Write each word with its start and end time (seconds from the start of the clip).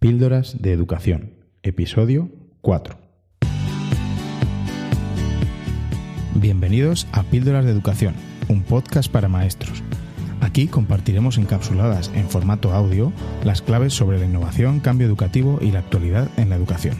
Píldoras 0.00 0.62
de 0.62 0.72
Educación, 0.72 1.34
episodio 1.62 2.30
4. 2.62 2.96
Bienvenidos 6.36 7.06
a 7.12 7.22
Píldoras 7.24 7.66
de 7.66 7.72
Educación, 7.72 8.14
un 8.48 8.62
podcast 8.62 9.12
para 9.12 9.28
maestros. 9.28 9.82
Aquí 10.40 10.68
compartiremos 10.68 11.36
encapsuladas 11.36 12.10
en 12.14 12.30
formato 12.30 12.72
audio 12.72 13.12
las 13.44 13.60
claves 13.60 13.92
sobre 13.92 14.18
la 14.18 14.24
innovación, 14.24 14.80
cambio 14.80 15.06
educativo 15.06 15.58
y 15.60 15.70
la 15.70 15.80
actualidad 15.80 16.30
en 16.38 16.48
la 16.48 16.56
educación. 16.56 16.96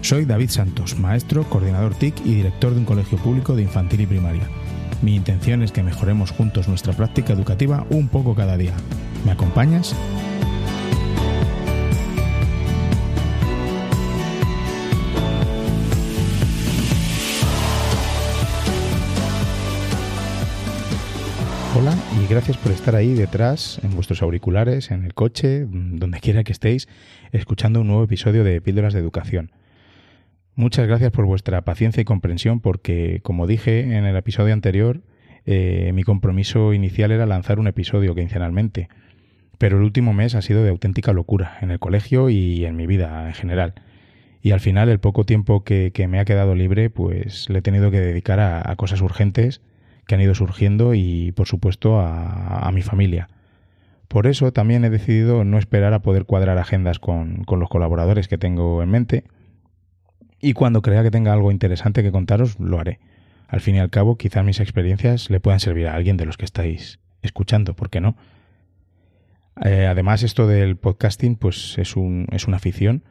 Soy 0.00 0.24
David 0.24 0.48
Santos, 0.48 0.98
maestro, 0.98 1.44
coordinador 1.50 1.94
TIC 1.94 2.24
y 2.24 2.32
director 2.32 2.72
de 2.72 2.78
un 2.78 2.86
colegio 2.86 3.18
público 3.18 3.56
de 3.56 3.64
infantil 3.64 4.00
y 4.00 4.06
primaria. 4.06 4.48
Mi 5.02 5.16
intención 5.16 5.62
es 5.62 5.70
que 5.70 5.82
mejoremos 5.82 6.30
juntos 6.30 6.66
nuestra 6.66 6.94
práctica 6.94 7.34
educativa 7.34 7.84
un 7.90 8.08
poco 8.08 8.34
cada 8.34 8.56
día. 8.56 8.72
¿Me 9.26 9.32
acompañas? 9.32 9.94
Hola 21.80 21.96
y 22.22 22.26
gracias 22.26 22.58
por 22.58 22.72
estar 22.72 22.94
ahí 22.94 23.14
detrás, 23.14 23.80
en 23.82 23.94
vuestros 23.94 24.20
auriculares, 24.20 24.90
en 24.90 25.02
el 25.02 25.14
coche, 25.14 25.64
donde 25.66 26.20
quiera 26.20 26.44
que 26.44 26.52
estéis, 26.52 26.88
escuchando 27.32 27.80
un 27.80 27.86
nuevo 27.86 28.04
episodio 28.04 28.44
de 28.44 28.60
Píldoras 28.60 28.92
de 28.92 29.00
Educación. 29.00 29.50
Muchas 30.54 30.86
gracias 30.86 31.10
por 31.10 31.24
vuestra 31.24 31.62
paciencia 31.62 32.02
y 32.02 32.04
comprensión 32.04 32.60
porque, 32.60 33.20
como 33.22 33.46
dije 33.46 33.96
en 33.96 34.04
el 34.04 34.14
episodio 34.14 34.52
anterior, 34.52 35.00
eh, 35.46 35.92
mi 35.94 36.02
compromiso 36.02 36.74
inicial 36.74 37.12
era 37.12 37.24
lanzar 37.24 37.58
un 37.58 37.66
episodio 37.66 38.14
quincenalmente, 38.14 38.90
pero 39.56 39.78
el 39.78 39.82
último 39.82 40.12
mes 40.12 40.34
ha 40.34 40.42
sido 40.42 40.62
de 40.62 40.68
auténtica 40.68 41.14
locura 41.14 41.56
en 41.62 41.70
el 41.70 41.78
colegio 41.78 42.28
y 42.28 42.66
en 42.66 42.76
mi 42.76 42.86
vida 42.86 43.26
en 43.26 43.32
general. 43.32 43.72
Y 44.42 44.50
al 44.50 44.60
final 44.60 44.90
el 44.90 45.00
poco 45.00 45.24
tiempo 45.24 45.64
que, 45.64 45.90
me 46.10 46.20
ha 46.20 46.26
quedado 46.26 46.54
libre, 46.54 46.90
pues 46.90 47.48
le 47.48 47.60
he 47.60 47.62
tenido 47.62 47.90
que 47.90 48.00
dedicar 48.00 48.38
a 48.38 48.76
cosas 48.76 49.00
urgentes 49.00 49.62
que 50.10 50.16
han 50.16 50.20
ido 50.20 50.34
surgiendo 50.34 50.92
y, 50.92 51.30
por 51.36 51.46
supuesto, 51.46 52.00
a, 52.00 52.68
mi 52.74 52.82
familia. 52.82 53.28
Por 54.08 54.26
eso 54.26 54.52
también 54.52 54.84
he 54.84 54.90
decidido 54.90 55.44
no 55.44 55.56
esperar 55.56 55.94
a 55.94 56.02
poder 56.02 56.24
cuadrar 56.24 56.58
agendas 56.58 56.98
con, 56.98 57.44
con 57.44 57.60
los 57.60 57.68
colaboradores 57.68 58.26
que 58.26 58.36
tengo 58.36 58.82
en 58.82 58.90
mente 58.90 59.22
y 60.40 60.52
cuando 60.52 60.82
crea 60.82 61.04
que 61.04 61.12
tenga 61.12 61.32
algo 61.32 61.52
interesante 61.52 62.02
que 62.02 62.10
contaros, 62.10 62.58
lo 62.58 62.80
haré. 62.80 62.98
Al 63.46 63.60
fin 63.60 63.76
y 63.76 63.78
al 63.78 63.88
cabo, 63.88 64.16
quizás 64.16 64.44
mis 64.44 64.58
experiencias 64.58 65.30
le 65.30 65.38
puedan 65.38 65.60
servir 65.60 65.86
a 65.86 65.94
alguien 65.94 66.16
de 66.16 66.26
los 66.26 66.36
que 66.36 66.44
estáis 66.44 66.98
escuchando, 67.22 67.76
¿por 67.76 67.88
qué 67.88 68.00
no? 68.00 68.16
Eh, 69.64 69.86
además, 69.86 70.24
esto 70.24 70.48
del 70.48 70.74
podcasting, 70.74 71.36
pues 71.36 71.78
es, 71.78 71.94
un, 71.94 72.26
es 72.32 72.48
una 72.48 72.56
afición. 72.56 73.04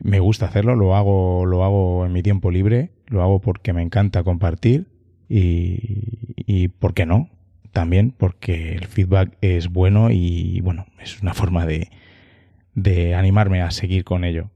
Me 0.00 0.18
gusta 0.18 0.46
hacerlo, 0.46 0.74
lo 0.74 0.96
hago, 0.96 1.46
lo 1.46 1.62
hago 1.62 2.04
en 2.04 2.12
mi 2.12 2.24
tiempo 2.24 2.50
libre, 2.50 2.90
lo 3.06 3.22
hago 3.22 3.38
porque 3.40 3.72
me 3.72 3.82
encanta 3.82 4.24
compartir 4.24 4.88
y, 5.34 6.31
¿por 6.78 6.94
qué 6.94 7.06
no? 7.06 7.28
También 7.72 8.14
porque 8.16 8.74
el 8.74 8.86
feedback 8.86 9.36
es 9.40 9.68
bueno 9.68 10.10
y 10.10 10.60
bueno, 10.60 10.86
es 11.00 11.22
una 11.22 11.34
forma 11.34 11.66
de, 11.66 11.90
de 12.74 13.14
animarme 13.14 13.62
a 13.62 13.70
seguir 13.70 14.04
con 14.04 14.24
ello. 14.24 14.50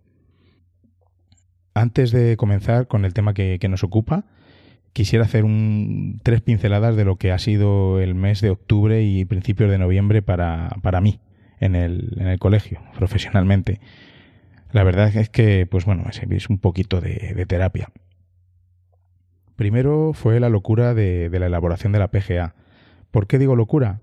Antes 1.74 2.10
de 2.10 2.36
comenzar 2.36 2.86
con 2.88 3.04
el 3.04 3.12
tema 3.12 3.34
que, 3.34 3.58
nos 3.68 3.84
ocupa, 3.84 4.24
quisiera 4.92 5.24
hacer 5.24 5.44
un, 5.44 6.20
tres 6.22 6.40
pinceladas 6.40 6.96
de 6.96 7.04
lo 7.04 7.16
que 7.16 7.32
ha 7.32 7.38
sido 7.38 8.00
el 8.00 8.14
mes 8.14 8.40
de 8.40 8.50
octubre 8.50 9.02
y 9.02 9.24
principios 9.24 9.70
de 9.70 9.78
noviembre 9.78 10.22
para, 10.22 10.70
para 10.82 11.00
mí 11.00 11.20
en 11.60 11.74
el, 11.74 12.16
en 12.18 12.28
el, 12.28 12.38
colegio, 12.38 12.80
profesionalmente. 12.94 13.80
La 14.72 14.84
verdad 14.84 15.14
es 15.14 15.28
que, 15.28 15.66
pues 15.66 15.84
bueno, 15.84 16.04
es, 16.10 16.48
un 16.48 16.58
poquito 16.58 17.00
de 17.00 17.44
terapia. 17.46 17.88
Primero 19.56 20.12
fue 20.12 20.38
la 20.38 20.50
locura 20.50 20.92
de, 20.94 21.30
la 21.32 21.46
elaboración 21.46 21.92
de 21.92 21.98
la 21.98 22.08
PGA. 22.08 22.54
¿Por 23.10 23.26
qué 23.26 23.38
digo 23.38 23.56
locura? 23.56 24.00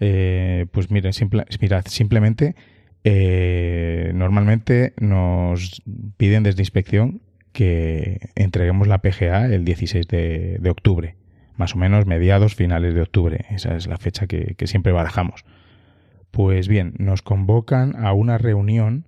Eh, 0.00 0.66
pues 0.72 0.90
miren, 0.90 1.12
mirad, 1.60 1.84
simplemente 1.86 2.56
eh, 3.04 4.10
normalmente 4.14 4.94
nos 5.00 5.82
piden 6.16 6.42
desde 6.42 6.62
inspección 6.62 7.22
que 7.52 8.30
entreguemos 8.34 8.88
la 8.88 8.98
PGA 8.98 9.46
el 9.46 9.64
16 9.64 10.06
de, 10.08 10.68
octubre, 10.68 11.16
más 11.56 11.74
o 11.74 11.78
menos 11.78 12.06
mediados, 12.06 12.56
finales 12.56 12.94
de 12.94 13.02
octubre. 13.02 13.46
Esa 13.50 13.76
es 13.76 13.86
la 13.86 13.98
fecha 13.98 14.26
que, 14.26 14.56
que 14.56 14.66
siempre 14.66 14.92
barajamos. 14.92 15.44
Pues 16.32 16.66
bien, 16.66 16.94
nos 16.98 17.22
convocan 17.22 17.94
a 18.04 18.12
una 18.12 18.36
reunión 18.36 19.04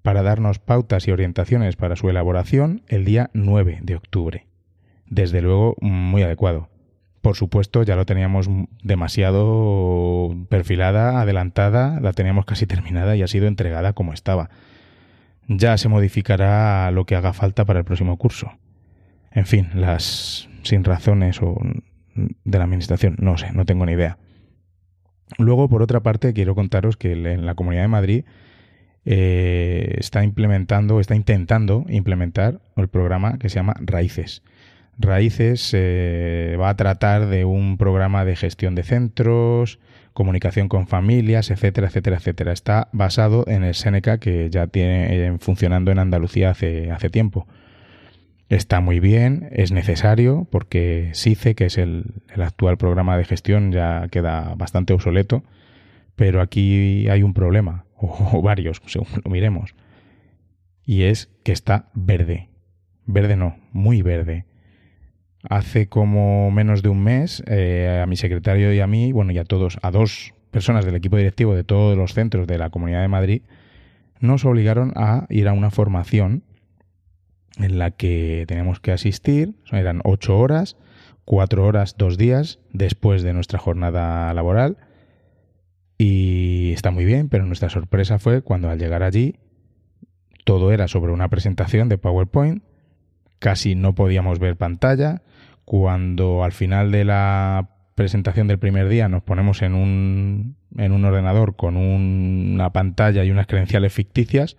para 0.00 0.22
darnos 0.22 0.58
pautas 0.58 1.06
y 1.06 1.12
orientaciones 1.12 1.76
para 1.76 1.96
su 1.96 2.08
elaboración 2.08 2.82
el 2.88 3.04
día 3.04 3.30
9 3.34 3.80
de 3.82 3.94
octubre 3.94 4.51
desde 5.12 5.42
luego 5.42 5.76
muy 5.80 6.22
adecuado. 6.22 6.68
Por 7.20 7.36
supuesto, 7.36 7.82
ya 7.82 7.94
lo 7.94 8.06
teníamos 8.06 8.48
demasiado 8.82 10.34
perfilada, 10.48 11.20
adelantada, 11.20 12.00
la 12.00 12.12
teníamos 12.14 12.46
casi 12.46 12.66
terminada 12.66 13.14
y 13.14 13.22
ha 13.22 13.28
sido 13.28 13.46
entregada 13.46 13.92
como 13.92 14.12
estaba. 14.12 14.50
Ya 15.48 15.76
se 15.76 15.88
modificará 15.88 16.90
lo 16.90 17.04
que 17.04 17.14
haga 17.14 17.32
falta 17.32 17.64
para 17.64 17.80
el 17.80 17.84
próximo 17.84 18.16
curso. 18.16 18.52
En 19.30 19.46
fin, 19.46 19.68
las 19.74 20.48
sin 20.62 20.82
razones 20.82 21.40
o 21.42 21.56
de 22.14 22.58
la 22.58 22.64
administración, 22.64 23.16
no 23.18 23.36
sé, 23.36 23.52
no 23.52 23.66
tengo 23.66 23.84
ni 23.86 23.92
idea. 23.92 24.18
Luego, 25.38 25.68
por 25.68 25.82
otra 25.82 26.00
parte, 26.00 26.32
quiero 26.32 26.54
contaros 26.54 26.96
que 26.96 27.12
en 27.12 27.46
la 27.46 27.54
Comunidad 27.54 27.82
de 27.82 27.88
Madrid 27.88 28.24
eh, 29.04 29.94
está 29.98 30.24
implementando, 30.24 31.00
está 31.00 31.14
intentando 31.14 31.84
implementar 31.88 32.60
el 32.76 32.88
programa 32.88 33.38
que 33.38 33.48
se 33.48 33.56
llama 33.56 33.74
Raíces. 33.80 34.42
Raíces 34.98 35.74
va 35.74 36.68
a 36.68 36.76
tratar 36.76 37.26
de 37.26 37.44
un 37.44 37.76
programa 37.78 38.24
de 38.24 38.36
gestión 38.36 38.74
de 38.74 38.82
centros, 38.82 39.78
comunicación 40.12 40.68
con 40.68 40.86
familias, 40.86 41.50
etcétera, 41.50 41.88
etcétera, 41.88 42.16
etcétera. 42.16 42.52
Está 42.52 42.88
basado 42.92 43.44
en 43.48 43.64
el 43.64 43.74
Seneca 43.74 44.18
que 44.18 44.50
ya 44.50 44.66
tiene 44.66 45.26
eh, 45.26 45.36
funcionando 45.40 45.90
en 45.90 45.98
Andalucía 45.98 46.50
hace, 46.50 46.90
hace 46.90 47.10
tiempo. 47.10 47.46
Está 48.48 48.80
muy 48.80 49.00
bien, 49.00 49.48
es 49.52 49.72
necesario 49.72 50.46
porque 50.50 51.10
SICE, 51.14 51.54
que 51.54 51.66
es 51.66 51.78
el, 51.78 52.04
actual 52.36 52.76
programa 52.76 53.16
de 53.16 53.24
gestión, 53.24 53.72
ya 53.72 54.08
queda 54.10 54.54
bastante 54.56 54.92
obsoleto, 54.92 55.42
pero 56.16 56.42
aquí 56.42 57.08
hay 57.08 57.22
un 57.22 57.32
problema, 57.32 57.86
o 57.96 58.42
varios, 58.42 58.82
según 58.86 59.08
lo 59.24 59.30
miremos, 59.30 59.74
y 60.84 61.04
es 61.04 61.30
que 61.44 61.52
está 61.52 61.88
verde. 61.94 62.50
Verde 63.06 63.36
no, 63.36 63.56
muy 63.72 64.02
verde 64.02 64.44
Hace 65.48 65.88
como 65.88 66.50
menos 66.50 66.82
de 66.82 66.88
un 66.88 67.02
mes, 67.02 67.42
eh, 67.46 68.00
a 68.02 68.06
mi 68.06 68.16
secretario 68.16 68.72
y 68.72 68.80
a 68.80 68.86
mí, 68.86 69.12
bueno, 69.12 69.32
y 69.32 69.38
a 69.38 69.44
todos, 69.44 69.78
a 69.82 69.90
dos 69.90 70.34
personas 70.50 70.84
del 70.84 70.94
equipo 70.94 71.16
directivo 71.16 71.54
de 71.54 71.64
todos 71.64 71.96
los 71.96 72.14
centros 72.14 72.46
de 72.46 72.58
la 72.58 72.70
Comunidad 72.70 73.02
de 73.02 73.08
Madrid, 73.08 73.42
nos 74.20 74.44
obligaron 74.44 74.92
a 74.94 75.26
ir 75.30 75.48
a 75.48 75.52
una 75.52 75.70
formación 75.70 76.44
en 77.58 77.78
la 77.78 77.90
que 77.90 78.44
teníamos 78.46 78.80
que 78.80 78.92
asistir, 78.92 79.54
eran 79.72 80.00
ocho 80.04 80.38
horas, 80.38 80.76
cuatro 81.24 81.66
horas, 81.66 81.96
dos 81.98 82.16
días 82.16 82.60
después 82.72 83.22
de 83.22 83.32
nuestra 83.32 83.58
jornada 83.58 84.32
laboral. 84.32 84.78
Y 85.98 86.72
está 86.72 86.90
muy 86.90 87.04
bien, 87.04 87.28
pero 87.28 87.46
nuestra 87.46 87.68
sorpresa 87.68 88.18
fue 88.18 88.42
cuando 88.42 88.70
al 88.70 88.78
llegar 88.78 89.02
allí 89.02 89.36
todo 90.44 90.72
era 90.72 90.88
sobre 90.88 91.12
una 91.12 91.28
presentación 91.28 91.88
de 91.88 91.98
PowerPoint, 91.98 92.62
casi 93.38 93.74
no 93.74 93.94
podíamos 93.94 94.38
ver 94.38 94.56
pantalla, 94.56 95.22
cuando 95.64 96.44
al 96.44 96.52
final 96.52 96.90
de 96.90 97.04
la 97.04 97.68
presentación 97.94 98.48
del 98.48 98.58
primer 98.58 98.88
día 98.88 99.08
nos 99.08 99.22
ponemos 99.22 99.62
en 99.62 99.74
un, 99.74 100.56
en 100.76 100.92
un 100.92 101.04
ordenador 101.04 101.56
con 101.56 101.76
una 101.76 102.72
pantalla 102.72 103.24
y 103.24 103.30
unas 103.30 103.46
credenciales 103.46 103.92
ficticias, 103.92 104.56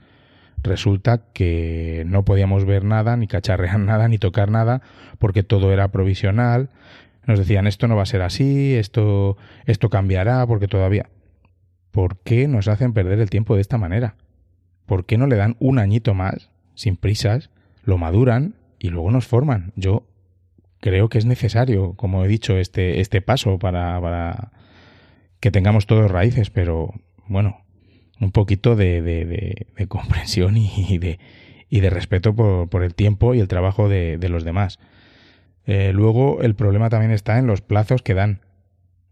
resulta 0.63 1.21
que 1.33 2.03
no 2.07 2.23
podíamos 2.23 2.65
ver 2.65 2.83
nada, 2.83 3.17
ni 3.17 3.27
cacharrear 3.27 3.79
nada, 3.79 4.07
ni 4.07 4.17
tocar 4.17 4.49
nada, 4.49 4.81
porque 5.19 5.43
todo 5.43 5.71
era 5.73 5.89
provisional. 5.89 6.69
Nos 7.25 7.39
decían 7.39 7.67
esto 7.67 7.87
no 7.87 7.95
va 7.95 8.03
a 8.03 8.07
ser 8.07 8.21
así, 8.21 8.75
esto, 8.75 9.37
esto 9.65 9.89
cambiará, 9.89 10.45
porque 10.47 10.67
todavía. 10.67 11.09
¿Por 11.91 12.17
qué 12.17 12.47
nos 12.47 12.67
hacen 12.67 12.93
perder 12.93 13.19
el 13.19 13.29
tiempo 13.29 13.55
de 13.55 13.61
esta 13.61 13.77
manera? 13.77 14.15
¿Por 14.85 15.05
qué 15.05 15.17
no 15.17 15.27
le 15.27 15.35
dan 15.35 15.55
un 15.59 15.79
añito 15.79 16.13
más, 16.13 16.49
sin 16.73 16.97
prisas, 16.97 17.49
lo 17.83 17.97
maduran 17.97 18.55
y 18.79 18.89
luego 18.89 19.11
nos 19.11 19.27
forman? 19.27 19.73
Yo 19.75 20.03
creo 20.83 21.07
que 21.07 21.17
es 21.17 21.25
necesario, 21.25 21.93
como 21.93 22.25
he 22.25 22.27
dicho, 22.27 22.57
este, 22.57 22.99
este 22.99 23.21
paso 23.21 23.57
para, 23.57 24.01
para 24.01 24.51
que 25.39 25.49
tengamos 25.49 25.87
todos 25.87 26.11
raíces, 26.11 26.49
pero 26.49 26.93
bueno, 27.25 27.61
un 28.19 28.33
poquito 28.33 28.75
de, 28.75 29.01
de, 29.01 29.65
comprensión 29.87 30.57
y 30.57 30.97
de, 30.97 31.19
y 31.69 31.79
de 31.79 31.89
respeto 31.89 32.35
por, 32.35 32.67
por, 32.67 32.83
el 32.83 32.95
tiempo 32.95 33.33
y 33.33 33.39
el 33.39 33.47
trabajo 33.47 33.87
de, 33.87 34.19
los 34.27 34.43
demás. 34.43 34.77
Eh, 35.65 35.91
luego, 35.93 36.41
el 36.41 36.53
problema 36.53 36.89
también 36.89 37.11
está 37.11 37.39
en 37.39 37.47
los 37.47 37.61
plazos 37.61 38.01
que 38.01 38.13
dan. 38.13 38.41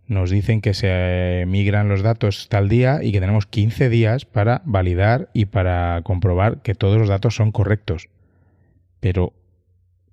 nos 0.08 0.30
dicen 0.30 0.60
que 0.60 0.74
se 0.74 1.46
migran 1.48 1.88
los 1.88 2.02
datos 2.02 2.50
tal 2.50 2.68
día 2.68 3.00
y 3.02 3.14
que 3.14 3.22
tenemos 3.22 3.46
15 3.46 3.88
días 3.88 4.26
para 4.26 4.62
validar 4.66 5.30
y 5.34 5.46
para 5.46 6.02
comprobar 6.04 6.62
que 6.64 6.76
todos 6.76 6.98
los 6.98 7.08
datos 7.08 7.34
son 7.34 7.54
correctos. 7.54 8.10
Pero 9.00 9.32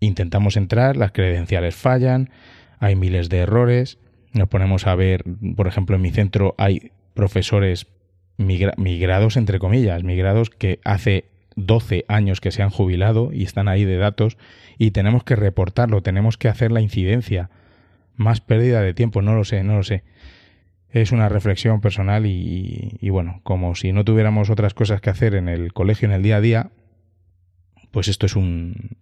intentamos 0.01 0.57
entrar, 0.57 0.97
las 0.97 1.13
credenciales 1.13 1.75
fallan, 1.75 2.31
hay 2.79 2.97
miles 2.97 3.29
de 3.29 3.39
errores, 3.39 3.99
nos 4.33 4.49
ponemos 4.49 4.87
a 4.87 4.95
ver, 4.95 5.25
por 5.57 5.67
ejemplo, 5.67 5.97
en 5.97 6.03
mi 6.03 6.11
centro 6.11 6.55
hay 6.59 6.93
profesores 7.15 7.89
migrados, 8.37 9.37
entre 9.37 9.59
comillas, 9.59 10.05
migrados 10.05 10.51
que 10.51 10.81
hace 10.85 11.25
12 11.57 12.05
años 12.09 12.41
que 12.41 12.53
se 12.53 12.63
han 12.63 12.71
jubilado 12.71 13.31
y 13.33 13.43
están 13.43 13.67
ahí 13.69 13.85
de 13.85 13.97
datos 13.97 14.39
y 14.79 14.93
tenemos 14.93 15.25
que 15.25 15.35
reportarlo, 15.35 16.03
tenemos 16.03 16.39
que 16.39 16.49
hacer 16.49 16.71
la 16.71 16.81
incidencia 16.81 17.51
más 18.15 18.41
pérdida 18.41 18.81
de 18.81 18.95
tiempo, 18.95 19.23
no 19.23 19.35
lo 19.35 19.45
sé, 19.45 19.65
no 19.65 19.77
lo 19.77 19.83
sé. 19.83 20.05
Es 20.91 21.13
una 21.13 21.29
reflexión 21.29 21.81
personal 21.81 22.25
y, 22.27 23.09
bueno, 23.11 23.41
como 23.43 23.75
si 23.75 23.93
no 23.93 24.05
tuviéramos 24.05 24.49
otras 24.51 24.73
cosas 24.73 25.01
que 25.01 25.11
hacer 25.11 25.35
en 25.35 25.49
el 25.49 25.73
colegio 25.73 26.07
en 26.07 26.15
el 26.15 26.23
día 26.23 26.37
a 26.37 26.41
día, 26.41 26.71
pues 27.91 28.09
esto 28.09 28.27
es 28.27 28.37
un, 28.37 28.97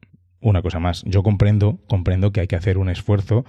una 0.47 0.63
cosa 0.63 0.79
más. 0.79 1.03
Yo 1.05 1.23
comprendo, 1.23 1.81
comprendo 1.89 2.33
que 2.33 2.41
hay 2.41 2.47
que 2.47 2.57
hacer 2.57 2.79
un 2.79 2.89
esfuerzo 2.89 3.45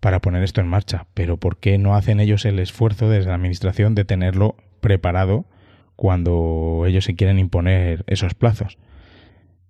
para 0.00 0.20
poner 0.20 0.42
esto 0.42 0.60
en 0.60 0.66
marcha, 0.66 1.06
pero 1.14 1.36
¿por 1.36 1.58
qué 1.58 1.78
no 1.78 1.94
hacen 1.94 2.18
ellos 2.18 2.44
el 2.44 2.58
esfuerzo 2.58 3.08
desde 3.08 3.28
la 3.28 3.36
administración 3.36 3.94
de 3.94 4.04
tenerlo 4.04 4.56
preparado 4.80 5.46
cuando 5.94 6.82
ellos 6.86 7.04
se 7.04 7.14
quieren 7.14 7.38
imponer 7.38 8.04
esos 8.08 8.34
plazos? 8.34 8.78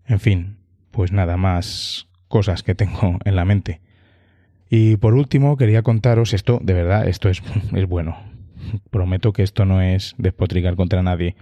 En 0.06 0.18
fin, 0.18 0.56
pues 0.90 1.12
nada 1.12 1.36
más 1.36 2.08
cosas 2.28 2.62
que 2.62 2.74
tengo 2.74 3.18
en 3.24 3.36
la 3.36 3.44
mente. 3.44 3.82
Y 4.70 4.96
por 4.96 5.12
último, 5.12 5.58
quería 5.58 5.82
contaros 5.82 6.32
esto, 6.32 6.58
de 6.62 6.72
verdad, 6.72 7.06
esto 7.06 7.28
es, 7.28 7.42
es 7.74 7.86
bueno. 7.86 8.16
Prometo 8.90 9.34
que 9.34 9.42
esto 9.42 9.66
no 9.66 9.82
es 9.82 10.14
despotricar 10.16 10.76
contra 10.76 11.02
nadie. 11.02 11.36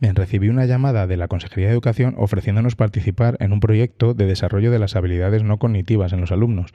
Recibí 0.00 0.48
una 0.48 0.66
llamada 0.66 1.06
de 1.06 1.16
la 1.16 1.28
Consejería 1.28 1.66
de 1.66 1.72
Educación 1.72 2.14
ofreciéndonos 2.18 2.76
participar 2.76 3.36
en 3.40 3.52
un 3.52 3.60
proyecto 3.60 4.14
de 4.14 4.26
desarrollo 4.26 4.70
de 4.70 4.78
las 4.78 4.94
habilidades 4.94 5.42
no 5.42 5.58
cognitivas 5.58 6.12
en 6.12 6.20
los 6.20 6.30
alumnos. 6.30 6.72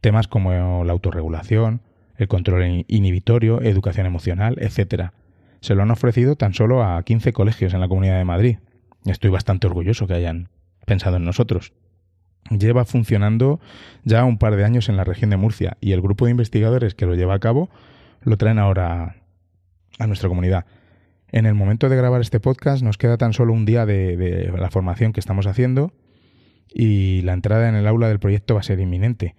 Temas 0.00 0.28
como 0.28 0.84
la 0.84 0.92
autorregulación, 0.92 1.82
el 2.16 2.28
control 2.28 2.84
inhibitorio, 2.88 3.60
educación 3.60 4.06
emocional, 4.06 4.56
etc. 4.60 5.10
Se 5.60 5.74
lo 5.74 5.82
han 5.82 5.90
ofrecido 5.90 6.36
tan 6.36 6.54
solo 6.54 6.82
a 6.82 7.02
15 7.02 7.32
colegios 7.32 7.74
en 7.74 7.80
la 7.80 7.88
Comunidad 7.88 8.18
de 8.18 8.24
Madrid. 8.24 8.58
Estoy 9.04 9.30
bastante 9.30 9.66
orgulloso 9.66 10.06
que 10.06 10.14
hayan 10.14 10.48
pensado 10.86 11.16
en 11.16 11.24
nosotros 11.24 11.72
lleva 12.50 12.84
funcionando 12.84 13.60
ya 14.04 14.24
un 14.24 14.38
par 14.38 14.56
de 14.56 14.64
años 14.64 14.88
en 14.88 14.96
la 14.96 15.04
región 15.04 15.30
de 15.30 15.36
Murcia 15.36 15.76
y 15.80 15.92
el 15.92 16.00
grupo 16.00 16.26
de 16.26 16.30
investigadores 16.32 16.94
que 16.94 17.06
lo 17.06 17.14
lleva 17.14 17.34
a 17.34 17.38
cabo 17.38 17.70
lo 18.22 18.36
traen 18.36 18.58
ahora 18.58 19.16
a 19.98 20.06
nuestra 20.06 20.28
comunidad. 20.28 20.66
En 21.36 21.44
el 21.44 21.52
momento 21.52 21.90
de 21.90 21.96
grabar 21.96 22.22
este 22.22 22.40
podcast 22.40 22.82
nos 22.82 22.96
queda 22.96 23.18
tan 23.18 23.34
solo 23.34 23.52
un 23.52 23.66
día 23.66 23.84
de, 23.84 24.50
la 24.56 24.70
formación 24.70 25.12
que 25.12 25.20
estamos 25.20 25.46
haciendo 25.46 25.92
y 26.72 27.20
la 27.24 27.34
entrada 27.34 27.68
en 27.68 27.74
el 27.74 27.86
aula 27.86 28.08
del 28.08 28.18
proyecto 28.18 28.54
va 28.54 28.60
a 28.60 28.62
ser 28.62 28.80
inminente. 28.80 29.34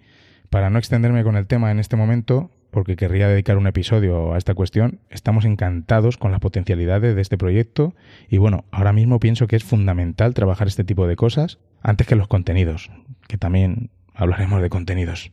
Para 0.48 0.70
no 0.70 0.78
extenderme 0.78 1.24
con 1.24 1.34
el 1.34 1.48
tema 1.48 1.72
en 1.72 1.80
este 1.80 1.96
momento, 1.96 2.52
porque 2.70 2.94
querría 2.94 3.26
dedicar 3.26 3.58
un 3.58 3.66
episodio 3.66 4.32
a 4.32 4.38
esta 4.38 4.54
cuestión, 4.54 5.00
estamos 5.10 5.44
encantados 5.44 6.18
con 6.18 6.30
las 6.30 6.38
potencialidades 6.38 7.16
de 7.16 7.20
este 7.20 7.36
proyecto 7.36 7.96
y 8.28 8.38
bueno, 8.38 8.64
ahora 8.70 8.92
mismo 8.92 9.18
pienso 9.18 9.48
que 9.48 9.56
es 9.56 9.64
fundamental 9.64 10.34
trabajar 10.34 10.68
este 10.68 10.84
tipo 10.84 11.08
de 11.08 11.16
cosas 11.16 11.58
antes 11.82 12.06
que 12.06 12.14
los 12.14 12.28
contenidos, 12.28 12.92
que 13.26 13.38
también 13.38 13.90
hablaremos 14.14 14.62
de 14.62 14.70
contenidos. 14.70 15.32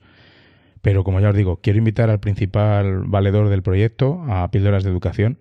Pero 0.82 1.04
como 1.04 1.20
ya 1.20 1.30
os 1.30 1.36
digo, 1.36 1.58
quiero 1.62 1.78
invitar 1.78 2.10
al 2.10 2.20
principal 2.20 3.02
valedor 3.06 3.50
del 3.50 3.62
proyecto, 3.62 4.24
a 4.30 4.50
Píldoras 4.50 4.84
de 4.84 4.90
Educación, 4.90 5.38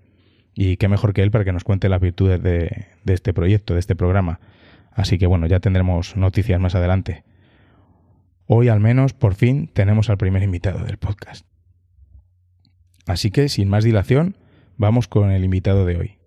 y 0.55 0.77
qué 0.77 0.89
mejor 0.89 1.13
que 1.13 1.23
él 1.23 1.31
para 1.31 1.45
que 1.45 1.53
nos 1.53 1.65
cuente 1.65 1.89
las 1.89 2.01
virtudes 2.01 2.43
de, 2.43 2.87
de 3.05 3.15
este 3.15 3.33
proyecto, 3.33 3.75
de 3.75 3.81
este 3.81 3.97
programa. 3.97 4.41
Así 4.93 5.19
que 5.19 5.27
bueno, 5.27 5.47
ya 5.47 5.61
tendremos 5.61 6.17
noticias 6.17 6.61
más 6.61 6.75
adelante. 6.75 7.25
Hoy 8.47 8.69
al 8.69 8.81
menos, 8.81 9.13
por 9.13 9.35
fin, 9.35 9.69
tenemos 9.73 10.11
al 10.11 10.19
primer 10.19 10.43
invitado 10.43 10.85
del 10.85 10.99
podcast. 10.99 11.47
Así 13.07 13.31
que, 13.31 13.49
sin 13.49 13.69
más 13.69 13.85
dilación, 13.85 14.37
vamos 14.77 15.09
con 15.09 15.31
el 15.31 15.45
invitado 15.45 15.85
de 15.85 15.97
hoy 15.97 16.19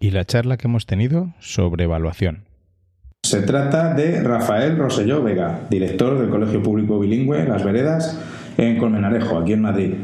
y 0.00 0.10
la 0.10 0.24
charla 0.24 0.56
que 0.56 0.68
hemos 0.68 0.86
tenido 0.86 1.34
sobre 1.40 1.84
evaluación. 1.84 2.44
Se 3.24 3.42
trata 3.42 3.94
de 3.94 4.22
Rafael 4.22 4.78
Roselló 4.78 5.22
Vega, 5.22 5.66
director 5.70 6.18
del 6.18 6.30
Colegio 6.30 6.62
Público 6.62 6.98
Bilingüe 6.98 7.44
Las 7.44 7.64
Veredas 7.64 8.18
en 8.56 8.78
Colmenarejo, 8.78 9.38
aquí 9.38 9.52
en 9.52 9.62
Madrid. 9.62 9.94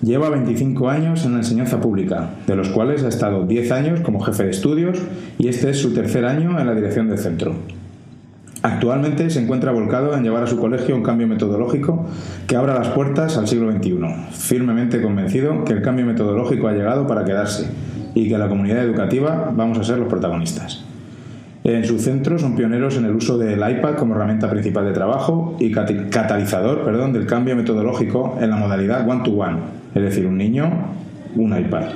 Lleva 0.00 0.30
25 0.30 0.88
años 0.88 1.24
en 1.24 1.32
la 1.32 1.38
enseñanza 1.38 1.80
pública, 1.80 2.30
de 2.46 2.54
los 2.54 2.68
cuales 2.68 3.02
ha 3.02 3.08
estado 3.08 3.46
10 3.46 3.72
años 3.72 4.00
como 4.00 4.20
jefe 4.20 4.44
de 4.44 4.50
estudios 4.50 5.02
y 5.38 5.48
este 5.48 5.70
es 5.70 5.80
su 5.80 5.92
tercer 5.92 6.24
año 6.24 6.60
en 6.60 6.66
la 6.66 6.74
dirección 6.74 7.08
del 7.08 7.18
centro. 7.18 7.54
Actualmente 8.62 9.28
se 9.28 9.42
encuentra 9.42 9.72
volcado 9.72 10.14
en 10.14 10.22
llevar 10.22 10.44
a 10.44 10.46
su 10.46 10.56
colegio 10.56 10.94
un 10.94 11.02
cambio 11.02 11.26
metodológico 11.26 12.06
que 12.46 12.54
abra 12.54 12.74
las 12.74 12.88
puertas 12.88 13.36
al 13.38 13.48
siglo 13.48 13.72
XXI, 13.72 13.98
firmemente 14.30 15.02
convencido 15.02 15.64
que 15.64 15.72
el 15.72 15.82
cambio 15.82 16.06
metodológico 16.06 16.68
ha 16.68 16.72
llegado 16.72 17.08
para 17.08 17.24
quedarse 17.24 17.68
y 18.14 18.28
que 18.28 18.38
la 18.38 18.48
comunidad 18.48 18.84
educativa 18.84 19.52
vamos 19.52 19.78
a 19.78 19.84
ser 19.84 19.98
los 19.98 20.08
protagonistas. 20.08 20.84
En 21.64 21.84
su 21.84 21.98
centro 21.98 22.38
son 22.38 22.54
pioneros 22.54 22.96
en 22.96 23.04
el 23.04 23.16
uso 23.16 23.36
del 23.36 23.58
iPad 23.58 23.96
como 23.96 24.14
herramienta 24.14 24.48
principal 24.48 24.84
de 24.84 24.92
trabajo 24.92 25.56
y 25.58 25.72
catalizador 25.72 27.12
del 27.12 27.26
cambio 27.26 27.56
metodológico 27.56 28.38
en 28.40 28.50
la 28.50 28.56
modalidad 28.56 29.08
one-to-one, 29.08 29.77
es 29.94 30.02
decir, 30.02 30.26
un 30.26 30.36
niño, 30.36 30.70
un 31.36 31.58
iPad. 31.58 31.86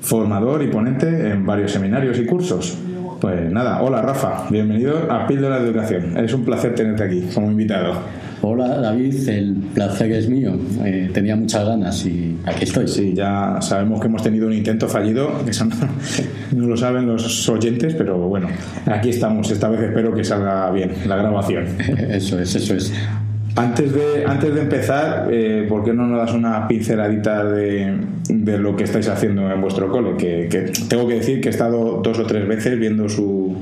Formador 0.00 0.62
y 0.62 0.68
ponente 0.68 1.30
en 1.30 1.46
varios 1.46 1.70
seminarios 1.70 2.18
y 2.18 2.26
cursos, 2.26 2.76
pues 3.22 3.52
nada, 3.52 3.80
hola 3.82 4.02
Rafa, 4.02 4.48
bienvenido 4.50 5.06
a 5.08 5.28
Píldora 5.28 5.60
de 5.60 5.68
Educación. 5.68 6.16
Es 6.16 6.34
un 6.34 6.44
placer 6.44 6.74
tenerte 6.74 7.04
aquí 7.04 7.28
como 7.32 7.52
invitado. 7.52 7.94
Hola 8.40 8.80
David, 8.80 9.28
el 9.28 9.54
placer 9.72 10.10
es 10.10 10.28
mío. 10.28 10.58
Eh, 10.84 11.08
tenía 11.14 11.36
muchas 11.36 11.64
ganas 11.64 12.04
y 12.04 12.36
aquí 12.44 12.64
estoy. 12.64 12.88
Sí, 12.88 13.14
ya 13.14 13.58
sabemos 13.60 14.00
que 14.00 14.08
hemos 14.08 14.24
tenido 14.24 14.48
un 14.48 14.52
intento 14.52 14.88
fallido, 14.88 15.40
eso 15.46 15.64
no, 15.64 15.76
lo 16.66 16.76
saben 16.76 17.06
los 17.06 17.48
oyentes, 17.48 17.94
pero 17.94 18.18
bueno, 18.18 18.48
aquí 18.86 19.10
estamos. 19.10 19.48
Esta 19.52 19.68
vez 19.68 19.82
espero 19.82 20.12
que 20.12 20.24
salga 20.24 20.72
bien 20.72 20.90
la 21.06 21.14
grabación. 21.14 21.66
Eso 22.10 22.40
es, 22.40 22.56
eso 22.56 22.74
es. 22.74 22.92
Antes 23.54 23.92
de, 23.92 24.24
antes 24.26 24.54
de 24.54 24.60
empezar, 24.62 25.28
eh, 25.30 25.66
¿por 25.68 25.84
qué 25.84 25.92
no 25.92 26.06
nos 26.06 26.18
das 26.18 26.34
una 26.34 26.66
pinceladita 26.66 27.44
de, 27.44 27.98
de, 28.28 28.58
lo 28.58 28.74
que 28.76 28.84
estáis 28.84 29.08
haciendo 29.08 29.50
en 29.50 29.60
vuestro 29.60 29.90
cole? 29.90 30.16
Que, 30.16 30.48
que, 30.48 30.72
tengo 30.88 31.06
que 31.06 31.14
decir 31.14 31.40
que 31.40 31.48
he 31.48 31.50
estado 31.50 32.00
dos 32.02 32.18
o 32.18 32.24
tres 32.24 32.48
veces 32.48 32.78
viendo 32.78 33.10
su, 33.10 33.54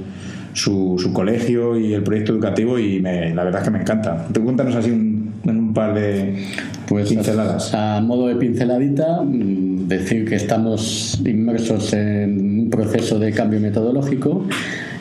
su, 0.52 0.96
su 0.96 1.12
colegio 1.12 1.76
y 1.76 1.92
el 1.92 2.04
proyecto 2.04 2.32
educativo 2.32 2.78
y 2.78 3.00
me, 3.00 3.34
la 3.34 3.42
verdad 3.42 3.62
es 3.62 3.64
que 3.64 3.72
me 3.72 3.80
encanta. 3.80 4.26
Cuéntanos 4.32 4.76
así 4.76 4.92
un, 4.92 5.32
en 5.44 5.58
un 5.58 5.74
par 5.74 5.94
de 5.94 6.44
pues 6.86 7.08
pinceladas. 7.08 7.74
A, 7.74 8.00
modo 8.00 8.28
de 8.28 8.36
pinceladita, 8.36 9.22
mm, 9.22 9.88
decir 9.88 10.24
que 10.24 10.36
estamos 10.36 11.20
inmersos 11.24 11.92
en 11.94 12.60
un 12.60 12.70
proceso 12.70 13.18
de 13.18 13.32
cambio 13.32 13.58
metodológico 13.58 14.46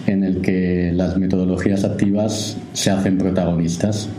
en 0.07 0.23
el 0.23 0.41
que 0.41 0.91
las 0.95 1.17
metodologías 1.17 1.83
activas 1.83 2.57
se 2.73 2.89
hacen 2.89 3.19
protagonistas 3.19 4.09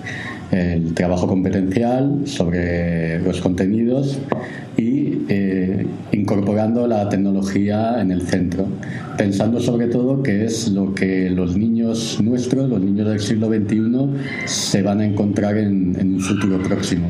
el 0.50 0.94
trabajo 0.94 1.26
competencial 1.26 2.22
sobre 2.24 3.20
los 3.20 3.40
contenidos 3.40 4.18
y 4.76 5.18
eh, 5.28 5.86
incorporando 6.12 6.86
la 6.86 7.08
tecnología 7.08 8.00
en 8.00 8.10
el 8.10 8.22
centro, 8.22 8.66
pensando 9.16 9.60
sobre 9.60 9.86
todo 9.86 10.22
que 10.22 10.44
es 10.44 10.68
lo 10.68 10.94
que 10.94 11.30
los 11.30 11.56
niños 11.56 12.18
nuestros, 12.22 12.68
los 12.68 12.80
niños 12.80 13.08
del 13.08 13.20
siglo 13.20 13.48
XXI, 13.48 14.46
se 14.46 14.82
van 14.82 15.00
a 15.00 15.04
encontrar 15.04 15.56
en, 15.56 16.14
un 16.14 16.20
futuro 16.20 16.62
próximo. 16.62 17.06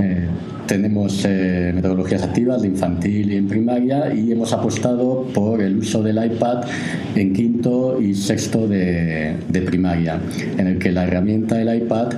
Eh, 0.00 0.26
tenemos 0.66 1.24
eh, 1.24 1.72
metodologías 1.74 2.22
activas 2.22 2.62
de 2.62 2.68
infantil 2.68 3.32
y 3.32 3.36
en 3.36 3.48
primaria 3.48 4.14
y 4.14 4.30
hemos 4.32 4.52
apostado 4.52 5.24
por 5.34 5.60
el 5.60 5.78
uso 5.78 6.02
del 6.02 6.24
iPad 6.24 6.64
en 7.16 7.32
quinto 7.32 8.00
y 8.00 8.14
sexto 8.14 8.68
de, 8.68 9.36
primaria, 9.66 10.20
en 10.56 10.68
el 10.68 10.78
que 10.78 10.92
la 10.92 11.04
herramienta 11.04 11.56
del 11.56 11.82
iPad 11.82 12.12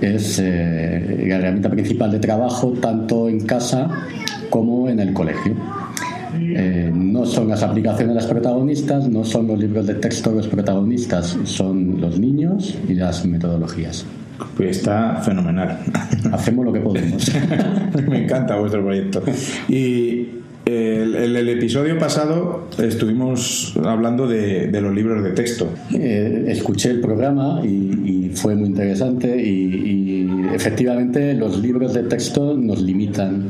es 0.00 0.38
eh, 0.38 1.24
la 1.26 1.36
herramienta 1.36 1.68
principal 1.68 2.12
de 2.12 2.20
trabajo 2.20 2.72
tanto 2.80 3.28
en 3.28 3.40
casa 3.40 3.90
como 4.50 4.88
en 4.88 5.00
el 5.00 5.12
colegio. 5.12 5.54
No 6.94 7.26
son 7.26 7.48
las 7.48 7.62
aplicaciones 7.62 8.14
las 8.14 8.26
protagonistas, 8.26 9.08
no 9.08 9.24
son 9.24 9.46
los 9.48 9.58
libros 9.58 9.86
de 9.86 9.94
texto 9.94 10.32
los 10.32 10.46
protagonistas, 10.46 11.36
son 11.44 12.00
los 12.00 12.18
niños 12.18 12.76
y 12.88 12.94
las 12.94 13.26
metodologías. 13.26 14.06
Pues 14.56 14.78
está 14.78 15.16
fenomenal. 15.16 15.78
Hacemos 16.32 16.64
lo 16.64 16.72
que 16.72 16.80
podemos. 16.80 17.30
Me 18.08 18.24
encanta 18.24 18.56
vuestro 18.56 18.82
proyecto. 18.82 19.22
Y 19.68 20.28
El, 20.66 21.36
el, 21.36 21.48
episodio 21.48 21.96
pasado 21.96 22.66
estuvimos 22.76 23.78
hablando 23.84 24.26
de, 24.26 24.66
de 24.66 24.80
los 24.80 24.92
libros 24.92 25.22
de 25.22 25.30
texto. 25.30 25.68
Eh, 25.94 26.46
escuché 26.48 26.90
el 26.90 27.00
programa 27.00 27.60
y, 27.62 28.26
y, 28.26 28.30
fue 28.34 28.56
muy 28.56 28.70
interesante 28.70 29.40
y, 29.40 29.48
y, 29.48 30.46
efectivamente 30.52 31.34
los 31.34 31.60
libros 31.60 31.94
de 31.94 32.02
texto 32.02 32.56
nos 32.56 32.82
limitan. 32.82 33.44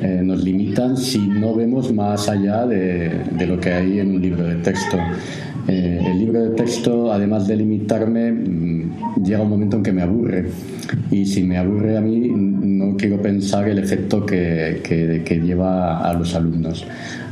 Eh, 0.00 0.22
nos 0.24 0.42
limitan 0.42 0.96
si 0.96 1.18
no 1.18 1.54
vemos 1.54 1.92
más 1.92 2.26
allá 2.30 2.66
de, 2.66 3.10
de, 3.32 3.46
lo 3.46 3.60
que 3.60 3.74
hay 3.74 4.00
en 4.00 4.14
un 4.14 4.22
libro 4.22 4.44
de 4.44 4.54
texto. 4.54 4.96
Eh, 5.68 6.00
el 6.04 6.18
libro 6.18 6.42
de 6.42 6.50
texto, 6.50 7.12
además 7.12 7.46
de 7.48 7.56
limitarme, 7.56 8.30
mm, 8.30 9.22
llega 9.24 9.42
un 9.42 9.50
momento 9.50 9.76
en 9.76 9.82
que 9.82 9.92
me 9.92 10.02
aburre. 10.02 10.46
Y 11.10 11.26
si 11.26 11.42
me 11.42 11.58
aburre 11.58 11.96
a 11.96 12.00
mí, 12.00 12.30
no 12.30 12.96
quiero 12.96 13.20
pensar 13.20 13.68
el 13.68 13.78
efecto 13.78 14.24
que, 14.24 14.80
que, 14.84 15.22
que 15.24 15.40
lleva 15.40 15.98
a 16.08 16.12
los 16.12 16.34
alumnos. 16.34 16.86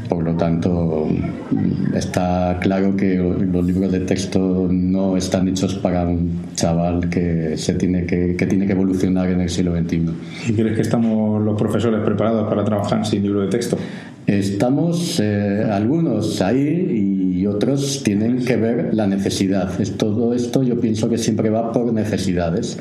Por 0.09 0.23
lo 0.23 0.37
tanto, 0.37 1.07
mm, 1.09 1.95
está 1.95 2.59
claro 2.61 2.97
que 2.97 3.17
los 3.17 3.65
libros 3.65 3.93
de 3.93 4.01
texto 4.01 4.69
no 4.71 5.17
están 5.17 5.49
hechos 5.49 5.75
para 5.77 6.07
un 6.07 6.41
chaval 6.55 7.09
que, 7.09 7.57
se 7.57 7.75
tiene 7.75 8.05
que, 8.05 8.35
que 8.37 8.47
tiene 8.47 8.67
que 8.67 8.73
evolucionar 8.73 9.31
en 9.31 9.43
el 9.43 9.49
siglo 9.49 9.77
XXI. 9.77 10.11
¿Y 10.49 10.53
crees 10.53 10.77
que 10.77 10.83
estamos 10.83 11.43
los 11.43 11.57
profesores 11.57 12.01
preparados 12.05 12.49
para 12.49 12.65
trabajar 12.65 13.07
sin 13.07 13.23
libro 13.23 13.43
de 13.43 13.49
texto? 13.49 13.79
Estamos 14.27 15.21
eh, 15.23 15.67
algunos 15.71 16.41
ahí 16.41 17.37
y 17.37 17.47
otros 17.47 18.03
tienen 18.03 18.43
que 18.43 18.57
ver 18.57 18.95
la 18.95 19.07
necesidad. 19.07 19.79
Es, 19.79 19.99
todo 19.99 20.33
esto 20.33 20.63
yo 20.63 20.81
pienso 20.81 21.11
que 21.11 21.19
siempre 21.19 21.51
va 21.51 21.73
por 21.73 21.93
necesidades. 21.93 22.79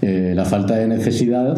Eh, 0.00 0.32
la 0.34 0.46
falta 0.46 0.76
de 0.76 0.88
necesidad 0.88 1.56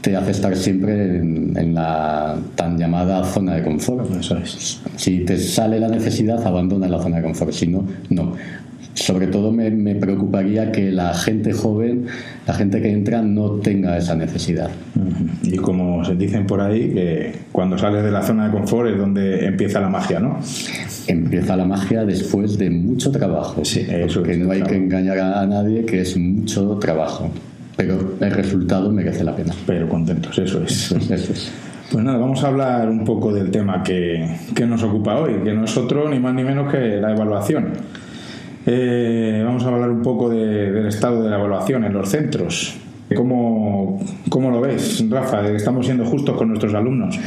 te 0.00 0.16
hace 0.16 0.30
estar 0.30 0.56
siempre 0.56 1.18
en, 1.18 1.56
en, 1.58 1.74
la 1.74 2.38
tan 2.54 2.78
llamada 2.78 3.22
zona 3.24 3.56
de 3.56 3.64
confort. 3.64 4.10
Eso 4.18 4.38
es. 4.38 4.80
Si 4.96 5.26
te 5.26 5.36
sale 5.36 5.78
la 5.78 5.88
necesidad, 5.88 6.42
abandona 6.46 6.88
la 6.88 7.02
zona 7.02 7.18
de 7.18 7.22
confort. 7.22 7.52
Si 7.52 7.66
no, 7.66 7.84
no 8.08 8.34
sobre 8.94 9.28
todo 9.28 9.52
me, 9.52 9.70
me, 9.70 9.94
preocuparía 9.94 10.72
que 10.72 10.90
la 10.90 11.14
gente 11.14 11.52
joven, 11.52 12.06
la 12.46 12.54
gente 12.54 12.82
que 12.82 12.90
entra, 12.90 13.22
no 13.22 13.52
tenga 13.52 13.96
esa 13.96 14.14
necesidad. 14.14 14.70
Y 15.42 15.56
como 15.56 16.04
se 16.04 16.14
dicen 16.16 16.46
por 16.46 16.60
ahí, 16.60 16.90
que 16.90 17.32
cuando 17.52 17.78
sales 17.78 18.02
de 18.02 18.10
la 18.10 18.22
zona 18.22 18.46
de 18.46 18.52
confort 18.52 18.90
es 18.90 18.98
donde 18.98 19.46
empieza 19.46 19.80
la 19.80 19.88
magia, 19.88 20.20
¿no? 20.20 20.38
Empieza 21.06 21.56
la 21.56 21.64
magia 21.64 22.04
después 22.04 22.58
de 22.58 22.70
mucho 22.70 23.10
trabajo. 23.10 23.64
Sí, 23.64 23.86
eso 23.88 24.24
es 24.24 24.38
no 24.38 24.50
hay 24.50 24.58
trabajo. 24.58 24.70
que 24.70 24.76
engañar 24.76 25.18
a 25.18 25.46
nadie 25.46 25.84
que 25.84 26.00
es 26.00 26.16
mucho 26.16 26.76
trabajo. 26.76 27.30
Pero 27.76 28.14
el 28.20 28.30
resultado 28.30 28.92
merece 28.92 29.24
la 29.24 29.34
pena. 29.34 29.54
Pero 29.66 29.88
contentos, 29.88 30.38
eso 30.38 30.62
es. 30.62 30.70
Eso 30.70 30.96
es, 30.98 31.10
eso 31.10 31.32
es. 31.32 31.52
Pues 31.90 32.04
nada, 32.04 32.18
vamos 32.18 32.44
a 32.44 32.48
hablar 32.48 32.88
un 32.88 33.04
poco 33.04 33.32
del 33.32 33.50
tema 33.50 33.82
que, 33.82 34.36
que 34.54 34.66
nos 34.66 34.82
ocupa 34.82 35.16
hoy, 35.16 35.42
que 35.42 35.52
no 35.52 35.64
es 35.64 35.76
otro 35.76 36.08
ni 36.08 36.20
más 36.20 36.34
ni 36.34 36.44
menos 36.44 36.70
que 36.70 36.78
la 36.78 37.12
evaluación. 37.12 37.72
Eh, 38.66 39.42
vamos 39.44 39.64
a 39.64 39.68
hablar 39.68 39.90
un 39.90 40.02
poco 40.02 40.28
de, 40.28 40.70
del 40.70 40.86
estado 40.86 41.22
de 41.22 41.30
la 41.30 41.38
evaluación 41.38 41.84
en 41.84 41.92
los 41.94 42.08
centros. 42.08 42.76
¿Cómo, 43.16 44.00
¿Cómo, 44.28 44.52
lo 44.52 44.60
ves, 44.60 45.04
Rafa? 45.10 45.48
¿Estamos 45.50 45.86
siendo 45.86 46.04
justos 46.04 46.36
con 46.36 46.48
nuestros 46.48 46.74
alumnos? 46.74 47.18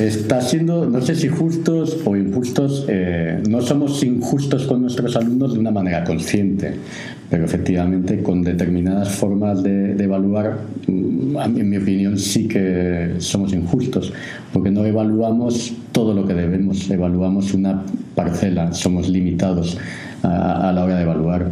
Está 0.00 0.40
siendo, 0.40 0.86
no 0.86 1.02
sé 1.02 1.16
si 1.16 1.28
justos 1.28 1.98
o 2.06 2.16
injustos, 2.16 2.86
eh, 2.88 3.42
no 3.46 3.60
somos 3.60 4.02
injustos 4.04 4.66
con 4.66 4.80
nuestros 4.80 5.16
alumnos 5.16 5.52
de 5.52 5.60
una 5.60 5.70
manera 5.70 6.02
consciente, 6.02 6.72
pero 7.28 7.44
efectivamente 7.44 8.22
con 8.22 8.42
determinadas 8.42 9.10
formas 9.10 9.62
de, 9.62 9.94
de 9.94 10.04
evaluar, 10.04 10.60
en 10.86 11.68
mi 11.68 11.76
opinión 11.76 12.16
sí 12.16 12.48
que 12.48 13.16
somos 13.18 13.52
injustos, 13.52 14.10
porque 14.50 14.70
no 14.70 14.86
evaluamos 14.86 15.74
todo 15.92 16.14
lo 16.14 16.26
que 16.26 16.32
debemos, 16.32 16.88
evaluamos 16.88 17.52
una 17.52 17.82
parcela, 18.14 18.72
somos 18.72 19.10
limitados 19.10 19.76
a, 20.22 20.68
a 20.68 20.72
la 20.72 20.84
hora 20.84 20.96
de 20.96 21.02
evaluar. 21.02 21.50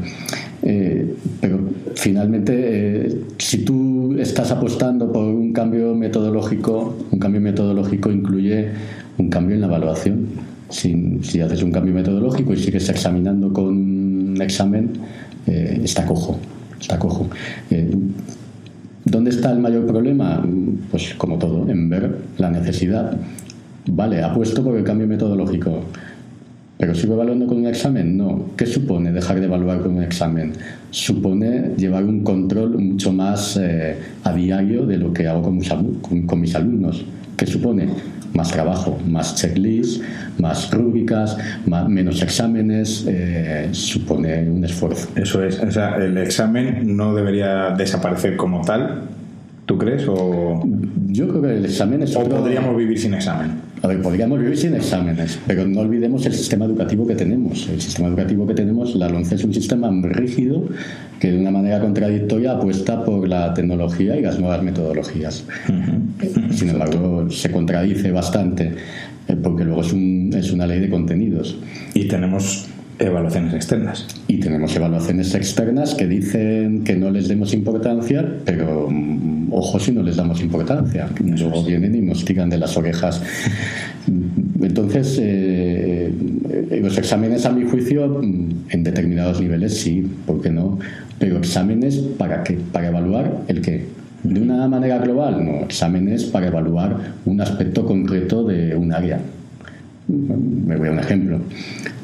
Eh, 0.68 1.14
pero 1.40 1.60
finalmente, 1.94 2.52
eh, 2.56 3.20
si 3.38 3.64
tú 3.64 4.16
estás 4.18 4.50
apostando 4.50 5.12
por 5.12 5.24
un 5.24 5.52
cambio 5.52 5.94
metodológico, 5.94 6.96
un 7.12 7.18
cambio 7.20 7.40
metodológico 7.40 8.10
incluye 8.10 8.70
un 9.18 9.28
cambio 9.30 9.54
en 9.54 9.60
la 9.60 9.68
evaluación. 9.68 10.26
Si, 10.68 11.40
haces 11.40 11.62
un 11.62 11.70
cambio 11.70 11.94
metodológico 11.94 12.52
y 12.52 12.56
sigues 12.56 12.88
examinando 12.88 13.52
con 13.52 13.66
un 13.66 14.38
examen, 14.42 14.90
eh, 15.46 15.82
está 15.84 16.04
cojo. 16.04 16.36
Está 16.80 16.98
cojo. 16.98 17.28
¿Dónde 19.04 19.30
está 19.30 19.52
el 19.52 19.60
mayor 19.60 19.86
problema? 19.86 20.44
Pues 20.90 21.14
como 21.14 21.38
todo, 21.38 21.70
en 21.70 21.88
ver 21.88 22.18
la 22.38 22.50
necesidad. 22.50 23.16
Vale, 23.88 24.20
apuesto 24.20 24.64
por 24.64 24.76
el 24.76 24.82
cambio 24.82 25.06
metodológico. 25.06 25.84
¿Pero 26.78 26.94
sigo 26.94 27.14
evaluando 27.14 27.46
con 27.46 27.58
un 27.58 27.66
examen? 27.66 28.16
No. 28.16 28.50
¿Qué 28.56 28.66
supone 28.66 29.10
dejar 29.10 29.40
de 29.40 29.46
evaluar 29.46 29.80
con 29.80 29.96
un 29.96 30.02
examen? 30.02 30.52
Supone 30.90 31.70
llevar 31.76 32.04
un 32.04 32.22
control 32.22 32.78
mucho 32.78 33.12
más 33.12 33.56
eh, 33.56 33.96
a 34.24 34.32
diario 34.34 34.84
de 34.84 34.98
lo 34.98 35.12
que 35.12 35.26
hago 35.26 35.42
con 35.42 35.56
mis, 35.56 35.70
con, 35.70 36.26
con 36.26 36.40
mis 36.40 36.54
alumnos. 36.54 37.04
¿Qué 37.36 37.46
supone? 37.46 37.88
Más 38.34 38.50
trabajo, 38.50 38.98
más 39.08 39.36
checklists, 39.36 40.02
más 40.38 40.70
rúbricas, 40.70 41.38
más, 41.66 41.88
menos 41.88 42.20
exámenes, 42.20 43.06
eh, 43.08 43.68
supone 43.72 44.46
un 44.50 44.62
esfuerzo. 44.62 45.08
Eso 45.16 45.42
es. 45.42 45.58
O 45.60 45.70
sea, 45.70 45.96
el 45.96 46.18
examen 46.18 46.94
no 46.94 47.14
debería 47.14 47.70
desaparecer 47.70 48.36
como 48.36 48.60
tal, 48.62 49.04
¿tú 49.64 49.78
crees? 49.78 50.06
O... 50.08 50.62
Yo 51.08 51.28
creo 51.28 51.40
que 51.40 51.56
el 51.56 51.64
examen 51.64 52.02
es 52.02 52.14
¿O 52.14 52.20
otro... 52.20 52.38
podríamos 52.38 52.76
vivir 52.76 52.98
sin 52.98 53.14
examen? 53.14 53.65
A 53.82 53.88
ver, 53.88 54.00
podríamos 54.00 54.40
vivir 54.40 54.56
sin 54.56 54.74
exámenes, 54.74 55.38
pero 55.46 55.66
no 55.66 55.80
olvidemos 55.80 56.24
el 56.26 56.32
sistema 56.32 56.64
educativo 56.64 57.06
que 57.06 57.14
tenemos. 57.14 57.68
El 57.68 57.80
sistema 57.80 58.08
educativo 58.08 58.46
que 58.46 58.54
tenemos, 58.54 58.94
la 58.94 59.08
LONCE 59.08 59.34
es 59.34 59.44
un 59.44 59.52
sistema 59.52 59.90
muy 59.90 60.08
rígido 60.08 60.64
que 61.20 61.30
de 61.30 61.38
una 61.38 61.50
manera 61.50 61.80
contradictoria 61.80 62.52
apuesta 62.52 63.04
por 63.04 63.28
la 63.28 63.52
tecnología 63.54 64.16
y 64.16 64.22
las 64.22 64.38
nuevas 64.38 64.62
metodologías. 64.62 65.44
Uh 65.68 65.72
-huh. 65.72 66.52
Sin 66.52 66.70
embargo, 66.70 67.30
se 67.30 67.50
contradice 67.50 68.10
bastante 68.12 68.72
eh, 69.28 69.36
porque 69.42 69.64
luego 69.64 69.82
es, 69.82 69.92
un, 69.92 70.32
es 70.34 70.52
una 70.52 70.66
ley 70.66 70.80
de 70.80 70.88
contenidos. 70.88 71.58
Y 71.94 72.06
tenemos 72.06 72.68
evaluaciones 72.98 73.54
externas. 73.54 74.06
Y 74.28 74.40
tenemos 74.40 74.74
evaluaciones 74.74 75.34
externas 75.34 75.94
que 75.94 76.06
dicen 76.06 76.84
que 76.84 76.96
no 76.96 77.10
les 77.10 77.28
demos 77.28 77.52
importancia, 77.52 78.26
pero 78.44 78.86
um, 78.86 79.52
ojo 79.52 79.78
si 79.78 79.92
no 79.92 80.02
les 80.02 80.16
damos 80.16 80.40
importancia. 80.40 81.08
Luego 81.22 81.62
vienen 81.64 81.94
y 81.94 82.00
nos 82.00 82.24
tiran 82.24 82.48
de 82.48 82.58
las 82.58 82.76
orejas. 82.76 83.22
Entonces, 84.60 85.18
eh, 85.20 86.12
los 86.82 86.96
exámenes, 86.98 87.44
a 87.46 87.52
mi 87.52 87.68
juicio, 87.68 88.20
en 88.22 88.82
determinados 88.82 89.40
niveles 89.40 89.76
sí, 89.78 90.06
¿por 90.26 90.40
qué 90.40 90.50
no? 90.50 90.78
Pero 91.18 91.38
exámenes 91.38 91.96
para 91.96 92.42
qué? 92.42 92.58
Para 92.72 92.88
evaluar 92.88 93.42
el 93.48 93.60
qué. 93.60 93.84
De 94.22 94.40
una 94.40 94.66
manera 94.68 94.98
global, 94.98 95.44
no. 95.44 95.64
Exámenes 95.64 96.24
para 96.24 96.48
evaluar 96.48 96.96
un 97.24 97.40
aspecto 97.40 97.84
concreto 97.84 98.44
de 98.44 98.74
un 98.74 98.92
área. 98.92 99.20
Me 100.08 100.76
voy 100.76 100.88
a 100.88 100.92
un 100.92 100.98
ejemplo. 101.00 101.40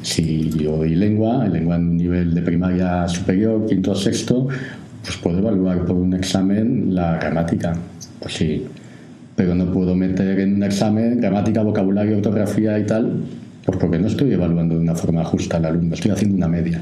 Si 0.01 0.49
yo 0.49 0.77
doy 0.77 0.95
lengua, 0.95 1.47
lengua 1.47 1.77
en 1.77 1.89
un 1.89 1.97
nivel 1.97 2.33
de 2.33 2.41
primaria 2.41 3.07
superior, 3.07 3.65
quinto 3.65 3.91
o 3.91 3.95
sexto, 3.95 4.47
pues 5.03 5.17
puedo 5.17 5.39
evaluar 5.39 5.85
por 5.85 5.95
un 5.95 6.13
examen 6.13 6.93
la 6.93 7.17
gramática. 7.17 7.73
Pues 8.19 8.33
sí. 8.33 8.65
Pero 9.35 9.55
no 9.55 9.71
puedo 9.71 9.95
meter 9.95 10.39
en 10.39 10.55
un 10.55 10.63
examen 10.63 11.19
gramática, 11.19 11.63
vocabulario, 11.63 12.17
ortografía 12.17 12.77
y 12.77 12.85
tal, 12.85 13.23
pues 13.65 13.77
porque 13.77 13.97
no 13.97 14.07
estoy 14.07 14.33
evaluando 14.33 14.75
de 14.75 14.81
una 14.81 14.95
forma 14.95 15.23
justa 15.23 15.57
al 15.57 15.65
alumno, 15.65 15.95
estoy 15.95 16.11
haciendo 16.11 16.37
una 16.37 16.47
media. 16.47 16.81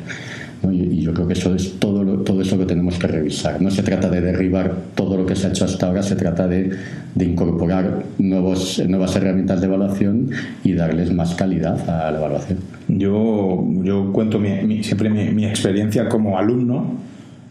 Y, 0.70 1.02
yo 1.02 1.14
creo 1.14 1.28
que 1.28 1.34
eso 1.34 1.56
es 1.56 1.80
todo, 1.80 2.04
lo, 2.04 2.18
todo 2.20 2.42
eso 2.42 2.58
que 2.58 2.66
tenemos 2.66 2.98
que 3.00 3.08
revisar. 3.08 3.62
No 3.62 3.72
se 3.72 3.84
trata 3.84 4.10
de 4.10 4.22
derribar 4.22 4.76
todo 4.96 5.18
lo 5.18 5.26
que 5.26 5.36
se 5.36 5.48
ha 5.48 5.50
hecho 5.50 5.66
hasta 5.66 5.88
ahora, 5.88 6.04
se 6.04 6.16
trata 6.16 6.48
de, 6.48 6.72
de 7.16 7.26
incorporar 7.26 8.04
nuevos, 8.20 8.82
nuevas 8.88 9.16
herramientas 9.16 9.62
de 9.62 9.68
evaluación 9.68 10.30
y 10.64 10.74
darles 10.74 11.12
más 11.14 11.36
calidad 11.36 11.90
a 11.90 12.12
la 12.12 12.20
evaluación. 12.20 12.60
Yo, 12.88 13.66
yo 13.84 14.12
cuento 14.12 14.40
mi, 14.40 14.84
siempre 14.84 15.10
mi, 15.10 15.30
mi, 15.30 15.46
experiencia 15.46 16.08
como 16.08 16.38
alumno, 16.38 16.94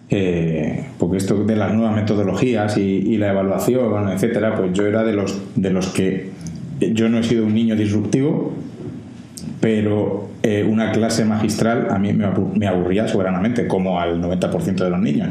eh, 0.08 0.86
porque 0.98 1.18
esto 1.18 1.44
de 1.44 1.56
las 1.56 1.72
nuevas 1.74 1.96
metodologías 1.96 2.76
y, 2.76 2.80
y, 2.80 3.16
la 3.16 3.30
evaluación, 3.30 4.08
etcétera, 4.08 4.54
pues 4.56 4.72
yo 4.72 4.86
era 4.86 5.02
de 5.04 5.12
los, 5.12 5.38
de 5.56 5.70
los 5.70 5.88
que 5.88 6.30
yo 6.80 7.08
no 7.08 7.18
he 7.18 7.22
sido 7.22 7.44
un 7.44 7.54
niño 7.54 7.76
disruptivo, 7.76 8.52
pero 9.60 10.29
eh, 10.42 10.64
una 10.64 10.90
clase 10.90 11.24
magistral 11.24 11.88
a 11.90 11.98
mí 11.98 12.12
me 12.12 12.66
aburría 12.66 13.06
soberanamente, 13.06 13.66
como 13.66 14.00
al 14.00 14.22
90% 14.22 14.74
de 14.76 14.90
los 14.90 15.00
niños. 15.00 15.28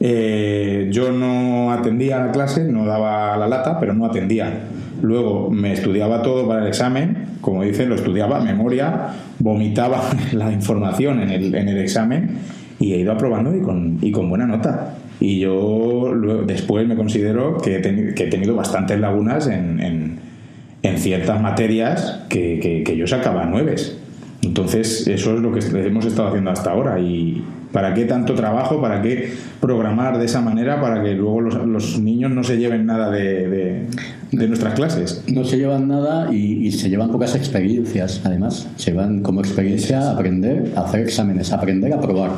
Eh, 0.00 0.88
yo 0.90 1.12
no 1.12 1.72
atendía 1.72 2.18
la 2.18 2.32
clase, 2.32 2.64
no 2.64 2.84
daba 2.84 3.36
la 3.36 3.48
lata, 3.48 3.78
pero 3.80 3.94
no 3.94 4.04
atendía. 4.04 4.64
Luego 5.00 5.48
me 5.50 5.72
estudiaba 5.72 6.20
todo 6.22 6.46
para 6.46 6.60
el 6.62 6.68
examen, 6.68 7.26
como 7.40 7.62
dicen, 7.62 7.88
lo 7.88 7.94
estudiaba 7.94 8.38
a 8.38 8.40
memoria, 8.40 9.14
vomitaba 9.38 10.02
la 10.32 10.52
información 10.52 11.20
en 11.22 11.30
el, 11.30 11.54
en 11.54 11.68
el 11.68 11.78
examen 11.78 12.38
y 12.78 12.92
he 12.92 12.98
ido 12.98 13.12
aprobando 13.12 13.56
y 13.56 13.60
con, 13.60 13.98
y 14.02 14.12
con 14.12 14.28
buena 14.28 14.46
nota. 14.46 14.96
Y 15.20 15.38
yo 15.38 16.12
luego, 16.14 16.42
después 16.42 16.86
me 16.86 16.96
considero 16.96 17.56
que 17.58 17.76
he, 17.76 17.78
tenido, 17.78 18.14
que 18.14 18.24
he 18.24 18.28
tenido 18.28 18.56
bastantes 18.56 18.98
lagunas 18.98 19.46
en, 19.46 19.80
en 19.80 20.32
en 20.82 20.98
ciertas 20.98 21.40
materias 21.40 22.22
que, 22.28 22.58
que, 22.60 22.82
que 22.82 22.96
yo 22.96 23.06
sacaba 23.06 23.44
nueves. 23.46 23.98
Entonces, 24.42 25.06
eso 25.06 25.34
es 25.36 25.40
lo 25.40 25.52
que 25.52 25.60
hemos 25.86 26.04
estado 26.04 26.28
haciendo 26.28 26.50
hasta 26.50 26.72
ahora. 26.72 26.98
¿Y 26.98 27.44
para 27.70 27.94
qué 27.94 28.04
tanto 28.04 28.34
trabajo? 28.34 28.80
¿Para 28.80 29.00
qué 29.00 29.32
programar 29.60 30.18
de 30.18 30.24
esa 30.24 30.40
manera 30.40 30.80
para 30.80 31.02
que 31.02 31.14
luego 31.14 31.40
los, 31.40 31.98
niños 32.00 32.32
no 32.32 32.42
se 32.42 32.58
lleven 32.58 32.84
nada 32.84 33.08
de, 33.10 33.86
nuestras 34.32 34.74
clases? 34.74 35.22
No 35.28 35.44
se 35.44 35.58
llevan 35.58 35.86
nada 35.86 36.32
y, 36.34 36.72
se 36.72 36.90
llevan 36.90 37.10
pocas 37.12 37.36
experiencias, 37.36 38.20
además. 38.24 38.68
Se 38.76 38.90
llevan 38.90 39.22
como 39.22 39.40
experiencia 39.40 40.00
a 40.00 40.12
aprender, 40.12 40.72
a 40.74 40.80
hacer 40.80 41.02
exámenes, 41.02 41.52
a 41.52 41.56
aprender 41.56 41.92
a 41.92 42.00
probar. 42.00 42.30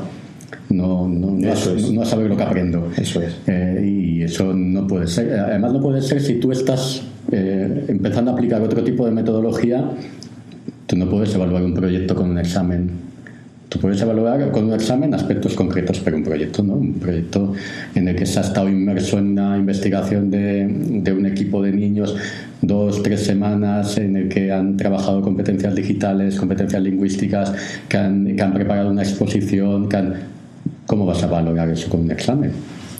No, 0.68 1.08
no, 1.08 1.30
no, 1.30 2.02
a, 2.02 2.04
saber 2.04 2.28
lo 2.28 2.36
que 2.36 2.42
aprendo. 2.42 2.90
Eso 2.96 3.22
es. 3.22 3.34
Eh, 3.46 3.82
y 3.82 4.22
eso 4.22 4.52
no 4.52 4.86
puede 4.86 5.06
ser. 5.06 5.38
Además, 5.38 5.72
no 5.72 5.80
puede 5.80 6.02
ser 6.02 6.20
si 6.20 6.34
tú 6.34 6.52
estás 6.52 7.02
eh, 7.32 7.86
empezando 7.88 8.30
a 8.30 8.34
aplicar 8.34 8.60
otro 8.60 8.84
tipo 8.84 9.06
de 9.06 9.12
metodología 9.12 9.90
Tú 10.86 10.96
no 10.96 11.08
puedes 11.08 11.34
evaluar 11.34 11.62
un 11.62 11.74
proyecto 11.74 12.14
con 12.14 12.30
un 12.30 12.38
examen. 12.38 12.90
Tú 13.68 13.80
puedes 13.80 14.00
evaluar 14.02 14.50
con 14.52 14.66
un 14.66 14.74
examen 14.74 15.14
aspectos 15.14 15.54
concretos, 15.54 16.00
pero 16.04 16.16
un 16.16 16.22
proyecto 16.22 16.62
no. 16.62 16.74
Un 16.74 16.94
proyecto 16.94 17.52
en 17.94 18.08
el 18.08 18.16
que 18.16 18.26
se 18.26 18.38
ha 18.38 18.42
estado 18.42 18.68
inmerso 18.68 19.18
en 19.18 19.30
una 19.30 19.56
investigación 19.56 20.30
de, 20.30 20.66
de 20.68 21.12
un 21.12 21.26
equipo 21.26 21.62
de 21.62 21.72
niños 21.72 22.14
dos, 22.66 23.02
tres 23.02 23.24
semanas 23.24 23.96
en 23.98 24.16
el 24.16 24.28
que 24.28 24.52
han 24.52 24.76
trabajado 24.76 25.22
competencias 25.22 25.74
digitales, 25.74 26.36
competencias 26.36 26.82
lingüísticas, 26.82 27.52
que 27.88 27.96
han, 27.96 28.36
que 28.36 28.42
han 28.42 28.52
preparado 28.52 28.90
una 28.90 29.02
exposición, 29.02 29.88
¿cómo 30.86 31.06
vas 31.06 31.22
a 31.22 31.26
valorar 31.26 31.68
eso 31.70 31.88
con 31.88 32.00
un 32.00 32.10
examen? 32.10 32.52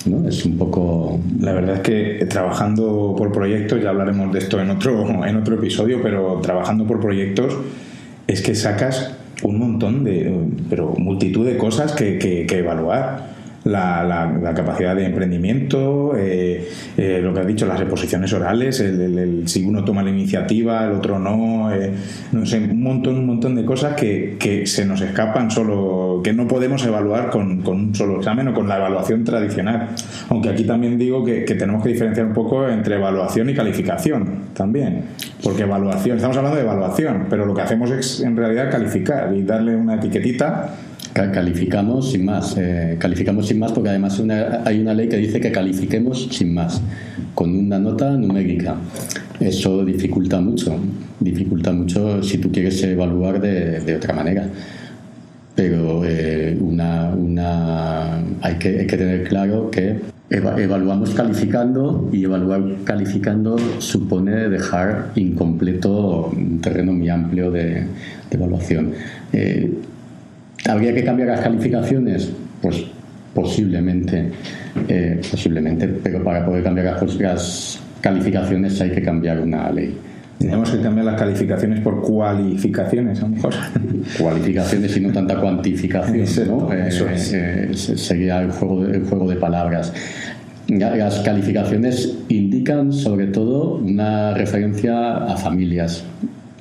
¿No? 0.06 0.28
Es 0.28 0.44
un 0.44 0.56
poco... 0.58 1.20
La 1.40 1.52
verdad 1.52 1.76
es 1.76 1.80
que 1.80 2.26
trabajando 2.26 3.14
por 3.16 3.32
proyectos, 3.32 3.82
ya 3.82 3.90
hablaremos 3.90 4.32
de 4.32 4.38
esto 4.38 4.60
en 4.60 4.70
otro, 4.70 5.24
en 5.26 5.36
otro 5.36 5.56
episodio, 5.56 6.00
pero 6.02 6.40
trabajando 6.42 6.86
por 6.86 7.00
proyectos 7.00 7.56
es 8.26 8.40
que 8.42 8.54
sacas 8.54 9.12
un 9.42 9.58
montón 9.58 10.04
de, 10.04 10.32
pero 10.70 10.94
multitud 10.96 11.44
de 11.44 11.56
cosas 11.56 11.92
que, 11.92 12.18
que, 12.18 12.46
que 12.46 12.58
evaluar 12.58 13.33
la, 13.64 14.04
la, 14.04 14.54
capacidad 14.54 14.94
de 14.94 15.06
emprendimiento, 15.06 16.14
eh, 16.16 16.68
eh, 16.96 17.20
lo 17.22 17.32
que 17.32 17.40
has 17.40 17.46
dicho, 17.46 17.66
las 17.66 17.80
exposiciones 17.80 18.32
orales, 18.32 18.78
el, 18.80 19.42
si 19.46 19.64
uno 19.64 19.82
toma 19.84 20.02
la 20.02 20.10
iniciativa, 20.10 20.84
el 20.84 20.92
otro 20.92 21.18
no, 21.18 21.72
eh, 21.72 21.90
no 22.32 22.44
sé, 22.44 22.58
un 22.58 22.82
montón, 22.82 23.16
un 23.16 23.26
montón 23.26 23.54
de 23.54 23.64
cosas 23.64 23.94
que, 23.94 24.36
que, 24.38 24.66
se 24.66 24.84
nos 24.84 25.00
escapan 25.00 25.50
solo, 25.50 26.20
que 26.22 26.32
no 26.32 26.46
podemos 26.46 26.84
evaluar 26.84 27.30
con, 27.30 27.66
un 27.66 27.94
solo 27.94 28.18
examen 28.18 28.48
o 28.48 28.54
con 28.54 28.68
la 28.68 28.76
evaluación 28.76 29.24
tradicional. 29.24 29.88
Aunque 30.28 30.50
aquí 30.50 30.64
también 30.64 30.98
digo 30.98 31.24
que 31.24 31.42
tenemos 31.42 31.82
que 31.82 31.88
diferenciar 31.88 32.26
un 32.26 32.34
poco 32.34 32.68
entre 32.68 32.96
evaluación 32.96 33.48
y 33.48 33.54
calificación 33.54 34.44
también, 34.52 35.04
porque 35.42 35.62
evaluación, 35.62 36.16
estamos 36.16 36.36
hablando 36.36 36.56
de 36.56 36.64
evaluación, 36.64 37.26
pero 37.30 37.46
lo 37.46 37.54
que 37.54 37.62
hacemos 37.62 37.90
es 37.90 38.20
en 38.20 38.36
realidad 38.36 38.70
calificar 38.70 39.34
y 39.34 39.42
darle 39.42 39.74
una 39.74 39.94
etiquetita 39.94 40.74
Calificamos 41.14 42.10
sin 42.10 42.24
más, 42.24 42.56
eh, 42.58 42.96
calificamos 42.98 43.46
sin 43.46 43.60
más 43.60 43.70
porque 43.70 43.90
además 43.90 44.20
hay 44.64 44.80
una 44.80 44.94
ley 44.94 45.08
que 45.08 45.16
dice 45.16 45.38
que 45.38 45.52
califiquemos 45.52 46.26
sin 46.32 46.52
más, 46.52 46.82
con 47.36 47.56
una 47.56 47.78
nota 47.78 48.10
numérica. 48.16 48.74
Eso 49.38 49.84
dificulta 49.84 50.40
mucho, 50.40 50.76
dificulta 51.20 51.70
mucho 51.70 52.20
si 52.20 52.38
tú 52.38 52.50
quieres 52.50 52.82
evaluar 52.82 53.40
de, 53.40 53.94
otra 53.94 54.12
manera. 54.12 54.48
Pero 55.54 56.04
eh, 56.04 56.58
una, 56.60 57.10
una, 57.14 58.16
hay, 58.40 58.56
que, 58.58 58.82
tener 58.82 59.22
claro 59.28 59.70
que 59.70 60.00
evaluamos 60.30 61.10
calificando 61.10 62.10
y 62.12 62.24
evaluar 62.24 62.60
calificando 62.82 63.56
supone 63.78 64.48
dejar 64.48 65.12
incompleto 65.14 66.32
un 66.36 66.60
terreno 66.60 66.92
muy 66.92 67.08
amplio 67.08 67.52
de, 67.52 67.84
evaluación. 68.32 68.94
Eh, 69.32 69.70
¿Habría 70.68 70.94
que 70.94 71.04
cambiar 71.04 71.28
las 71.28 71.40
calificaciones? 71.40 72.30
Pues 72.62 72.84
posiblemente, 73.34 74.30
eh, 74.88 75.20
posiblemente, 75.30 75.88
pero 75.88 76.22
para 76.22 76.46
poder 76.46 76.62
cambiar 76.62 77.02
las 77.02 77.80
calificaciones 78.00 78.80
hay 78.80 78.90
que 78.90 79.02
cambiar 79.02 79.40
una 79.40 79.70
ley. 79.70 79.96
Tenemos 80.38 80.70
que 80.70 80.80
cambiar 80.80 81.06
las 81.06 81.16
calificaciones 81.16 81.80
por 81.80 82.00
cualificaciones, 82.02 83.18
a 83.20 83.22
lo 83.22 83.28
mejor. 83.28 83.54
Cualificaciones 84.18 84.96
y 84.96 85.00
no 85.00 85.12
tanta 85.12 85.40
cuantificación, 85.40 86.48
¿no? 86.48 86.72
Eso 86.72 87.08
eh, 87.08 87.70
eh, 87.72 87.74
sería 87.74 88.42
el 88.42 88.50
juego, 88.50 88.84
de, 88.84 89.00
juego 89.00 89.28
de 89.28 89.36
palabras. 89.36 89.92
Las 90.68 91.20
calificaciones 91.20 92.18
indican 92.28 92.92
sobre 92.92 93.26
todo 93.26 93.76
una 93.76 94.32
referencia 94.34 95.18
a 95.18 95.36
familias, 95.36 96.04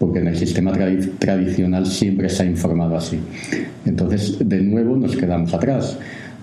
porque 0.03 0.19
en 0.19 0.27
el 0.27 0.35
sistema 0.35 0.73
tradicional 1.17 1.85
siempre 1.85 2.27
se 2.27 2.43
ha 2.43 2.45
informado 2.45 2.97
así. 2.97 3.17
Entonces, 3.85 4.37
de 4.37 4.59
nuevo, 4.59 4.97
nos 4.97 5.15
quedamos 5.15 5.53
atrás. 5.53 5.97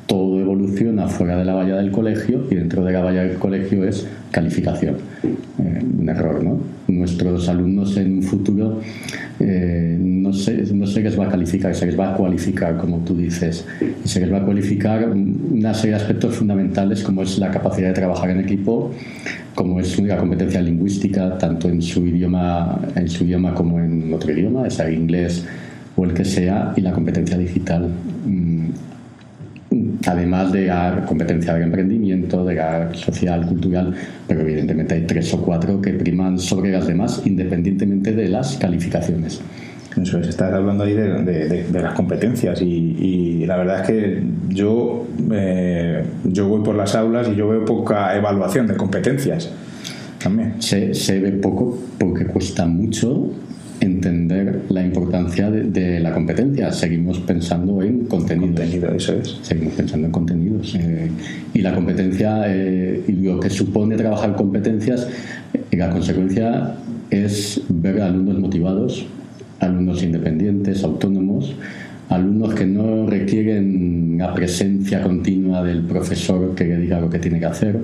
Todo 0.07 0.41
evoluciona 0.41 1.07
fuera 1.09 1.37
de 1.37 1.45
la 1.45 1.53
valla 1.53 1.77
del 1.77 1.91
colegio 1.91 2.47
y 2.51 2.55
dentro 2.55 2.83
de 2.83 2.93
la 2.93 3.03
valla 3.03 3.23
del 3.23 3.37
colegio 3.37 3.85
es 3.85 4.07
calificación. 4.31 4.97
Eh, 5.23 5.85
un 6.01 6.09
error, 6.09 6.43
¿no? 6.43 6.59
Nuestros 6.89 7.51
alumnos 7.51 7.99
en 7.99 8.15
un 8.15 8.23
futuro 8.23 8.81
eh, 9.41 9.97
no, 9.99 10.33
sé, 10.33 10.65
no 10.73 10.87
qué 10.87 11.01
les 11.01 11.19
va 11.19 11.27
a 11.27 11.31
calificar, 11.31 11.75
se 11.75 11.87
les 11.87 11.99
va 11.99 12.15
a 12.15 12.17
cualificar, 12.17 12.77
como 12.79 12.99
tú 12.99 13.15
dices, 13.15 13.67
y 14.05 14.09
se 14.09 14.21
les 14.21 14.33
va 14.33 14.39
a 14.39 14.45
cualificar 14.45 15.09
una 15.11 15.75
serie 15.75 15.97
de 15.97 16.03
aspectos 16.03 16.37
fundamentales 16.37 17.03
como 17.03 17.23
es 17.23 17.39
la 17.39 17.51
capacidad 17.51 17.89
de 17.89 17.95
trabajar 17.95 18.31
en 18.31 18.41
equipo, 18.41 18.91
como 19.55 19.81
es 19.81 19.99
la 20.01 20.17
competencia 20.17 20.61
lingüística, 20.61 21.37
tanto 21.39 21.69
en 21.69 21.83
su 21.83 22.07
idioma, 22.07 22.81
en 22.95 23.09
su 23.09 23.25
idioma 23.25 23.55
como 23.55 23.81
en 23.81 24.13
otro 24.13 24.33
idioma, 24.33 24.69
sea 24.71 24.91
inglés 24.91 25.45
o 25.97 26.05
el 26.05 26.15
que 26.15 26.25
sea, 26.25 26.73
y 26.77 26.81
la 26.81 26.93
competencia 26.93 27.37
digital. 27.37 27.89
Mm, 28.27 28.71
además 30.07 30.53
de 30.53 30.67
la 30.67 31.05
competencia 31.07 31.55
de 31.55 31.63
emprendimiento, 31.63 32.45
de 32.45 32.55
la 32.55 32.95
social, 32.95 33.47
cultural, 33.47 33.95
pero 34.27 34.41
evidentemente 34.41 34.95
hay 34.95 35.07
tres 35.07 35.33
o 35.35 35.41
cuatro 35.43 35.81
que 35.81 35.93
priman 35.93 36.39
sobre 36.39 36.73
las 36.73 36.87
demás 36.87 37.23
independientemente 37.25 38.13
de 38.13 38.29
las 38.29 38.57
calificaciones. 38.57 39.41
Eso 40.01 40.19
es, 40.19 40.29
estás 40.29 40.53
hablando 40.53 40.85
ahí 40.85 40.95
de, 40.95 41.67
las 41.73 41.95
competencias 41.95 42.63
y, 42.63 43.45
la 43.47 43.57
verdad 43.57 43.81
es 43.81 43.87
que 43.89 44.23
yo, 44.49 45.07
eh, 45.33 46.05
yo 46.25 46.49
voy 46.49 46.63
por 46.63 46.77
las 46.77 46.95
aulas 46.95 47.29
y 47.29 47.35
yo 47.35 47.49
veo 47.49 47.65
poca 47.65 48.17
evaluación 48.17 48.67
de 48.69 48.77
competencias 48.77 49.51
también. 50.23 50.63
Se, 50.63 50.95
se 50.95 51.19
ve 51.19 51.33
poco 51.33 51.77
porque 51.99 52.27
cuesta 52.27 52.67
mucho 52.67 53.31
entender 53.81 54.63
la 54.69 54.83
importancia 54.83 55.51
de, 55.51 56.01
la 56.01 56.13
competencia. 56.13 56.71
Seguimos 56.73 57.19
pensando 57.21 57.83
en 57.83 58.05
contenidos. 58.05 58.61
Contenido, 58.61 58.95
eso 58.95 59.15
es. 59.15 59.39
Seguimos 59.43 59.75
pensando 59.75 60.07
en 60.07 60.13
contenidos. 60.13 60.75
Eh, 60.79 61.11
y 61.55 61.61
la 61.61 61.75
competencia, 61.75 62.43
eh, 62.47 63.03
y 63.09 63.13
lo 63.13 63.41
que 63.41 63.51
supone 63.51 63.97
trabajar 63.97 64.37
competencias, 64.37 65.09
eh, 65.55 65.77
la 65.77 65.91
consecuencia 65.91 66.75
es 67.11 67.63
ver 67.69 68.03
a 68.03 68.07
alumnos 68.07 68.39
motivados, 68.39 69.07
alumnos 69.61 70.03
independientes, 70.03 70.83
autónomos, 70.83 71.55
alumnos 72.09 72.55
que 72.55 72.67
no 72.67 73.07
requieren 73.07 74.17
la 74.19 74.35
presencia 74.35 75.03
continua 75.03 75.63
del 75.63 75.83
profesor 75.83 76.55
que 76.55 76.65
le 76.65 76.79
diga 76.79 77.01
lo 77.01 77.09
que 77.09 77.19
tiene 77.19 77.39
que 77.39 77.47
hacer. 77.47 77.79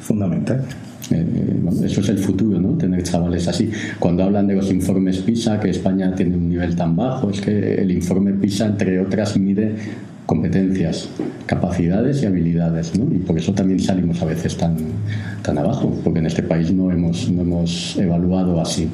Fundamental. 0.00 0.64
Eh, 1.10 1.84
eso 1.84 2.00
es 2.00 2.08
el 2.08 2.18
futuro, 2.18 2.60
¿no? 2.60 2.76
Tener 2.76 3.02
chavales 3.02 3.48
así. 3.48 3.70
Cuando 3.98 4.24
hablan 4.24 4.46
de 4.46 4.54
los 4.54 4.70
informes 4.70 5.18
PISA, 5.18 5.60
que 5.60 5.70
España 5.70 6.14
tiene 6.14 6.36
un 6.36 6.48
nivel 6.48 6.76
tan 6.76 6.96
bajo, 6.96 7.30
es 7.30 7.40
que 7.40 7.74
el 7.74 7.90
informe 7.90 8.32
PISA, 8.32 8.66
entre 8.66 9.00
otras, 9.00 9.36
mide 9.38 9.74
competencias, 10.26 11.08
capacidades 11.46 12.22
y 12.22 12.26
habilidades, 12.26 12.98
¿no? 12.98 13.04
Y 13.14 13.18
por 13.18 13.38
eso 13.38 13.54
también 13.54 13.80
salimos 13.80 14.20
a 14.20 14.26
veces 14.26 14.56
tan, 14.56 14.76
tan 15.42 15.56
abajo, 15.56 15.98
porque 16.04 16.18
en 16.18 16.26
este 16.26 16.42
país 16.42 16.70
no 16.70 16.90
hemos, 16.90 17.30
no 17.30 17.42
hemos 17.42 17.96
evaluado 17.96 18.60
así. 18.60 18.88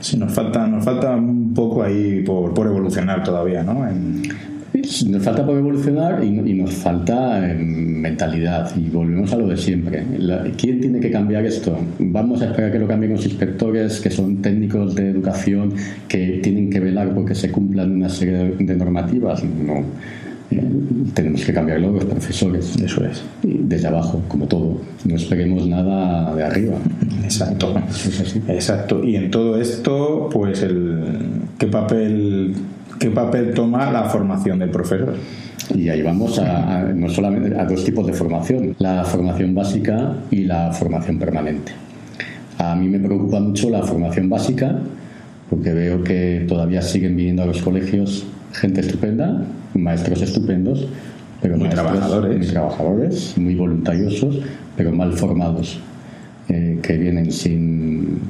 Sí, 0.00 0.16
nos 0.16 0.32
falta, 0.32 0.66
nos 0.66 0.84
falta 0.84 1.16
un 1.16 1.52
poco 1.54 1.82
ahí 1.82 2.22
por, 2.22 2.52
por 2.54 2.66
evolucionar 2.66 3.22
todavía, 3.22 3.62
¿no? 3.62 3.86
Nos 4.74 5.22
falta 5.22 5.44
por 5.44 5.58
evolucionar 5.58 6.24
y, 6.24 6.54
nos 6.54 6.72
falta 6.72 7.46
eh, 7.46 7.54
mentalidad 7.54 8.74
y 8.74 8.88
volvemos 8.88 9.30
a 9.32 9.36
lo 9.36 9.46
de 9.46 9.56
siempre. 9.56 10.02
¿Quién 10.56 10.80
tiene 10.80 10.98
que 10.98 11.10
cambiar 11.10 11.44
esto? 11.44 11.78
¿Vamos 11.98 12.40
a 12.40 12.46
esperar 12.46 12.72
que 12.72 12.78
lo 12.78 12.88
cambien 12.88 13.12
los 13.12 13.24
inspectores, 13.26 14.00
que 14.00 14.10
son 14.10 14.40
técnicos 14.40 14.94
de 14.94 15.10
educación, 15.10 15.74
que 16.08 16.40
tienen 16.42 16.70
que 16.70 16.80
velar 16.80 17.14
porque 17.14 17.34
se 17.34 17.50
cumplan 17.50 17.92
una 17.92 18.08
serie 18.08 18.54
de 18.58 18.74
normativas? 18.74 19.44
No. 19.44 19.84
Tenemos 21.14 21.44
que 21.44 21.52
cambiarlo 21.52 21.92
los 21.92 22.04
profesores. 22.04 22.76
Eso 22.76 23.04
es. 23.04 23.22
Desde 23.42 23.88
abajo, 23.88 24.22
como 24.28 24.46
todo. 24.46 24.80
No 25.04 25.16
esperemos 25.16 25.66
nada 25.66 26.34
de 26.34 26.44
arriba. 26.44 26.76
Exacto. 27.24 27.74
Exacto. 28.48 29.04
Y 29.04 29.16
en 29.16 29.30
todo 29.30 29.60
esto, 29.60 30.28
pues 30.32 30.62
el 30.62 31.18
qué 31.58 31.66
papel 31.66 32.54
¿Qué 33.02 33.10
papel 33.10 33.52
toma 33.52 33.90
la 33.90 34.04
formación 34.04 34.60
del 34.60 34.70
profesor? 34.70 35.16
Y 35.74 35.88
ahí 35.88 36.02
vamos 36.02 36.38
a, 36.38 36.84
no 36.94 37.08
solamente 37.08 37.58
a 37.58 37.64
dos 37.64 37.84
tipos 37.84 38.06
de 38.06 38.12
formación, 38.12 38.76
la 38.78 39.02
formación 39.02 39.56
básica 39.56 40.14
y 40.30 40.44
la 40.44 40.70
formación 40.70 41.18
permanente. 41.18 41.72
A 42.58 42.76
mí 42.76 42.88
me 42.88 43.00
preocupa 43.00 43.40
mucho 43.40 43.70
la 43.70 43.82
formación 43.82 44.28
básica, 44.28 44.78
porque 45.50 45.72
veo 45.72 46.04
que 46.04 46.44
todavía 46.46 46.80
siguen 46.80 47.16
viniendo 47.16 47.42
a 47.42 47.46
los 47.46 47.60
colegios 47.60 48.24
gente 48.52 48.82
estupenda, 48.82 49.42
maestros 49.74 50.22
estupendos, 50.22 50.86
pero 51.40 51.56
muy 51.56 51.68
trabajadores. 51.68 52.38
muy 52.38 52.46
trabajadores, 52.46 53.38
muy 53.38 53.54
voluntariosos, 53.54 54.38
pero 54.76 54.92
mal 54.92 55.12
formados, 55.12 55.80
eh, 56.48 56.78
que 56.82 56.96
vienen 56.96 57.32
sin 57.32 58.20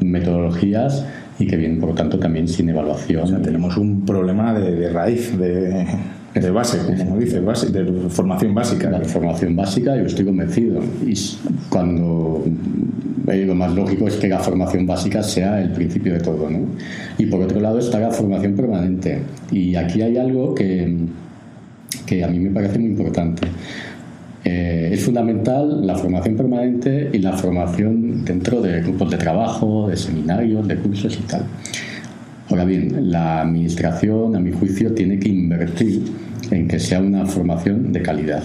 metodologías 0.00 1.06
y 1.38 1.46
que 1.46 1.56
vienen, 1.56 1.80
por 1.80 1.90
lo 1.90 1.94
tanto, 1.94 2.18
también 2.18 2.48
sin 2.48 2.68
evaluación. 2.68 3.22
O 3.22 3.26
sea, 3.26 3.42
tenemos 3.42 3.76
un 3.76 4.04
problema 4.04 4.54
de, 4.54 4.74
de 4.74 4.88
raíz, 4.90 5.36
de, 5.38 5.86
de 6.34 6.50
base, 6.50 6.78
como 6.98 7.18
dices, 7.18 7.44
base, 7.44 7.70
de 7.70 8.08
formación 8.08 8.54
básica. 8.54 8.90
La 8.90 9.00
formación 9.00 9.54
básica, 9.54 9.96
yo 9.96 10.04
estoy 10.04 10.24
convencido. 10.24 10.80
Y 11.06 11.14
cuando 11.68 12.44
lo 13.26 13.54
más 13.54 13.74
lógico 13.74 14.08
es 14.08 14.16
que 14.16 14.28
la 14.28 14.40
formación 14.40 14.86
básica 14.86 15.22
sea 15.22 15.62
el 15.62 15.70
principio 15.70 16.12
de 16.12 16.20
todo. 16.20 16.50
¿no? 16.50 16.60
Y 17.18 17.26
por 17.26 17.40
otro 17.40 17.60
lado 17.60 17.78
está 17.78 18.00
la 18.00 18.10
formación 18.10 18.54
permanente. 18.54 19.20
Y 19.52 19.76
aquí 19.76 20.02
hay 20.02 20.16
algo 20.16 20.54
que, 20.54 20.96
que 22.04 22.24
a 22.24 22.28
mí 22.28 22.40
me 22.40 22.50
parece 22.50 22.78
muy 22.78 22.90
importante. 22.90 23.46
Eh, 24.44 24.90
es 24.92 25.02
fundamental 25.02 25.86
la 25.86 25.94
formación 25.94 26.36
permanente 26.36 27.08
y 27.12 27.18
la 27.18 27.32
formación 27.32 28.24
dentro 28.26 28.60
de 28.60 28.82
grupos 28.82 29.10
de 29.10 29.16
trabajo, 29.16 29.88
de 29.88 29.96
seminarios, 29.96 30.68
de 30.68 30.76
cursos 30.76 31.18
y 31.18 31.22
tal. 31.22 31.44
Ahora 32.50 32.64
bien, 32.64 33.10
la 33.10 33.40
administración, 33.40 34.36
a 34.36 34.40
mi 34.40 34.52
juicio, 34.52 34.92
tiene 34.92 35.18
que 35.18 35.28
invertir 35.28 36.02
en 36.50 36.68
que 36.68 36.78
sea 36.78 37.00
una 37.00 37.24
formación 37.24 37.92
de 37.92 38.02
calidad. 38.02 38.42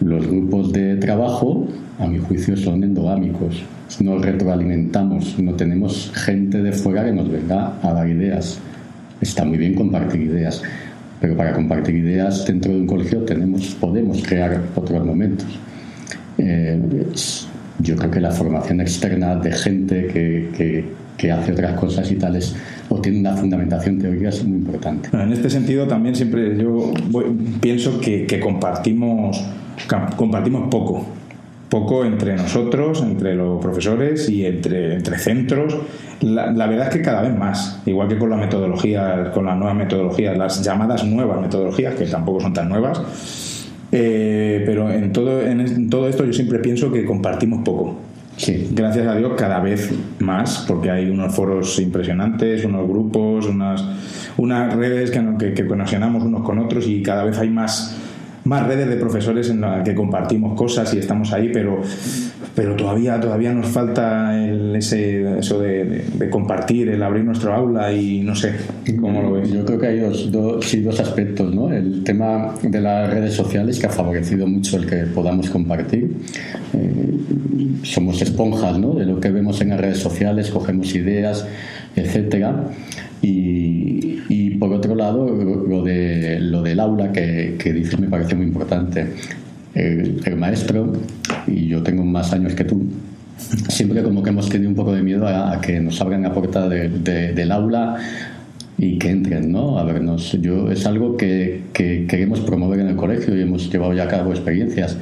Los 0.00 0.26
grupos 0.26 0.72
de 0.72 0.96
trabajo, 0.96 1.66
a 1.98 2.06
mi 2.06 2.18
juicio, 2.18 2.56
son 2.56 2.84
endogámicos. 2.84 3.62
Nos 4.00 4.22
retroalimentamos, 4.22 5.38
no 5.38 5.54
tenemos 5.54 6.12
gente 6.14 6.62
de 6.62 6.72
fuera 6.72 7.04
que 7.04 7.12
nos 7.12 7.30
venga 7.30 7.74
a 7.82 7.92
dar 7.92 8.08
ideas. 8.08 8.58
Está 9.20 9.44
muy 9.44 9.56
bien 9.56 9.74
compartir 9.74 10.20
ideas, 10.20 10.62
pero 11.20 11.36
para 11.36 11.52
compartir 11.52 11.94
ideas 11.94 12.44
dentro 12.46 12.72
de 12.72 12.80
un 12.80 12.86
colegio 12.86 13.20
tenemos, 13.20 13.74
podemos 13.80 14.22
crear 14.22 14.60
otros 14.74 15.06
momentos. 15.06 15.46
Eh, 16.36 16.78
yo 17.78 17.96
creo 17.96 18.10
que 18.10 18.20
la 18.20 18.30
formación 18.30 18.80
externa 18.80 19.36
de 19.36 19.52
gente 19.52 20.06
que, 20.08 20.48
que, 20.56 20.84
que 21.16 21.30
hace 21.30 21.52
otras 21.52 21.78
cosas 21.78 22.10
y 22.10 22.16
tales 22.16 22.54
o 22.88 23.00
tiene 23.00 23.20
una 23.20 23.36
fundamentación 23.36 23.98
teórica 23.98 24.30
muy 24.44 24.58
importante. 24.58 25.08
En 25.12 25.32
este 25.32 25.48
sentido 25.50 25.86
también 25.86 26.14
siempre 26.14 26.56
yo 26.56 26.92
pienso 27.60 28.00
que, 28.00 28.26
que 28.26 28.40
compartimos, 28.40 29.44
compartimos 30.16 30.68
poco 30.70 31.06
poco 31.74 32.04
entre 32.04 32.36
nosotros, 32.36 33.02
entre 33.02 33.34
los 33.34 33.60
profesores 33.60 34.28
y 34.28 34.46
entre, 34.46 34.94
entre 34.94 35.18
centros. 35.18 35.76
La, 36.20 36.52
la, 36.52 36.68
verdad 36.68 36.86
es 36.86 36.94
que 36.94 37.02
cada 37.02 37.22
vez 37.22 37.36
más, 37.36 37.82
igual 37.84 38.06
que 38.06 38.16
con 38.16 38.30
la 38.30 38.36
metodología, 38.36 39.32
con 39.34 39.46
las 39.46 39.56
nuevas 39.56 39.74
metodologías, 39.74 40.38
las 40.38 40.62
llamadas 40.62 41.04
nuevas 41.04 41.40
metodologías, 41.40 41.96
que 41.96 42.04
tampoco 42.04 42.42
son 42.42 42.52
tan 42.52 42.68
nuevas, 42.68 43.02
eh, 43.90 44.62
pero 44.64 44.88
en 44.88 45.12
todo, 45.12 45.42
en 45.42 45.90
todo 45.90 46.08
esto 46.08 46.24
yo 46.24 46.32
siempre 46.32 46.60
pienso 46.60 46.92
que 46.92 47.04
compartimos 47.04 47.64
poco. 47.64 47.96
Sí. 48.36 48.68
Gracias 48.72 49.06
a 49.06 49.14
Dios 49.14 49.32
cada 49.36 49.60
vez 49.60 49.90
más, 50.18 50.64
porque 50.66 50.90
hay 50.90 51.08
unos 51.08 51.34
foros 51.34 51.78
impresionantes, 51.78 52.64
unos 52.64 52.88
grupos, 52.88 53.46
unas, 53.46 53.84
unas 54.36 54.74
redes 54.74 55.10
que, 55.10 55.22
que, 55.38 55.54
que 55.54 55.64
unos 56.24 56.42
con 56.42 56.58
otros 56.58 56.86
y 56.86 57.02
cada 57.02 57.24
vez 57.24 57.38
hay 57.38 57.50
más 57.50 57.96
más 58.44 58.66
redes 58.66 58.88
de 58.88 58.96
profesores 58.96 59.48
en 59.50 59.60
las 59.62 59.82
que 59.82 59.94
compartimos 59.94 60.56
cosas 60.56 60.92
y 60.94 60.98
estamos 60.98 61.32
ahí, 61.32 61.50
pero, 61.52 61.80
pero 62.54 62.76
todavía, 62.76 63.18
todavía 63.18 63.52
nos 63.52 63.68
falta 63.68 64.38
el, 64.38 64.76
ese, 64.76 65.38
eso 65.38 65.60
de, 65.60 66.04
compartir, 66.30 66.90
el 66.90 67.02
abrir 67.02 67.24
nuestro 67.24 67.54
aula 67.54 67.92
y 67.92 68.20
no 68.20 68.34
sé, 68.34 68.52
¿cómo 69.00 69.22
lo 69.22 69.32
ves? 69.32 69.50
Yo 69.50 69.64
creo 69.64 69.78
que 69.78 69.86
hay 69.86 69.98
dos, 69.98 70.30
dos 70.30 71.00
aspectos, 71.00 71.54
¿no? 71.54 71.72
El 71.72 72.04
tema 72.04 72.54
de 72.62 72.80
las 72.80 73.10
redes 73.10 73.34
sociales 73.34 73.78
que 73.78 73.86
ha 73.86 73.90
favorecido 73.90 74.46
mucho 74.46 74.76
el 74.76 74.86
que 74.86 75.06
podamos 75.06 75.48
compartir. 75.48 76.14
Eh, 76.74 77.14
somos 77.82 78.20
esponjas, 78.20 78.78
¿no? 78.78 78.94
De 78.94 79.06
lo 79.06 79.20
que 79.20 79.30
vemos 79.30 79.60
en 79.60 79.70
las 79.70 79.80
redes 79.80 79.98
sociales, 79.98 80.50
cogemos 80.50 80.94
ideas, 80.94 81.46
etcétera. 81.96 82.64
Y, 83.22 84.18
y, 84.28 84.50
por 84.56 84.72
otro 84.72 84.94
lado, 84.94 85.26
lo, 85.26 85.82
de, 85.82 86.38
lo 86.40 86.62
del 86.62 86.80
aula 86.80 87.12
que, 87.12 87.56
que 87.58 87.72
dices 87.72 87.98
me 87.98 88.08
parece 88.08 88.34
muy 88.34 88.46
importante. 88.46 89.06
El, 89.74 90.20
el, 90.24 90.36
maestro, 90.36 90.92
y 91.46 91.68
yo 91.68 91.82
tengo 91.82 92.04
más 92.04 92.32
años 92.32 92.54
que 92.54 92.64
tú, 92.64 92.86
siempre 93.68 94.02
como 94.02 94.22
que 94.22 94.30
hemos 94.30 94.48
tenido 94.48 94.70
un 94.70 94.76
poco 94.76 94.92
de 94.92 95.02
miedo 95.02 95.26
a, 95.26 95.52
a 95.52 95.60
que 95.60 95.80
nos 95.80 96.00
abran 96.00 96.22
la 96.22 96.32
puerta 96.32 96.68
de, 96.68 96.88
de, 96.88 97.32
del 97.32 97.50
aula 97.50 97.96
y 98.78 98.98
que 98.98 99.10
entren 99.10 99.50
¿no? 99.50 99.78
a 99.78 99.84
vernos. 99.84 100.32
Yo, 100.40 100.70
es 100.70 100.86
algo 100.86 101.16
que, 101.16 101.62
que 101.72 102.06
queremos 102.06 102.40
promover 102.40 102.80
en 102.80 102.88
el 102.88 102.96
colegio 102.96 103.36
y 103.36 103.42
hemos 103.42 103.70
llevado 103.70 103.94
ya 103.94 104.04
a 104.04 104.08
cabo 104.08 104.30
experiencias 104.30 104.96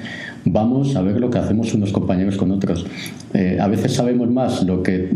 vamos 0.44 0.96
a 0.96 1.02
ver 1.02 1.20
lo 1.20 1.30
que 1.30 1.38
hacemos 1.38 1.72
unos 1.74 1.92
compañeros 1.92 2.36
con 2.36 2.50
otros. 2.50 2.86
Eh, 3.34 3.58
a 3.60 3.68
veces 3.68 3.92
sabemos 3.92 4.30
más 4.30 4.62
lo 4.64 4.82
que 4.82 5.08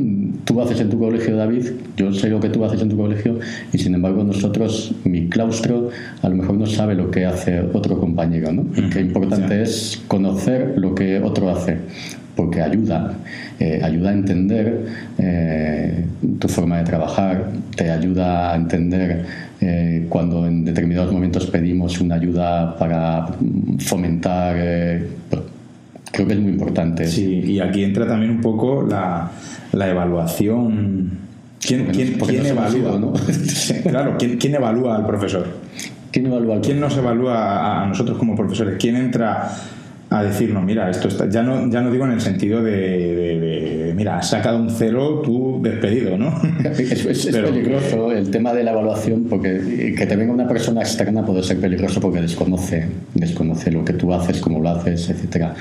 tú 0.44 0.60
haces 0.60 0.80
en 0.80 0.90
tu 0.90 0.98
colegio, 0.98 1.36
David, 1.36 1.66
yo 1.96 2.12
sé 2.12 2.28
lo 2.28 2.40
que 2.40 2.48
tú 2.48 2.64
haces 2.64 2.82
en 2.82 2.88
tu 2.88 2.96
colegio 2.96 3.38
y 3.72 3.78
sin 3.78 3.94
embargo 3.94 4.24
nosotros, 4.24 4.94
mi 5.04 5.28
claustro, 5.28 5.90
a 6.22 6.28
lo 6.28 6.36
mejor 6.36 6.56
no 6.56 6.66
sabe 6.66 6.94
lo 6.94 7.10
que 7.10 7.26
hace 7.26 7.60
otro 7.72 7.98
compañero. 7.98 8.52
¿no? 8.52 8.66
Y 8.76 8.88
qué 8.90 9.00
importante 9.00 9.62
es 9.62 10.02
conocer 10.08 10.74
lo 10.76 10.94
que 10.94 11.20
otro 11.20 11.50
hace 11.50 11.78
porque 12.36 12.60
ayuda, 12.60 13.14
eh, 13.58 13.80
ayuda 13.82 14.10
a 14.10 14.12
entender 14.12 14.86
eh, 15.18 16.04
tu 16.38 16.48
forma 16.48 16.78
de 16.78 16.84
trabajar, 16.84 17.50
te 17.74 17.90
ayuda 17.90 18.52
a 18.52 18.56
entender 18.56 19.24
eh, 19.60 20.04
cuando 20.10 20.46
en 20.46 20.64
determinados 20.66 21.12
momentos 21.12 21.46
pedimos 21.46 21.98
una 21.98 22.16
ayuda 22.16 22.76
para 22.76 23.28
fomentar, 23.78 24.54
creo 26.16 26.28
que 26.28 26.34
es 26.34 26.40
muy 26.40 26.52
importante. 26.52 27.06
Sí, 27.06 27.42
y 27.44 27.60
aquí 27.60 27.84
entra 27.84 28.06
también 28.06 28.30
un 28.30 28.40
poco 28.40 28.82
la, 28.82 29.30
la 29.72 29.90
evaluación. 29.90 31.10
¿Quién, 31.60 31.86
quién, 31.92 32.14
¿quién 32.14 32.42
no 32.42 32.48
evalúa? 32.48 32.98
¿no? 32.98 33.12
claro, 33.82 34.14
¿quién, 34.18 34.38
¿quién, 34.38 34.54
evalúa 34.54 34.96
al 34.96 35.06
profesor? 35.06 35.46
¿Quién 36.10 36.26
evalúa 36.26 36.56
al 36.56 36.60
¿Quién 36.62 36.80
nos 36.80 36.96
evalúa 36.96 37.82
a 37.82 37.86
nosotros 37.86 38.16
como 38.16 38.34
profesores? 38.34 38.76
¿Quién 38.78 38.96
entra 38.96 39.50
a 40.08 40.22
decirnos, 40.22 40.62
mira, 40.64 40.88
esto 40.88 41.08
está, 41.08 41.28
ya 41.28 41.42
no, 41.42 41.68
ya 41.68 41.80
no 41.80 41.90
digo 41.90 42.04
en 42.04 42.12
el 42.12 42.20
sentido 42.20 42.62
de 42.62 43.36
mira, 43.96 44.18
has 44.18 44.30
sacado 44.30 44.58
un 44.58 44.70
cero, 44.70 45.22
tú 45.24 45.60
despedido, 45.62 46.16
¿no? 46.18 46.32
Es, 46.64 47.06
es, 47.06 47.26
Pero, 47.26 47.48
es, 47.48 47.52
peligroso 47.52 48.12
el 48.12 48.30
tema 48.30 48.52
de 48.52 48.62
la 48.62 48.72
evaluación, 48.72 49.24
porque 49.24 49.94
que 49.96 50.06
te 50.06 50.16
venga 50.16 50.32
una 50.32 50.46
persona 50.46 50.82
externa 50.82 51.24
puede 51.24 51.42
ser 51.42 51.58
peligroso 51.58 52.00
porque 52.00 52.20
desconoce, 52.20 52.86
desconoce 53.14 53.70
lo 53.70 53.84
que 53.84 53.94
tú 53.94 54.12
haces, 54.12 54.40
cómo 54.40 54.60
lo 54.60 54.68
haces, 54.68 55.08
etcétera. 55.08 55.54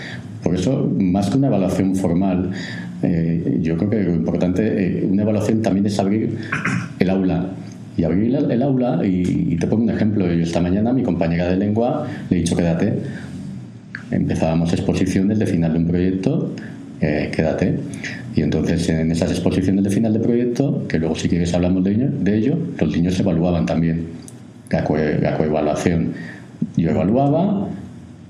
Por 0.43 0.55
eso, 0.55 0.91
más 0.99 1.29
que 1.29 1.37
una 1.37 1.47
evaluación 1.47 1.95
formal, 1.95 2.51
eh, 3.01 3.59
yo 3.61 3.77
creo 3.77 3.89
que 3.89 4.03
lo 4.03 4.13
importante, 4.13 4.63
eh, 5.01 5.07
una 5.09 5.23
evaluación 5.23 5.61
también 5.61 5.85
es 5.85 5.97
abrir 5.97 6.37
el 6.99 7.09
aula 7.09 7.47
y 7.97 8.03
abrir 8.03 8.35
el, 8.35 8.51
el 8.51 8.61
aula, 8.61 9.01
y, 9.05 9.53
y, 9.53 9.55
te 9.55 9.67
pongo 9.67 9.83
un 9.83 9.89
ejemplo, 9.89 10.25
yo 10.25 10.43
esta 10.43 10.59
mañana 10.59 10.89
a 10.89 10.93
mi 10.93 11.03
compañera 11.03 11.47
de 11.47 11.55
lengua 11.55 12.05
le 12.29 12.35
he 12.35 12.39
dicho 12.41 12.55
quédate, 12.55 12.93
empezábamos 14.11 14.73
exposiciones 14.73 15.39
de 15.39 15.45
final 15.45 15.73
de 15.73 15.79
un 15.79 15.87
proyecto, 15.87 16.51
eh, 17.01 17.31
quédate. 17.33 17.77
Y 18.35 18.41
entonces 18.41 18.89
en 18.89 19.11
esas 19.11 19.31
exposiciones 19.31 19.83
de 19.83 19.89
final 19.89 20.13
de 20.13 20.19
proyecto, 20.19 20.85
que 20.87 20.99
luego 20.99 21.15
si 21.15 21.29
quieres 21.29 21.53
hablamos 21.53 21.83
de 21.83 21.91
ello, 21.91 22.07
de 22.09 22.37
ello 22.37 22.57
los 22.79 22.91
niños 22.91 23.13
se 23.13 23.21
evaluaban 23.21 23.65
también, 23.65 24.07
la, 24.69 24.83
co 24.83 24.95
coevaluación. 25.37 26.13
Yo 26.75 26.89
evaluaba 26.89 27.69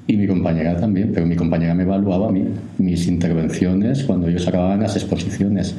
y 0.08 0.18
mi 0.18 0.28
compañera 0.28 0.78
también, 0.80 1.12
pero 1.14 1.26
mi 1.26 1.36
compañera 1.36 1.74
me 1.74 1.84
evaluaba 1.84 2.30
a 2.30 2.32
mí, 2.32 2.46
mis 2.78 3.08
intervenciones 3.08 4.04
cuando 4.04 4.28
ellos 4.28 4.48
acababan 4.48 4.82
las 4.82 4.96
exposiciones. 4.96 5.76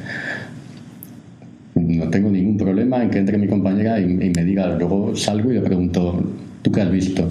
No 1.75 2.09
tengo 2.09 2.29
ningún 2.29 2.57
problema 2.57 3.03
en 3.03 3.09
que 3.09 3.19
entre 3.19 3.37
mi 3.37 3.47
compañera 3.47 3.99
y, 3.99 4.03
y 4.03 4.31
me 4.35 4.43
diga, 4.43 4.75
luego 4.77 5.15
salgo 5.15 5.51
y 5.51 5.55
le 5.55 5.61
pregunto, 5.61 6.21
¿tú 6.61 6.71
qué 6.71 6.81
has 6.81 6.91
visto? 6.91 7.29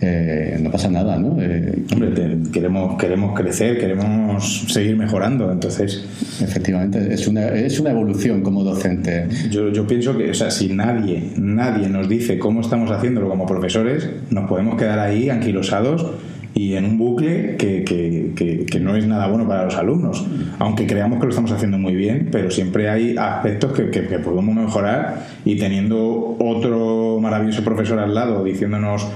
Eh, 0.00 0.58
no 0.62 0.70
pasa 0.70 0.88
nada, 0.88 1.18
¿no? 1.18 1.36
Eh, 1.40 1.84
Hombre, 1.92 2.10
te, 2.10 2.50
queremos, 2.52 2.96
queremos 2.98 3.38
crecer, 3.38 3.78
queremos 3.78 4.64
seguir 4.68 4.96
mejorando, 4.96 5.50
entonces... 5.50 6.04
Efectivamente, 6.40 7.12
es 7.12 7.26
una, 7.26 7.48
es 7.48 7.80
una 7.80 7.90
evolución 7.90 8.42
como 8.42 8.62
docente. 8.62 9.26
Yo, 9.50 9.70
yo 9.72 9.86
pienso 9.86 10.16
que, 10.16 10.30
o 10.30 10.34
sea, 10.34 10.50
si 10.50 10.72
nadie, 10.72 11.32
nadie 11.36 11.88
nos 11.88 12.08
dice 12.08 12.38
cómo 12.38 12.60
estamos 12.60 12.90
haciéndolo 12.90 13.28
como 13.28 13.46
profesores, 13.46 14.08
nos 14.30 14.48
podemos 14.48 14.76
quedar 14.76 15.00
ahí 15.00 15.30
anquilosados 15.30 16.06
y 16.58 16.74
en 16.74 16.84
un 16.84 16.98
bucle 16.98 17.56
que, 17.56 17.84
que, 17.84 18.32
que, 18.34 18.66
que, 18.66 18.80
no 18.80 18.96
es 18.96 19.06
nada 19.06 19.28
bueno 19.28 19.46
para 19.46 19.64
los 19.64 19.76
alumnos. 19.76 20.26
Aunque 20.58 20.86
creamos 20.88 21.20
que 21.20 21.26
lo 21.26 21.30
estamos 21.30 21.52
haciendo 21.52 21.78
muy 21.78 21.94
bien, 21.94 22.28
pero 22.32 22.50
siempre 22.50 22.88
hay 22.88 23.16
aspectos 23.16 23.72
que, 23.72 23.84
podemos 24.18 24.54
mejorar 24.56 25.26
y 25.44 25.56
teniendo 25.56 26.36
otro 26.40 27.18
maravilloso 27.20 27.62
profesor 27.62 28.00
al 28.00 28.12
lado 28.12 28.42
diciéndonos 28.42 29.06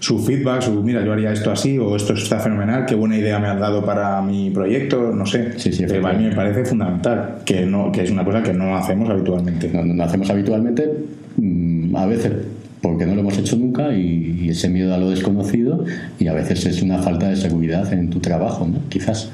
su 0.00 0.18
feedback, 0.18 0.62
su 0.62 0.82
mira, 0.82 1.04
yo 1.04 1.12
haría 1.12 1.30
esto 1.30 1.50
así 1.52 1.78
o 1.78 1.94
esto 1.94 2.14
está 2.14 2.40
fenomenal, 2.40 2.86
qué 2.86 2.94
buena 2.94 3.16
idea 3.16 3.38
me 3.38 3.48
has 3.48 3.60
dado 3.60 3.84
para 3.84 4.20
mi 4.22 4.50
proyecto, 4.50 5.12
no 5.14 5.26
sé. 5.26 5.58
Sí, 5.58 5.72
sí, 5.72 5.84
Eh, 5.84 6.02
a 6.02 6.12
mí 6.14 6.24
me 6.24 6.34
parece 6.34 6.64
fundamental, 6.64 7.36
que 7.44 7.66
no 7.66 7.92
que 7.92 8.02
es 8.02 8.10
una 8.10 8.24
cosa 8.24 8.42
que 8.42 8.54
no 8.54 8.76
hacemos 8.76 9.08
habitualmente. 9.10 9.70
No, 9.72 9.84
no 9.84 10.02
hacemos 10.02 10.28
habitualmente, 10.30 10.90
mm, 11.36 11.94
a 11.94 12.06
veces 12.06 12.32
porque 12.80 13.04
no 13.04 13.14
lo 13.14 13.20
hemos 13.20 13.36
hecho 13.36 13.56
nunca 13.56 13.92
y, 13.92 14.40
y 14.42 14.48
ese 14.48 14.70
miedo 14.70 14.94
a 14.94 14.98
lo 14.98 15.10
desconocido 15.10 15.84
y 16.18 16.28
a 16.28 16.32
veces 16.32 16.64
es 16.64 16.80
una 16.80 16.98
falta 17.02 17.28
de 17.28 17.36
seguridad 17.36 17.92
en 17.92 18.08
tu 18.08 18.20
trabajo, 18.20 18.66
¿no? 18.66 18.78
Quizás. 18.88 19.30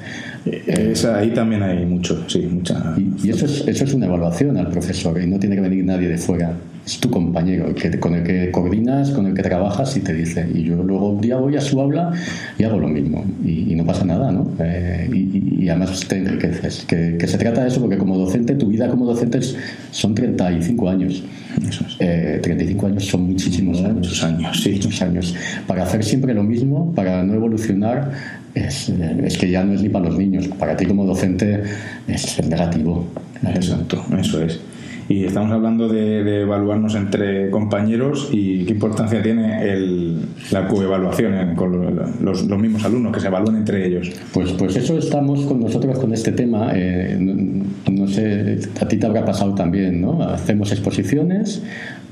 Eh, 0.46 0.94
ahí 1.14 1.30
también 1.30 1.62
hay 1.62 1.86
mucho, 1.86 2.28
sí, 2.28 2.40
mucha. 2.40 2.94
Y, 2.96 3.28
y 3.28 3.30
eso, 3.30 3.46
es, 3.46 3.66
eso 3.68 3.84
es 3.84 3.94
una 3.94 4.06
evaluación 4.06 4.56
al 4.56 4.68
profesor 4.68 5.20
y 5.22 5.28
no 5.28 5.38
tiene 5.38 5.54
que 5.54 5.62
venir 5.62 5.84
nadie 5.84 6.08
de 6.08 6.18
fuera. 6.18 6.54
Es 6.86 7.00
tu 7.00 7.10
compañero, 7.10 7.66
el 7.66 7.74
que, 7.74 7.98
con 7.98 8.14
el 8.14 8.22
que 8.22 8.52
coordinas, 8.52 9.10
con 9.10 9.26
el 9.26 9.34
que 9.34 9.42
trabajas 9.42 9.96
y 9.96 10.00
te 10.00 10.14
dice. 10.14 10.46
Y 10.54 10.62
yo 10.62 10.76
luego 10.84 11.10
un 11.10 11.20
día 11.20 11.36
voy 11.36 11.56
a 11.56 11.60
su 11.60 11.80
aula 11.80 12.12
y 12.56 12.62
hago 12.62 12.78
lo 12.78 12.86
mismo. 12.86 13.24
Y, 13.44 13.72
y 13.72 13.74
no 13.74 13.84
pasa 13.84 14.04
nada, 14.04 14.30
¿no? 14.30 14.48
Eh, 14.60 15.10
y, 15.12 15.16
y- 15.16 15.64
y 15.64 15.68
además 15.68 16.06
te 16.06 16.16
enriqueces. 16.18 16.84
Que, 16.86 17.16
que 17.18 17.26
se 17.26 17.38
trata 17.38 17.62
de 17.62 17.68
eso 17.68 17.80
porque 17.80 17.98
como 17.98 18.16
docente, 18.16 18.54
tu 18.54 18.68
vida 18.68 18.88
como 18.88 19.04
docente 19.04 19.38
es- 19.38 19.56
son 19.90 20.14
35 20.14 20.88
años. 20.88 21.24
Eso 21.68 21.84
es. 21.88 21.96
Eh, 21.98 22.38
35 22.40 22.86
años 22.86 23.04
son 23.04 23.22
muchísimos 23.26 23.78
años. 23.80 23.94
Muchos 23.94 24.22
años, 24.22 24.62
sí. 24.62 24.70
Muchos 24.74 25.02
años. 25.02 25.34
Para 25.66 25.82
hacer 25.82 26.04
siempre 26.04 26.34
lo 26.34 26.44
mismo, 26.44 26.92
para 26.94 27.24
no 27.24 27.34
evolucionar, 27.34 28.12
es, 28.54 28.90
eh, 28.90 29.22
es 29.24 29.36
que 29.36 29.50
ya 29.50 29.64
no 29.64 29.72
es 29.74 29.82
ni 29.82 29.88
para 29.88 30.04
los 30.04 30.16
niños. 30.16 30.46
Para 30.56 30.76
ti 30.76 30.86
como 30.86 31.04
docente 31.04 31.62
es 32.06 32.40
negativo. 32.48 33.08
Exacto, 33.44 34.04
eso 34.20 34.42
es. 34.44 34.60
Y 35.08 35.24
estamos 35.24 35.52
hablando 35.52 35.88
de, 35.88 36.24
de 36.24 36.40
evaluarnos 36.42 36.96
entre 36.96 37.48
compañeros 37.50 38.28
y 38.32 38.64
qué 38.64 38.72
importancia 38.72 39.22
tiene 39.22 39.62
el, 39.72 40.18
la 40.50 40.66
coevaluación 40.66 41.54
con 41.54 41.70
lo- 41.72 41.90
los, 42.22 42.44
los 42.44 42.58
mismos 42.58 42.84
alumnos, 42.84 43.12
que 43.12 43.20
se 43.20 43.28
evalúen 43.28 43.54
entre 43.56 43.86
ellos. 43.86 44.10
Pues, 44.32 44.50
pues 44.52 44.74
eso 44.74 44.98
estamos 44.98 45.46
con 45.46 45.60
nosotros 45.60 45.96
con 46.00 46.12
este 46.12 46.32
tema. 46.32 46.72
eh, 46.74 47.16
no, 47.20 47.92
no 47.92 48.08
sé, 48.08 48.58
a 48.80 48.88
ti 48.88 48.96
te 48.96 49.06
habrá 49.06 49.24
pasado 49.24 49.54
también, 49.54 50.00
¿no? 50.00 50.22
Hacemos 50.22 50.72
exposiciones 50.72 51.62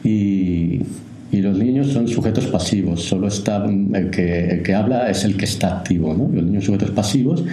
y, 0.05 0.81
y 1.33 1.43
los 1.43 1.59
niños 1.59 1.89
son 1.89 2.07
sujetos 2.07 2.47
pasivos. 2.47 3.03
Solo 3.03 3.27
está 3.27 3.65
el 3.67 4.11
que, 4.11 4.51
el 4.51 4.63
que 4.63 4.73
habla 4.75 5.11
es 5.11 5.25
el 5.25 5.37
que 5.37 5.47
está 5.47 5.79
activo, 5.79 6.15
¿no? 6.15 6.29
Los 6.33 6.45
niños 6.45 6.65
sujetos 6.65 6.91
pasivos 6.91 7.45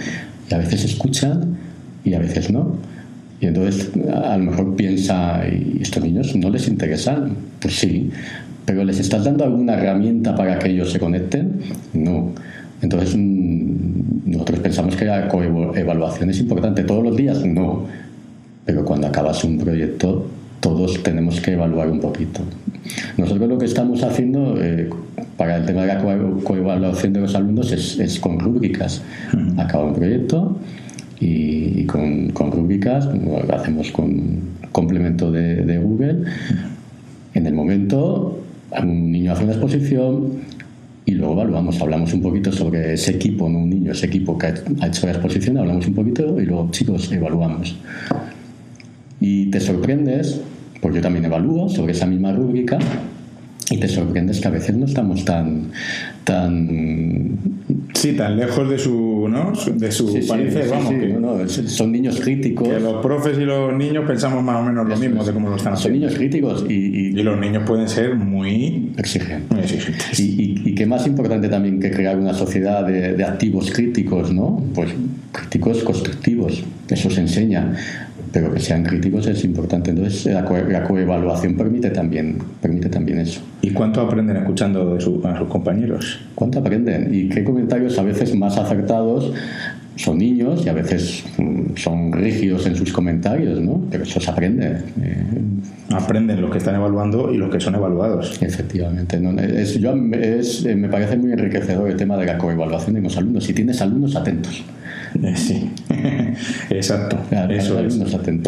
y 0.48 0.54
a 0.54 0.58
veces 0.58 0.84
escuchan 0.84 1.56
y 2.04 2.14
a 2.14 2.20
veces 2.20 2.50
no. 2.52 2.76
Y 3.42 3.46
entonces 3.46 3.90
a 4.24 4.38
lo 4.38 4.44
mejor 4.44 4.76
piensa, 4.76 5.42
¿y 5.48 5.78
estos 5.82 6.00
niños 6.02 6.36
no 6.36 6.48
les 6.48 6.68
interesan? 6.68 7.32
Pues 7.60 7.74
sí, 7.74 8.08
pero 8.64 8.84
¿les 8.84 9.00
estás 9.00 9.24
dando 9.24 9.42
alguna 9.42 9.74
herramienta 9.74 10.36
para 10.36 10.60
que 10.60 10.70
ellos 10.70 10.92
se 10.92 11.00
conecten? 11.00 11.58
No. 11.92 12.30
Entonces 12.82 13.16
mm, 13.18 14.30
nosotros 14.30 14.60
pensamos 14.60 14.94
que 14.94 15.06
la 15.06 15.26
coevaluación 15.26 16.30
es 16.30 16.38
importante. 16.38 16.84
¿Todos 16.84 17.02
los 17.02 17.16
días? 17.16 17.44
No. 17.44 17.84
Pero 18.64 18.84
cuando 18.84 19.08
acabas 19.08 19.42
un 19.42 19.58
proyecto, 19.58 20.24
todos 20.60 21.02
tenemos 21.02 21.40
que 21.40 21.54
evaluar 21.54 21.90
un 21.90 21.98
poquito. 21.98 22.42
Nosotros 23.16 23.48
lo 23.48 23.58
que 23.58 23.64
estamos 23.64 24.04
haciendo 24.04 24.54
eh, 24.62 24.88
para 25.36 25.56
el 25.56 25.66
tema 25.66 25.80
de 25.80 25.88
la 25.88 25.98
co- 25.98 26.44
coevaluación 26.44 27.12
de 27.12 27.20
los 27.22 27.34
alumnos 27.34 27.72
es, 27.72 27.98
es 27.98 28.20
con 28.20 28.38
rúbricas. 28.38 29.02
Acaba 29.56 29.86
un 29.86 29.94
proyecto 29.94 30.58
y, 31.22 31.84
con, 31.86 32.30
con 32.30 32.50
rúbricas 32.50 33.06
lo 33.06 33.54
hacemos 33.54 33.92
con 33.92 34.40
complemento 34.72 35.30
de, 35.30 35.64
de 35.64 35.78
Google. 35.78 36.24
En 37.34 37.46
el 37.46 37.54
momento, 37.54 38.40
un 38.82 39.12
niño 39.12 39.32
hace 39.32 39.44
una 39.44 39.52
exposición 39.52 40.32
y 41.06 41.12
luego 41.12 41.34
evaluamos, 41.34 41.80
hablamos 41.80 42.12
un 42.12 42.22
poquito 42.22 42.50
sobre 42.50 42.94
ese 42.94 43.12
equipo, 43.12 43.48
no 43.48 43.58
un 43.58 43.70
niño, 43.70 43.92
ese 43.92 44.06
equipo 44.06 44.36
que 44.36 44.46
ha 44.46 44.86
hecho 44.86 45.06
la 45.06 45.12
exposición, 45.12 45.58
hablamos 45.58 45.86
un 45.86 45.94
poquito 45.94 46.40
y 46.40 46.46
luego, 46.46 46.68
chicos, 46.72 47.10
evaluamos. 47.12 47.76
Y 49.20 49.46
te 49.46 49.60
sorprendes, 49.60 50.40
porque 50.80 50.96
yo 50.96 51.02
también 51.02 51.24
evalúo 51.24 51.68
sobre 51.68 51.92
esa 51.92 52.06
misma 52.06 52.32
rúbrica, 52.32 52.78
y 53.70 53.78
te 53.78 53.88
sorprendes 53.88 54.40
que 54.40 54.48
a 54.48 54.50
veces 54.50 54.76
no 54.76 54.86
estamos 54.86 55.24
tan, 55.24 55.70
tan 56.24 57.30
Sí, 57.94 58.12
tan 58.14 58.36
lejos 58.36 58.68
de 58.68 58.78
su, 58.78 59.28
¿no? 59.30 59.52
De 59.76 59.92
su 59.92 60.08
Sí, 60.08 60.20
parecer, 60.26 60.64
sí, 60.64 60.70
vamos. 60.70 60.88
sí, 60.88 60.98
que, 61.00 61.06
no, 61.08 61.36
no, 61.38 61.48
son 61.48 61.92
niños 61.92 62.20
críticos. 62.20 62.66
que 62.68 62.80
los 62.80 63.02
profes 63.02 63.38
y 63.38 63.44
los 63.44 63.72
niños 63.74 64.04
pensamos 64.06 64.42
más 64.42 64.56
o 64.56 64.62
menos 64.64 64.88
lo 64.88 64.96
mismo 64.96 65.24
de 65.24 65.32
cómo 65.32 65.50
lo 65.50 65.56
están 65.56 65.76
Son 65.76 65.92
haciendo. 65.92 66.00
niños 66.06 66.14
críticos 66.18 66.64
y, 66.68 66.72
y 66.74 67.06
Y 67.20 67.22
los 67.22 67.38
niños 67.38 67.62
pueden 67.66 67.88
ser 67.88 68.14
muy, 68.16 68.92
exigen. 68.96 69.44
muy 69.50 69.60
exigentes. 69.60 70.18
Y, 70.18 70.62
y, 70.64 70.74
qué 70.74 70.86
más 70.86 71.06
importante 71.06 71.48
también 71.48 71.78
que 71.80 71.90
crear 71.90 72.18
una 72.18 72.34
sociedad 72.34 72.84
de, 72.86 73.12
de 73.12 73.24
activos 73.24 73.70
críticos, 73.70 74.32
¿no? 74.32 74.62
Pues 74.74 74.90
críticos 75.30 75.82
constructivos, 75.84 76.62
eso 76.88 77.10
se 77.10 77.20
enseña, 77.20 77.74
pero 78.32 78.52
que 78.52 78.60
sean 78.60 78.82
críticos 78.84 79.26
es 79.26 79.44
importante. 79.44 79.90
Entonces 79.90 80.32
la, 80.32 80.44
co- 80.44 80.56
la 80.58 80.84
coevaluación 80.84 81.54
permite 81.56 81.90
también, 81.90 82.38
permite 82.60 82.88
también 82.88 83.18
eso. 83.18 83.40
¿Y 83.60 83.70
cuánto 83.70 84.00
aprenden 84.00 84.36
escuchando 84.38 84.94
de 84.94 85.00
su- 85.00 85.20
a 85.26 85.36
sus 85.38 85.48
compañeros? 85.48 86.20
¿Cuánto 86.34 86.58
aprenden? 86.60 87.14
¿Y 87.14 87.28
qué 87.28 87.44
comentarios 87.44 87.98
a 87.98 88.02
veces 88.02 88.34
más 88.34 88.56
acertados? 88.58 89.32
Son 89.96 90.16
niños 90.16 90.64
y 90.64 90.70
a 90.70 90.72
veces 90.72 91.22
mm, 91.36 91.76
son 91.76 92.12
rígidos 92.12 92.66
en 92.66 92.74
sus 92.74 92.90
comentarios, 92.92 93.60
¿no? 93.60 93.82
Pero 93.90 94.04
eso 94.04 94.18
se 94.20 94.30
aprende. 94.30 94.78
eh, 95.02 95.16
Aprenden 95.90 96.40
los 96.40 96.50
que 96.50 96.56
están 96.56 96.74
evaluando 96.76 97.30
y 97.30 97.36
los 97.36 97.50
que 97.50 97.60
son 97.60 97.74
evaluados. 97.74 98.40
Efectivamente, 98.42 99.20
¿no? 99.20 99.38
es, 99.38 99.78
yo, 99.78 99.94
es, 100.12 100.64
eh, 100.64 100.74
me 100.74 100.88
parece 100.88 101.18
muy 101.18 101.32
enriquecedor 101.32 101.90
el 101.90 101.96
tema 101.98 102.16
de 102.16 102.24
la 102.24 102.38
coevaluación 102.38 102.94
de 102.94 103.02
los 103.02 103.14
alumnos. 103.18 103.44
Si 103.44 103.52
tienes 103.52 103.82
alumnos 103.82 104.16
atentos, 104.16 104.64
Sí, 105.34 105.70
exacto. 106.70 107.16
Claro, 107.28 107.52
Eso 107.54 107.78
es. 107.80 107.98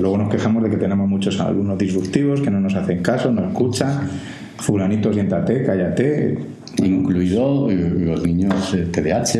Luego 0.01 0.19
nos 0.19 0.31
quejamos 0.31 0.63
de 0.63 0.71
que 0.71 0.77
tenemos 0.77 1.09
muchos 1.09 1.41
alumnos 1.41 1.79
disruptivos 1.79 2.41
que 2.41 2.51
no 2.51 2.61
nos 2.61 2.75
hacen 2.75 3.03
caso, 3.03 3.31
no 3.31 3.47
escuchan. 3.47 4.09
Fulanito, 4.57 5.13
siéntate, 5.13 5.65
cállate. 5.65 6.39
incluido 6.79 7.71
eh, 7.71 7.93
los 8.07 8.25
niños 8.25 8.73
eh, 8.75 8.87
TDAH, 8.91 9.35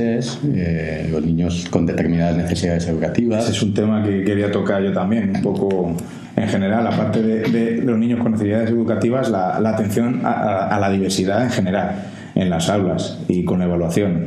eh, 0.55 1.09
los 1.11 1.25
niños 1.25 1.67
con 1.71 1.87
determinadas 1.87 2.37
necesidades 2.37 2.83
Ese 2.85 2.93
educativas. 2.93 3.49
es 3.49 3.63
un 3.63 3.75
tema 3.75 4.03
que 4.03 4.23
quería 4.25 4.51
tocar 4.53 4.83
yo 4.83 4.93
también, 4.93 5.33
un 5.37 5.43
poco 5.43 5.97
en 6.37 6.49
general, 6.49 6.87
aparte 6.87 7.23
de, 7.23 7.41
de 7.49 7.83
los 7.83 7.97
niños 7.99 8.21
con 8.21 8.33
necesidades 8.33 8.71
educativas, 8.71 9.31
la, 9.31 9.61
la 9.61 9.71
atención 9.71 10.21
a, 10.25 10.31
a- 10.33 10.77
a 10.77 10.81
la 10.81 10.91
diversidad 10.91 11.45
en 11.45 11.51
general 11.51 12.07
en 12.35 12.51
las 12.51 12.69
aulas 12.69 13.21
y 13.29 13.45
con 13.45 13.63
evaluación. 13.63 14.27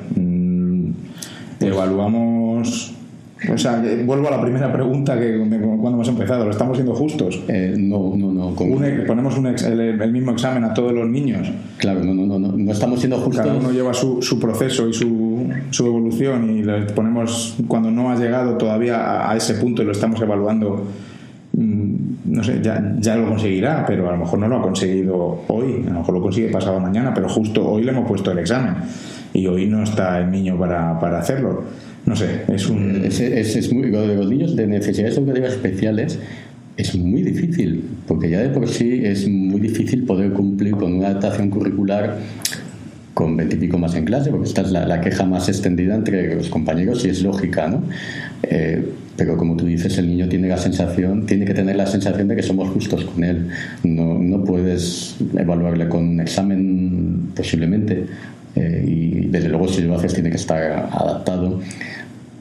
Mm, 1.60 1.65
Evaluamos. 1.65 2.93
O 3.54 3.58
sea, 3.58 3.84
vuelvo 4.04 4.30
a 4.30 4.32
la 4.32 4.41
primera 4.41 4.74
pregunta 4.74 5.17
que 5.20 5.38
cuando 5.38 5.89
hemos 5.91 6.08
empezado. 6.08 6.43
¿Lo 6.46 6.50
estamos 6.50 6.76
siendo 6.76 6.96
justos? 6.96 7.39
Eh, 7.48 7.76
no, 7.78 8.13
no, 8.15 8.32
no. 8.32 8.48
Un 8.48 9.04
ponemos 9.06 9.38
un 9.38 9.46
ex- 9.48 9.63
el, 9.63 9.80
el 9.80 10.12
mismo 10.12 10.32
examen 10.32 10.63
a 10.63 10.74
todos 10.74 10.91
los 10.91 11.08
niños. 11.08 11.48
claro, 11.78 12.04
no, 12.04 12.15
no, 12.15 12.26
no, 12.26 12.39
no, 12.39 12.58
no 12.58 12.72
estamos 12.72 13.00
siendo 13.00 13.17
justos. 13.17 13.46
Cada 13.46 13.56
uno 13.60 13.72
lleva 13.72 13.93
su, 13.93 14.24
su 14.24 14.39
proceso 14.39 14.89
y 14.89 14.93
su, 14.93 15.48
su 15.70 15.86
evolución 15.86 16.50
y 16.50 16.63
le 16.63 16.82
ponemos, 16.88 17.56
cuando 17.67 17.91
no 17.91 18.10
ha 18.10 18.15
llegado 18.15 18.58
todavía 18.58 18.98
a, 19.06 19.32
a 19.32 19.38
ese 19.38 19.54
punto 19.54 19.84
y 19.84 19.86
lo 19.86 19.91
estamos 19.91 20.20
evaluando, 20.20 20.88
mm, 21.54 21.96
no 22.26 22.43
sé, 22.43 22.60
ya, 22.63 22.96
ya 23.00 23.15
lo 23.17 23.28
conseguirá, 23.30 23.86
pero 23.86 24.10
a 24.10 24.13
lo 24.13 24.17
mejor 24.17 24.39
no 24.39 24.48
lo 24.48 24.58
ha 24.58 24.62
conseguido 24.63 25.41
hoy, 25.48 25.84
a 25.86 25.91
lo 25.91 26.00
mejor 26.00 26.15
lo 26.15 26.22
consigue 26.24 26.50
pasado 26.50 26.80
mañana, 26.80 27.13
pero 27.13 27.30
justo 27.30 27.67
hoy 27.70 27.84
le 27.84 27.91
hemos 27.91 28.08
puesto 28.08 28.32
el 28.32 28.39
examen 28.39 28.74
y 29.38 29.45
hoy 29.47 29.67
no 29.67 29.84
está 29.84 30.19
el 30.19 30.32
niño 30.32 30.58
para, 30.58 31.00
para 31.00 31.19
hacerlo. 31.19 31.63
No 32.06 32.15
sé, 32.15 32.41
es 32.47 32.67
un... 32.69 33.04
Es, 33.06 33.19
es- 33.19 33.56
es 33.56 33.71
muy, 33.73 33.91
los 33.91 34.30
niños 34.30 34.56
de 34.56 34.65
necesidades 34.65 35.17
educativas 35.17 35.54
especiales 35.54 36.17
es 36.76 36.95
muy 36.95 37.21
difícil, 37.21 37.84
porque 38.08 38.30
ya 38.30 38.39
de 38.41 38.50
por 38.50 38.67
sí 38.67 39.02
es 39.04 39.28
muy 39.28 39.60
difícil 39.60 40.04
poder 40.04 40.32
cumplir 40.32 40.73
con 40.76 40.93
una 40.93 41.08
adaptación 41.10 41.50
curricular 41.50 42.17
con 43.13 43.36
veintipico 43.36 43.78
más 43.80 43.95
en 43.95 44.06
clase, 44.06 44.30
porque 44.30 44.47
esta 44.47 44.62
es 44.62 44.71
la, 44.71 44.86
la 44.86 45.02
queja 45.02 45.26
más 45.26 45.50
extendida 45.50 45.95
entre 45.95 46.36
los 46.36 46.50
compañeros 46.50 47.04
y 47.06 47.10
es 47.10 47.23
lógica, 47.23 47.67
¿no? 47.67 47.82
Eh, 48.43 48.84
pero 49.17 49.36
como 49.38 49.58
tú 49.58 49.65
dices, 49.65 49.97
el 49.97 50.08
niño 50.08 50.30
tiene 50.30 50.47
la 50.47 50.58
sensación, 50.58 51.26
tiene 51.26 51.43
que 51.45 51.56
tener 51.56 51.76
la 51.76 51.88
sensación 51.88 52.28
de 52.28 52.36
que 52.36 52.43
somos 52.43 52.69
justos 52.69 53.04
con 53.06 53.23
él. 53.23 53.47
No, 53.84 54.19
no 54.19 54.43
puedes 54.43 55.15
evaluarle 55.36 55.89
con 55.89 56.08
un 56.08 56.19
examen 56.19 57.30
posiblemente. 57.36 58.06
Eh, 58.58 58.84
y 58.88 59.28
desde 59.28 59.50
luego 59.50 59.67
si 59.67 59.82
lo 59.84 59.96
haces 59.96 60.13
tiene 60.13 60.30
que 60.30 60.38
estar 60.38 60.62
adaptado. 60.91 61.60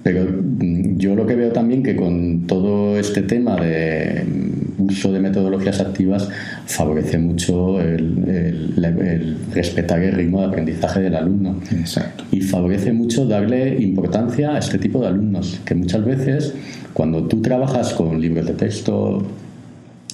Pero 0.03 0.25
mm, 0.25 0.99
yo 0.99 1.15
lo 1.17 1.27
que 1.27 1.35
veo 1.35 1.51
también 1.53 1.83
que 1.83 1.97
con 1.97 2.47
todo 2.47 2.97
este 2.99 3.23
tema 3.23 3.57
de 3.61 4.23
mm, 4.25 4.83
uso 4.89 5.13
de 5.13 5.19
metodologías 5.21 5.81
activas 5.81 6.29
favorece 6.67 7.19
mucho 7.19 7.81
el, 7.81 8.23
el- 8.29 8.85
el 8.85 9.37
respetar 9.53 10.01
el 10.03 10.13
ritmo 10.13 10.41
de 10.43 10.47
aprendizaje 10.47 11.01
del 11.01 11.17
alumno. 11.17 11.57
Exacto. 11.73 12.25
Y 12.31 12.41
favorece 12.41 12.93
mucho 12.93 13.27
darle 13.27 13.81
importancia 13.83 14.55
a 14.55 14.59
este 14.59 14.79
tipo 14.79 15.01
de 15.01 15.09
alumnos, 15.09 15.61
que 15.65 15.75
muchas 15.75 16.05
veces 16.05 16.55
cuando 16.93 17.25
tú 17.25 17.43
trabajas 17.43 17.93
con 17.95 18.21
libros 18.21 18.47
de 18.47 18.53
texto, 18.55 19.27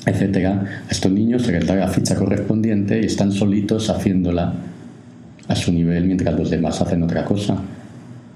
etcétera, 0.07 0.65
a 0.89 0.91
estos 0.91 1.13
niños 1.13 1.43
se 1.43 1.53
les 1.53 1.67
da 1.67 1.75
la 1.77 1.89
ficha 1.89 2.15
correspondiente 2.17 3.01
y 3.01 3.05
están 3.07 3.31
solitos 3.31 3.89
haciéndola 3.91 4.55
a 5.49 5.57
su 5.57 5.73
nivel 5.73 6.05
mientras 6.05 6.39
los 6.39 6.51
demás 6.51 6.81
hacen 6.81 7.03
otra 7.03 7.25
cosa. 7.25 7.57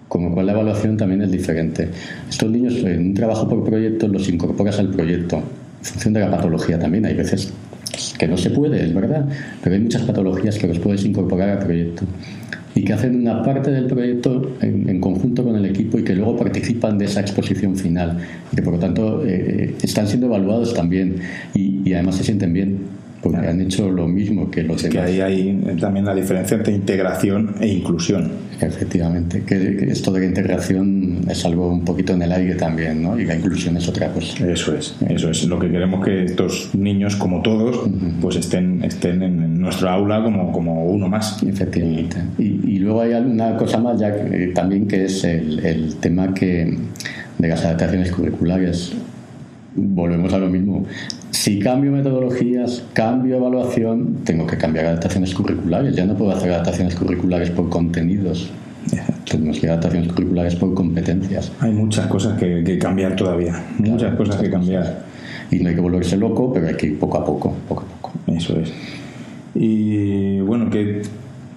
Con 0.08 0.24
lo 0.24 0.32
cual 0.32 0.46
la 0.46 0.52
evaluación 0.52 0.96
también 0.96 1.22
es 1.22 1.32
diferente. 1.32 1.90
Estos 2.28 2.50
niños 2.50 2.74
en 2.84 3.08
un 3.08 3.14
trabajo 3.14 3.48
por 3.48 3.64
proyecto 3.64 4.06
los 4.06 4.28
incorporas 4.28 4.78
al 4.78 4.90
proyecto, 4.90 5.36
en 5.36 5.84
función 5.84 6.14
de 6.14 6.20
la 6.20 6.30
patología 6.30 6.78
también. 6.78 7.06
Hay 7.06 7.14
veces 7.14 7.52
que 8.18 8.28
no 8.28 8.36
se 8.36 8.50
puede, 8.50 8.84
es 8.84 8.94
verdad, 8.94 9.26
pero 9.62 9.74
hay 9.74 9.82
muchas 9.82 10.02
patologías 10.02 10.58
que 10.58 10.68
los 10.68 10.78
puedes 10.78 11.04
incorporar 11.04 11.50
al 11.50 11.58
proyecto 11.58 12.04
y 12.74 12.84
que 12.84 12.92
hacen 12.92 13.16
una 13.16 13.42
parte 13.42 13.70
del 13.70 13.86
proyecto 13.86 14.52
en, 14.60 15.00
conjunto 15.00 15.42
con 15.42 15.56
el 15.56 15.64
equipo 15.64 15.98
y 15.98 16.04
que 16.04 16.14
luego 16.14 16.36
participan 16.36 16.98
de 16.98 17.06
esa 17.06 17.20
exposición 17.20 17.74
final 17.74 18.18
y 18.52 18.56
que 18.56 18.62
por 18.62 18.74
lo 18.74 18.78
tanto 18.78 19.24
eh, 19.26 19.74
están 19.82 20.06
siendo 20.06 20.26
evaluados 20.26 20.74
también 20.74 21.16
y 21.54 21.92
además 21.94 22.16
se 22.16 22.24
sienten 22.24 22.52
bien 22.52 22.78
porque 23.30 23.48
han 23.48 23.60
hecho 23.60 23.90
lo 23.90 24.06
mismo 24.06 24.50
que 24.50 24.62
los 24.62 24.84
es 24.84 24.90
Que 24.90 25.00
ahí 25.00 25.20
hay 25.20 25.76
también 25.80 26.04
la 26.04 26.14
diferencia 26.14 26.56
entre 26.56 26.74
integración 26.74 27.56
e 27.60 27.66
inclusión. 27.66 28.30
Efectivamente, 28.60 29.42
que, 29.42 29.90
esto 29.90 30.12
de 30.12 30.20
la 30.20 30.26
integración 30.26 31.20
es 31.28 31.44
algo 31.44 31.68
un 31.68 31.84
poquito 31.84 32.14
en 32.14 32.22
el 32.22 32.32
aire 32.32 32.54
también, 32.54 33.02
¿no? 33.02 33.18
Y 33.18 33.24
la 33.24 33.34
inclusión 33.34 33.76
es 33.76 33.88
otra 33.88 34.12
cosa. 34.12 34.46
Eso 34.48 34.74
es, 34.74 34.94
eso 35.08 35.30
es. 35.30 35.44
Lo 35.46 35.58
que 35.58 35.70
queremos 35.70 36.04
que 36.04 36.24
estos 36.24 36.70
niños, 36.74 37.16
como 37.16 37.42
todos, 37.42 37.90
pues 38.20 38.36
estén, 38.36 38.82
estén 38.84 39.22
en 39.22 39.60
nuestro 39.60 39.90
aula 39.90 40.22
como, 40.22 40.52
como 40.52 40.86
uno 40.86 41.08
más. 41.08 41.42
Efectivamente. 41.42 42.16
Y, 42.38 42.78
luego 42.78 43.02
hay 43.02 43.14
una 43.14 43.56
cosa 43.56 43.78
más 43.78 43.98
ya 43.98 44.14
también 44.54 44.86
que 44.86 45.06
es 45.06 45.24
el, 45.24 45.64
el 45.66 45.96
tema 45.96 46.32
que 46.32 46.78
de 47.38 47.48
las 47.48 47.64
adaptaciones 47.64 48.12
curriculares 48.12 48.94
volvemos 49.76 50.32
a 50.32 50.38
lo 50.38 50.48
mismo. 50.48 50.84
Si 51.30 51.58
cambio 51.58 51.92
metodologías, 51.92 52.82
cambio 52.92 53.36
evaluación, 53.36 54.16
tengo 54.24 54.46
que 54.46 54.56
cambiar 54.56 54.86
adaptaciones 54.86 55.34
curriculares. 55.34 55.94
Ya 55.94 56.04
no 56.06 56.16
puedo 56.16 56.32
hacer 56.32 56.50
adaptaciones 56.50 56.94
curriculares 56.94 57.50
por 57.50 57.68
contenidos. 57.68 58.50
Tenemos 59.30 59.58
que 59.58 59.68
adaptaciones 59.68 60.12
curriculares 60.12 60.56
por 60.56 60.74
competencias. 60.74 61.52
Hay 61.60 61.72
muchas 61.72 62.06
cosas 62.06 62.38
que, 62.38 62.78
cambiar 62.78 63.16
todavía. 63.16 63.64
Muchas 63.78 64.14
cosas 64.14 64.36
que 64.36 64.50
cambiar. 64.50 65.04
Y 65.50 65.58
no 65.58 65.68
hay 65.68 65.74
que 65.74 65.80
volverse 65.80 66.16
loco, 66.16 66.52
pero 66.52 66.68
hay 66.68 66.74
que 66.74 66.86
ir 66.86 66.98
poco 66.98 67.18
a 67.18 67.24
poco, 67.24 67.54
poco 67.68 67.82
a 67.82 68.00
poco. 68.00 68.12
Eso 68.26 68.58
es. 68.58 68.72
Y 69.54 70.40
bueno, 70.40 70.70
¿qué 70.70 71.02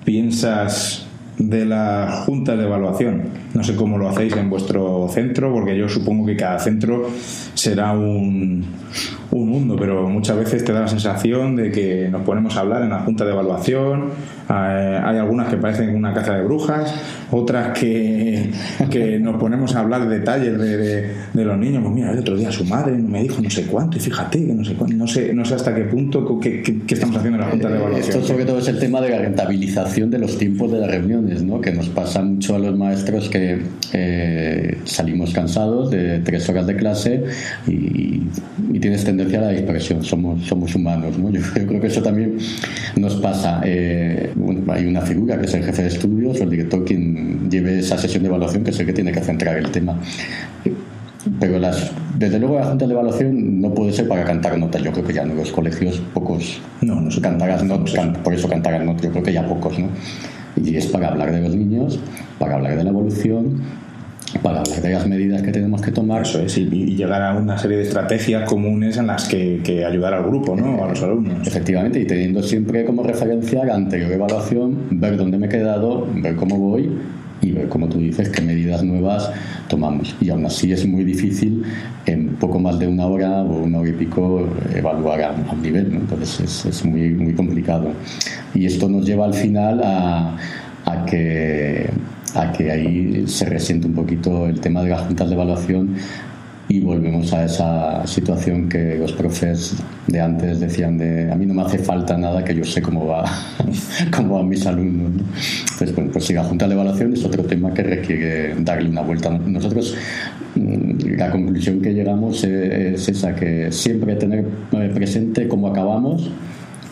piensas 0.03 1.05
de 1.39 1.65
la 1.65 2.23
junta 2.25 2.55
de 2.55 2.65
evaluación. 2.65 3.23
No 3.53 3.63
sé 3.63 3.75
cómo 3.75 3.97
lo 3.97 4.09
hacéis 4.09 4.35
en 4.35 4.49
vuestro 4.49 5.07
centro, 5.09 5.51
porque 5.53 5.77
yo 5.77 5.87
supongo 5.87 6.25
que 6.25 6.35
cada 6.35 6.59
centro 6.59 7.07
será 7.59 7.91
un, 7.91 8.63
un 9.31 9.49
mundo, 9.49 9.75
pero 9.77 10.07
muchas 10.09 10.37
veces 10.37 10.65
te 10.65 10.73
da 10.73 10.81
la 10.81 10.87
sensación 10.87 11.55
de 11.55 11.71
que 11.71 12.09
nos 12.09 12.23
ponemos 12.23 12.55
a 12.57 12.61
hablar 12.61 12.81
en 12.81 12.89
la 12.89 12.99
junta 12.99 13.25
de 13.25 13.31
evaluación. 13.31 14.09
Eh, 14.49 14.99
hay 15.03 15.17
algunas 15.17 15.49
que 15.49 15.57
parecen 15.57 15.95
una 15.95 16.13
caza 16.13 16.33
de 16.33 16.43
brujas, 16.43 16.93
otras 17.29 17.77
que, 17.77 18.49
que 18.89 19.19
nos 19.19 19.37
ponemos 19.37 19.75
a 19.75 19.81
hablar 19.81 20.07
detalles 20.09 20.57
de, 20.57 21.13
de, 21.33 21.45
los 21.45 21.57
niños. 21.57 21.83
Pues 21.83 21.93
mira, 21.93 22.11
el 22.11 22.19
otro 22.19 22.35
día 22.35 22.51
su 22.51 22.65
madre 22.65 22.93
me 22.93 23.21
dijo 23.21 23.41
no 23.41 23.49
sé 23.49 23.63
cuánto, 23.67 23.97
y 23.97 23.99
fíjate 23.99 24.45
que 24.45 24.53
no 24.53 24.65
sé 24.65 24.73
cuánto, 24.73 24.95
no 24.95 25.07
sé, 25.07 25.33
no 25.33 25.45
sé 25.45 25.53
hasta 25.53 25.75
qué 25.75 25.83
punto 25.83 26.39
qué, 26.39 26.63
estamos 26.87 27.15
haciendo 27.15 27.37
en 27.37 27.45
la 27.45 27.51
junta 27.51 27.67
de 27.67 27.75
eh, 27.75 27.79
evaluación. 27.79 28.09
Esto 28.09 28.27
sobre 28.27 28.45
todo 28.45 28.57
es 28.57 28.67
el 28.67 28.79
tema 28.79 28.99
de 29.01 29.09
la 29.09 29.19
rentabilización 29.19 30.09
de 30.09 30.17
los 30.17 30.37
tiempos 30.37 30.71
de 30.71 30.79
las 30.79 30.89
reuniones, 30.89 31.43
¿no? 31.43 31.61
que 31.61 31.71
nos 31.71 31.89
pasa 31.89 32.23
mucho 32.23 32.55
a 32.55 32.59
los 32.59 32.75
maestros 32.75 33.29
que 33.29 33.61
eh, 33.93 34.77
salimos 34.85 35.33
cansados 35.33 35.91
de 35.91 36.19
tres 36.19 36.49
horas 36.49 36.65
de 36.65 36.75
clase 36.75 37.23
y, 37.67 38.23
y 38.73 38.79
tienes 38.79 39.03
tendencia 39.03 39.18
a 39.21 39.41
la 39.41 39.49
dispersión, 39.49 40.03
somos, 40.03 40.45
somos 40.45 40.73
humanos. 40.75 41.17
¿no? 41.17 41.29
Yo, 41.29 41.41
creo 41.53 41.81
que 41.81 41.87
eso 41.87 42.01
también 42.01 42.37
nos 42.95 43.15
pasa. 43.15 43.61
Eh, 43.63 44.33
hay 44.67 44.85
una 44.85 45.01
figura 45.01 45.39
que 45.39 45.45
es 45.45 45.53
el 45.53 45.63
jefe 45.63 45.83
de 45.83 45.87
estudios 45.87 46.39
o 46.39 46.43
el 46.43 46.49
director 46.49 46.83
quien 46.85 47.49
lleve 47.49 47.79
esa 47.79 47.97
sesión 47.97 48.23
de 48.23 48.29
evaluación, 48.29 48.63
que 48.63 48.71
es 48.71 48.79
el 48.79 48.85
que 48.85 48.93
tiene 48.93 49.11
que 49.11 49.21
centrar 49.21 49.57
el 49.57 49.69
tema. 49.71 49.99
Pero 51.39 51.59
las, 51.59 51.91
desde 52.17 52.39
luego 52.39 52.59
la 52.59 52.65
junta 52.65 52.87
de 52.87 52.93
evaluación 52.93 53.61
no 53.61 53.73
puede 53.73 53.91
ser 53.91 54.07
para 54.07 54.23
cantar 54.23 54.57
notas. 54.57 54.81
Yo 54.81 54.91
creo 54.91 55.05
que 55.05 55.13
ya 55.13 55.23
en 55.23 55.35
los 55.35 55.51
colegios 55.51 56.01
pocos 56.13 56.61
no, 56.81 57.01
no 57.01 57.09
cantarán 57.21 57.67
notas, 57.67 58.17
por 58.23 58.33
eso 58.33 58.47
cantarán 58.47 58.85
notas. 58.85 59.03
Yo 59.03 59.11
creo 59.11 59.23
que 59.23 59.33
ya 59.33 59.45
pocos, 59.47 59.77
¿no? 59.77 59.89
Y 60.55 60.75
es 60.75 60.87
para 60.87 61.09
hablar 61.09 61.31
de 61.31 61.41
los 61.41 61.55
niños, 61.55 61.99
para 62.37 62.55
hablar 62.55 62.77
de 62.77 62.83
la 62.83 62.89
evolución, 62.89 63.61
para 64.41 64.61
hablar 64.61 64.81
de 64.81 64.89
las 64.89 65.07
medidas 65.07 65.41
que 65.41 65.51
tenemos 65.51 65.81
que 65.81 65.91
tomar. 65.91 66.21
Eso 66.21 66.39
es, 66.39 66.57
y, 66.57 66.65
llegar 66.65 67.21
a 67.21 67.35
una 67.35 67.57
serie 67.57 67.77
de 67.77 67.83
estrategias 67.83 68.47
comunes 68.47 68.97
en 68.97 69.07
las 69.07 69.27
que, 69.27 69.85
ayudar 69.85 70.13
al 70.13 70.23
grupo, 70.23 70.55
¿no? 70.55 70.83
a 70.83 70.89
los 70.89 71.01
alumnos. 71.01 71.47
Efectivamente, 71.47 71.99
y 71.99 72.05
teniendo 72.05 72.43
siempre 72.43 72.85
como 72.85 73.03
referencia 73.03 73.63
la 73.65 73.75
anterior 73.75 74.11
evaluación, 74.11 74.77
ver 74.91 75.17
dónde 75.17 75.37
me 75.37 75.47
he 75.47 75.49
quedado, 75.49 76.07
ver 76.15 76.35
cómo 76.35 76.57
voy 76.57 76.89
y 77.41 77.51
ver, 77.51 77.69
como 77.69 77.87
tú 77.87 77.99
dices, 77.99 78.29
qué 78.29 78.41
medidas 78.41 78.83
nuevas 78.83 79.31
tomamos. 79.67 80.15
Y 80.19 80.29
aún 80.29 80.45
así 80.45 80.71
es 80.71 80.85
muy 80.85 81.03
difícil 81.03 81.63
en 82.05 82.29
poco 82.35 82.59
más 82.59 82.77
de 82.79 82.87
una 82.87 83.05
hora 83.05 83.41
o 83.43 83.63
una 83.63 83.79
hora 83.79 83.89
y 83.89 83.93
pico 83.93 84.47
evaluar 84.75 85.21
a 85.21 85.31
un 85.31 85.61
nivel, 85.61 85.93
¿no? 85.93 85.99
entonces 85.99 86.39
es, 86.41 86.65
es, 86.65 86.85
muy, 86.85 87.09
muy 87.09 87.33
complicado. 87.33 87.91
Y 88.53 88.65
esto 88.65 88.89
nos 88.89 89.05
lleva 89.05 89.25
al 89.25 89.33
final 89.33 89.81
a, 89.83 90.37
a 90.85 91.05
que 91.05 91.89
a 92.35 92.51
que 92.51 92.71
ahí 92.71 93.23
se 93.27 93.45
resiente 93.45 93.87
un 93.87 93.93
poquito 93.93 94.47
el 94.47 94.59
tema 94.59 94.83
de 94.83 94.89
las 94.89 95.01
juntas 95.01 95.29
de 95.29 95.35
evaluación 95.35 95.95
y 96.69 96.79
volvemos 96.81 97.33
a 97.33 97.45
esa 97.45 98.05
situación 98.05 98.69
que 98.69 98.95
los 98.99 99.11
profes 99.13 99.75
de 100.05 100.21
antes 100.21 100.59
decían 100.59 100.99
de 100.99 101.31
a 101.31 101.35
mí 101.35 101.47
no 101.47 101.55
me 101.55 101.63
hace 101.63 101.79
falta 101.79 102.15
nada 102.15 102.43
que 102.43 102.53
yo 102.53 102.63
sé 102.63 102.79
cómo 102.79 103.07
va 103.07 103.25
cómo 104.15 104.35
van 104.35 104.47
mis 104.47 104.67
alumnos 104.67 105.11
entonces 105.71 105.95
bueno 105.95 106.11
pues 106.11 106.25
si 106.25 106.33
la 106.33 106.43
junta 106.43 106.67
de 106.67 106.75
evaluación 106.75 107.13
es 107.13 107.25
otro 107.25 107.43
tema 107.43 107.73
que 107.73 107.81
requiere 107.81 108.53
darle 108.59 108.89
una 108.89 109.01
vuelta. 109.01 109.29
Nosotros 109.29 109.95
mm, 110.55 111.17
la 111.17 111.31
conclusión 111.31 111.81
que 111.81 111.93
llegamos 111.93 112.43
es 112.43 113.09
esa 113.09 113.35
que 113.35 113.71
siempre 113.71 114.15
tener 114.15 114.45
presente 114.93 115.47
cómo 115.47 115.69
acabamos 115.69 116.29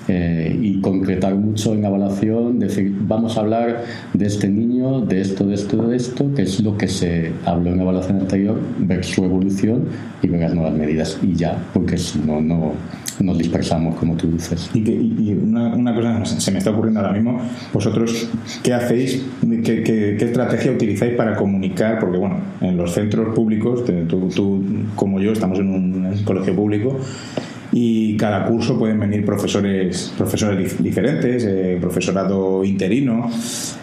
eh, 0.07 0.57
y 0.61 0.79
concretar 0.81 1.35
mucho 1.35 1.73
en 1.73 1.83
evaluación, 1.83 2.59
decir, 2.59 2.95
vamos 3.01 3.37
a 3.37 3.41
hablar 3.41 3.83
de 4.13 4.25
este 4.25 4.47
niño, 4.47 5.01
de 5.01 5.21
esto, 5.21 5.45
de 5.45 5.55
esto, 5.55 5.87
de 5.87 5.97
esto, 5.97 6.33
que 6.33 6.43
es 6.43 6.61
lo 6.61 6.77
que 6.77 6.87
se 6.87 7.31
habló 7.45 7.71
en 7.71 7.81
evaluación 7.81 8.21
anterior, 8.21 8.59
ver 8.79 9.03
su 9.03 9.25
evolución 9.25 9.85
y 10.21 10.27
ver 10.27 10.41
las 10.41 10.53
nuevas 10.53 10.73
medidas 10.73 11.17
y 11.21 11.33
ya, 11.33 11.61
porque 11.73 11.97
si 11.97 12.19
no, 12.19 12.41
no 12.41 12.73
nos 13.19 13.37
dispersamos, 13.37 13.95
como 13.95 14.15
tú 14.15 14.31
dices. 14.31 14.69
Y, 14.73 15.33
una, 15.33 15.75
una, 15.75 15.95
cosa 15.95 16.25
se 16.25 16.51
me 16.51 16.59
está 16.59 16.71
ocurriendo 16.71 16.99
ahora 16.99 17.13
mismo, 17.13 17.39
vosotros, 17.73 18.29
¿qué 18.63 18.73
hacéis? 18.73 19.23
¿Qué, 19.41 19.83
qué, 19.83 20.15
qué 20.17 20.25
estrategia 20.25 20.71
utilizáis 20.71 21.15
para 21.15 21.35
comunicar? 21.35 21.99
Porque, 21.99 22.17
bueno, 22.17 22.37
en 22.61 22.77
los 22.77 22.93
centros 22.93 23.33
públicos, 23.33 23.83
tú, 24.07 24.29
tú 24.29 24.63
como 24.95 25.19
yo, 25.19 25.31
estamos 25.31 25.59
en 25.59 25.69
un 25.69 26.23
colegio 26.23 26.55
público, 26.55 26.97
y 27.71 28.15
cada 28.17 28.45
curso 28.45 28.77
pueden 28.77 28.99
venir 28.99 29.25
profesores, 29.25 30.13
profesores 30.17 30.81
diferentes, 30.81 31.45
eh, 31.45 31.77
profesorado 31.79 32.63
interino. 32.63 33.29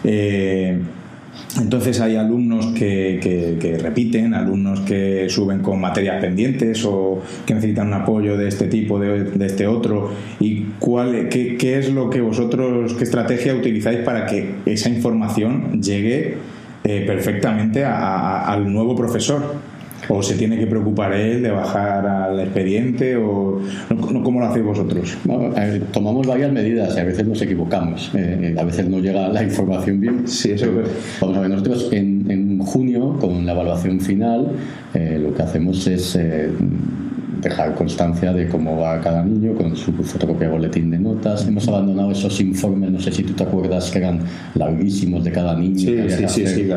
Eh, 0.03 0.79
entonces 1.59 2.01
hay 2.01 2.17
alumnos 2.17 2.67
que, 2.67 3.77
repiten, 3.81 4.33
alumnos 4.33 4.81
que 4.81 5.29
suben 5.29 5.59
con 5.59 5.79
materias 5.79 6.21
pendientes 6.21 6.83
o 6.85 7.21
que 7.45 7.53
necesitan 7.53 7.87
un 7.87 7.93
apoyo 7.93 8.37
de 8.37 8.49
este 8.49 8.67
tipo, 8.67 8.99
de, 8.99 9.45
este 9.45 9.65
otro. 9.65 10.11
¿Y 10.39 10.63
cuál, 10.79 11.29
qué, 11.29 11.77
es 11.77 11.91
lo 11.91 12.09
que 12.09 12.19
vosotros, 12.19 12.93
qué 12.95 13.03
estrategia 13.05 13.55
utilizáis 13.55 13.99
para 13.99 14.25
que 14.25 14.55
esa 14.65 14.89
información 14.89 15.81
llegue 15.81 16.37
eh, 16.83 17.03
perfectamente 17.07 17.85
al 17.85 18.71
nuevo 18.71 18.95
profesor? 18.95 19.74
¿O 20.09 20.21
se 20.21 20.35
tiene 20.35 20.57
que 20.57 20.67
preocupar 20.67 21.13
él 21.13 21.41
de 21.41 21.51
bajar 21.51 22.05
al 22.05 22.39
expediente? 22.39 23.15
o 23.15 23.59
¿Cómo 24.23 24.39
lo 24.39 24.47
hacéis 24.47 24.65
vosotros? 24.65 25.17
tomamos 25.91 26.27
varias 26.27 26.51
medidas 26.51 26.95
y 26.95 26.99
a 26.99 27.03
veces 27.03 27.25
nos 27.25 27.41
equivocamos. 27.41 28.11
Eh, 28.15 28.55
a 28.57 28.63
veces 28.63 28.87
no 28.87 28.99
llega 28.99 29.27
la 29.29 29.43
información 29.43 29.99
bien. 29.99 30.27
Sí, 30.27 30.51
eso 30.51 30.65
es. 30.81 30.89
Vamos 31.21 31.37
a 31.37 31.41
ver, 31.41 31.49
nosotros 31.49 31.89
en, 31.91 32.29
en 32.29 32.59
junio, 32.59 33.17
con 33.19 33.45
la 33.45 33.53
evaluación 33.53 33.99
final, 33.99 34.51
eh, 34.93 35.19
lo 35.21 35.33
que 35.33 35.41
hacemos 35.41 35.85
es 35.87 36.15
eh, 36.15 36.49
dejar 37.41 37.75
constancia 37.75 38.33
de 38.33 38.47
cómo 38.47 38.77
va 38.77 38.99
cada 39.01 39.23
niño 39.23 39.53
con 39.53 39.75
su 39.75 39.91
fotocopia 39.93 40.49
boletín 40.49 40.89
de 40.91 40.99
notas. 40.99 41.47
Hemos 41.47 41.67
abandonado 41.67 42.11
esos 42.11 42.39
informes, 42.41 42.91
no 42.91 42.99
sé 42.99 43.11
si 43.11 43.23
tú 43.23 43.33
te 43.33 43.43
acuerdas, 43.43 43.91
que 43.91 43.99
eran 43.99 44.19
larguísimos 44.55 45.23
de 45.23 45.31
cada 45.31 45.57
niño. 45.57 45.77
Sí, 45.77 45.97
sí, 46.09 46.25
sí, 46.27 46.47
sí, 46.47 46.69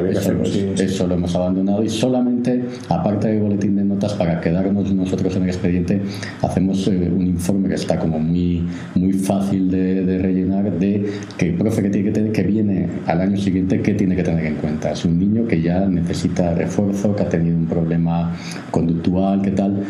eso, 0.82 1.06
lo 1.06 1.14
hemos 1.14 1.34
abandonado 1.34 1.82
y 1.82 1.88
solamente, 1.88 2.64
aparte 2.88 3.28
del 3.28 3.40
boletín 3.40 3.76
de 3.76 3.84
notas, 3.84 4.14
para 4.14 4.40
quedarnos 4.40 4.92
nosotros 4.92 5.36
en 5.36 5.44
el 5.44 5.48
expediente, 5.48 6.00
hacemos 6.42 6.86
eh, 6.88 7.10
un 7.14 7.26
informe 7.26 7.68
que 7.68 7.74
está 7.74 7.98
como 7.98 8.18
muy, 8.18 8.64
muy 8.94 9.12
fácil 9.12 9.70
de, 9.70 10.18
rellenar 10.18 10.72
de 10.78 11.06
que 11.36 11.50
el 11.50 11.54
profe 11.54 11.82
que, 11.82 11.90
tiene 11.90 12.08
que, 12.08 12.12
tener, 12.12 12.32
que 12.32 12.42
viene 12.42 12.88
al 13.06 13.20
año 13.20 13.36
siguiente, 13.36 13.80
¿qué 13.80 13.94
tiene 13.94 14.16
que 14.16 14.22
tener 14.22 14.44
en 14.46 14.54
cuenta? 14.56 14.92
Es 14.92 15.04
un 15.04 15.18
niño 15.18 15.46
que 15.46 15.60
ya 15.60 15.86
necesita 15.86 16.54
refuerzo, 16.54 17.14
que 17.14 17.22
ha 17.22 17.28
tenido 17.28 17.56
un 17.56 17.66
problema 17.66 18.34
conductual, 18.70 19.42
¿qué 19.42 19.50
tal? 19.50 19.84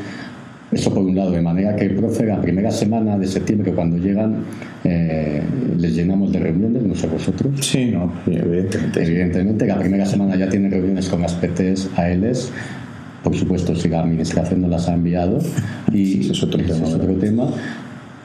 Eso 0.70 0.92
por 0.92 1.02
un 1.02 1.16
lado, 1.16 1.30
de 1.30 1.40
manera 1.40 1.74
que 1.74 1.86
el 1.86 1.94
profe 1.94 2.26
la 2.26 2.40
primera 2.40 2.70
semana 2.70 3.18
de 3.18 3.26
septiembre, 3.26 3.72
cuando 3.72 3.96
llegan, 3.96 4.44
eh, 4.84 5.42
les 5.78 5.94
llenamos 5.94 6.30
de 6.30 6.40
reuniones, 6.40 6.82
no 6.82 6.94
sé 6.94 7.06
vosotros. 7.06 7.52
Sí, 7.60 7.86
no, 7.86 8.12
evidentemente. 8.26 9.02
Evidentemente, 9.02 9.66
la 9.66 9.78
primera 9.78 10.04
semana 10.04 10.36
ya 10.36 10.48
tienen 10.48 10.70
reuniones 10.70 11.08
con 11.08 11.22
las 11.22 11.34
PTs, 11.34 11.90
ALs. 11.96 12.52
Por 13.24 13.34
supuesto, 13.34 13.74
si 13.74 13.88
la 13.88 14.00
administración 14.00 14.60
no 14.60 14.68
las 14.68 14.88
ha 14.88 14.94
enviado. 14.94 15.38
Y 15.90 16.30
es 16.30 16.42
otro 16.42 16.60
ese 16.60 16.74
tema, 16.74 16.86
es 16.86 16.94
otro 16.94 17.14
tema. 17.14 17.46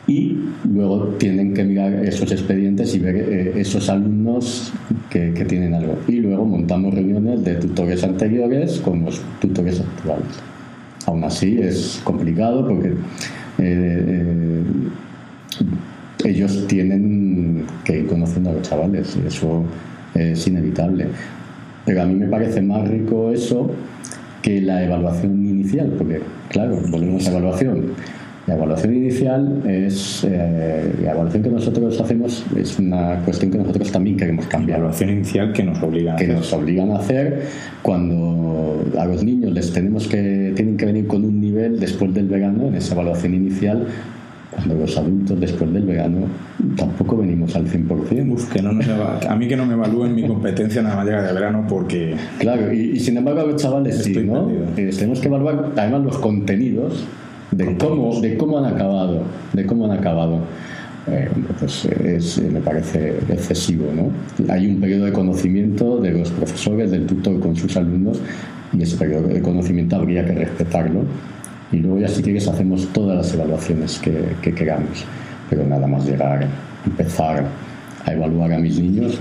Y 0.06 0.38
luego 0.70 1.16
tienen 1.18 1.54
que 1.54 1.64
mirar 1.64 1.94
esos 2.04 2.30
expedientes 2.30 2.94
y 2.94 3.00
ver 3.00 3.16
eh, 3.16 3.54
esos 3.56 3.89
alumnos 3.89 4.74
que, 5.10 5.34
que 5.34 5.46
tienen 5.46 5.74
algo. 5.74 5.98
Y 6.10 6.18
luego 6.18 6.44
montamos 6.44 6.94
reuniones 6.94 7.41
de 7.46 7.56
tutores 7.56 8.04
anteriores 8.04 8.80
con 8.80 9.06
los 9.06 9.22
tutores 9.39 9.80
actuales. 9.80 10.53
Aún 11.06 11.24
así 11.24 11.60
es 11.62 12.01
complicado 12.04 12.68
porque 12.68 12.89
eh, 12.89 12.95
eh, 13.60 14.64
ellos 16.26 16.66
tienen 16.68 17.66
que 17.84 17.99
ir 17.99 18.08
conociendo 18.08 18.51
a 18.51 18.54
los 18.54 18.62
chavales 18.62 19.18
y 19.22 19.28
eso 19.28 19.64
es 20.16 20.47
inevitable. 20.47 21.08
Pero 21.86 22.01
a 22.01 22.06
mí 22.06 22.16
me 22.16 22.28
parece 22.28 22.62
más 22.62 22.88
rico 22.88 23.32
eso 23.32 23.72
que 24.41 24.62
la 24.62 24.84
evaluación 24.84 25.45
inicial, 25.45 25.93
porque 25.97 26.22
claro, 26.49 26.78
volvemos 26.89 27.28
a 27.28 27.32
evaluación. 27.32 27.93
La 28.46 28.56
evaluación 28.56 28.94
inicial 28.94 29.62
es 29.66 30.26
eh, 30.30 30.94
la 31.02 31.12
evaluación 31.12 31.44
que 31.44 31.50
nosotros 31.50 32.00
hacemos 32.02 32.44
es 32.58 32.78
una 32.78 33.22
cuestión 33.24 33.52
que 33.52 33.58
nosotros 33.58 33.89
también 33.89 34.18
queremos 34.18 34.46
cambiar 34.48 34.80
Evaluación 34.80 35.12
inicial 35.12 35.54
que 35.54 35.64
nos 35.64 35.82
obliga 35.82 36.14
a 36.14 36.16
que 36.18 36.26
hacer. 36.26 36.36
nos 36.36 36.52
obligan 36.54 36.91
a 36.91 36.98
hacer 36.98 37.44
cuando 37.82 38.84
a 39.00 39.06
los 39.06 39.24
niños 39.24 39.54
les 39.54 39.72
tenemos 39.72 40.10
que 40.10 40.52
tienen 40.58 40.76
que 40.76 40.86
venir 40.86 41.08
con 41.08 41.24
un 41.24 41.39
nivel 41.39 41.80
después 41.80 42.14
del 42.14 42.28
verano 42.28 42.68
en 42.68 42.76
esa 42.76 42.96
evaluación 42.96 43.34
inicial 43.34 43.88
cuando 44.52 44.76
los 44.76 44.98
adultos 44.98 45.39
después 45.39 45.72
del 45.74 45.84
verano 45.84 46.28
tampoco 46.76 47.18
venimos 47.18 47.56
al 47.56 47.66
100%. 47.66 48.30
Uf, 48.34 48.52
que 48.52 48.62
no 48.62 48.74
nos 48.74 48.86
a 48.89 49.36
mí 49.38 49.48
que 49.48 49.56
no 49.56 49.66
me 49.66 49.74
evalúen 49.74 50.14
mi 50.14 50.28
competencia 50.28 50.82
nada 50.82 50.98
más 50.98 51.06
llega 51.06 51.24
de 51.24 51.34
verano 51.34 51.66
porque 51.68 52.16
Claro, 52.39 52.74
y, 52.74 52.91
y 52.91 53.00
sin 53.00 53.16
embargo 53.18 53.39
a 53.39 53.46
los 53.46 53.56
chavales 53.62 54.04
sí, 54.04 54.12
Estoy 54.12 54.28
¿no? 54.28 54.48
perdido. 54.48 54.66
Eh, 54.78 54.89
tenemos 54.96 55.22
que 55.22 55.28
evaluar 55.30 55.72
además 55.78 56.04
los 56.04 56.18
contenidos 56.18 57.06
de 57.56 57.78
cómo, 57.78 58.20
de 58.20 58.38
cómo 58.38 58.60
han 58.60 58.66
acabado, 58.66 59.24
de 59.54 59.66
cómo 59.66 59.86
han 59.86 59.97
acabado. 59.97 60.39
Eh, 61.06 61.30
pues 61.60 61.84
es, 61.86 62.38
eh, 62.38 62.49
me 62.49 62.62
parece 62.62 63.18
excesivo, 63.28 63.88
¿no? 63.93 64.54
Hay 64.54 64.68
un 64.68 64.80
periodo 64.80 65.06
de 65.06 65.12
conocimiento 65.12 65.97
de 65.97 66.12
los 66.12 66.32
profesores, 66.32 66.91
del 66.91 67.06
tutor 67.06 67.41
con 67.41 67.56
sus 67.58 67.76
alumnos, 67.76 68.22
y 68.72 68.84
ese 68.84 68.95
periodo 68.95 69.28
de 69.28 69.41
conocimiento 69.41 69.97
habría 69.97 70.26
que 70.26 70.34
respetarlo. 70.34 71.01
Y 71.74 71.78
luego 71.78 71.99
ya 71.99 72.08
si 72.08 72.24
quieres 72.24 72.47
hacemos 72.47 72.88
todas 72.93 73.18
las 73.18 73.34
evaluaciones 73.34 73.99
que, 73.99 74.14
que 74.41 74.54
queramos. 74.54 75.04
Pero 75.49 75.66
nada 75.68 75.88
más 75.88 76.06
llegar, 76.06 76.47
empezar 76.86 77.43
a 78.06 78.14
evaluar 78.14 78.54
a 78.54 78.60
mis 78.60 78.80
niños, 78.80 79.20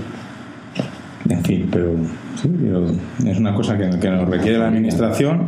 En 1.29 1.43
fin, 1.43 1.69
pero 1.71 1.95
sí, 2.41 2.49
pero 2.61 2.85
es 3.25 3.39
una 3.39 3.53
cosa 3.55 3.77
que, 3.77 3.89
que 3.99 4.09
nos 4.09 4.27
requiere 4.29 4.57
la 4.57 4.67
administración 4.67 5.47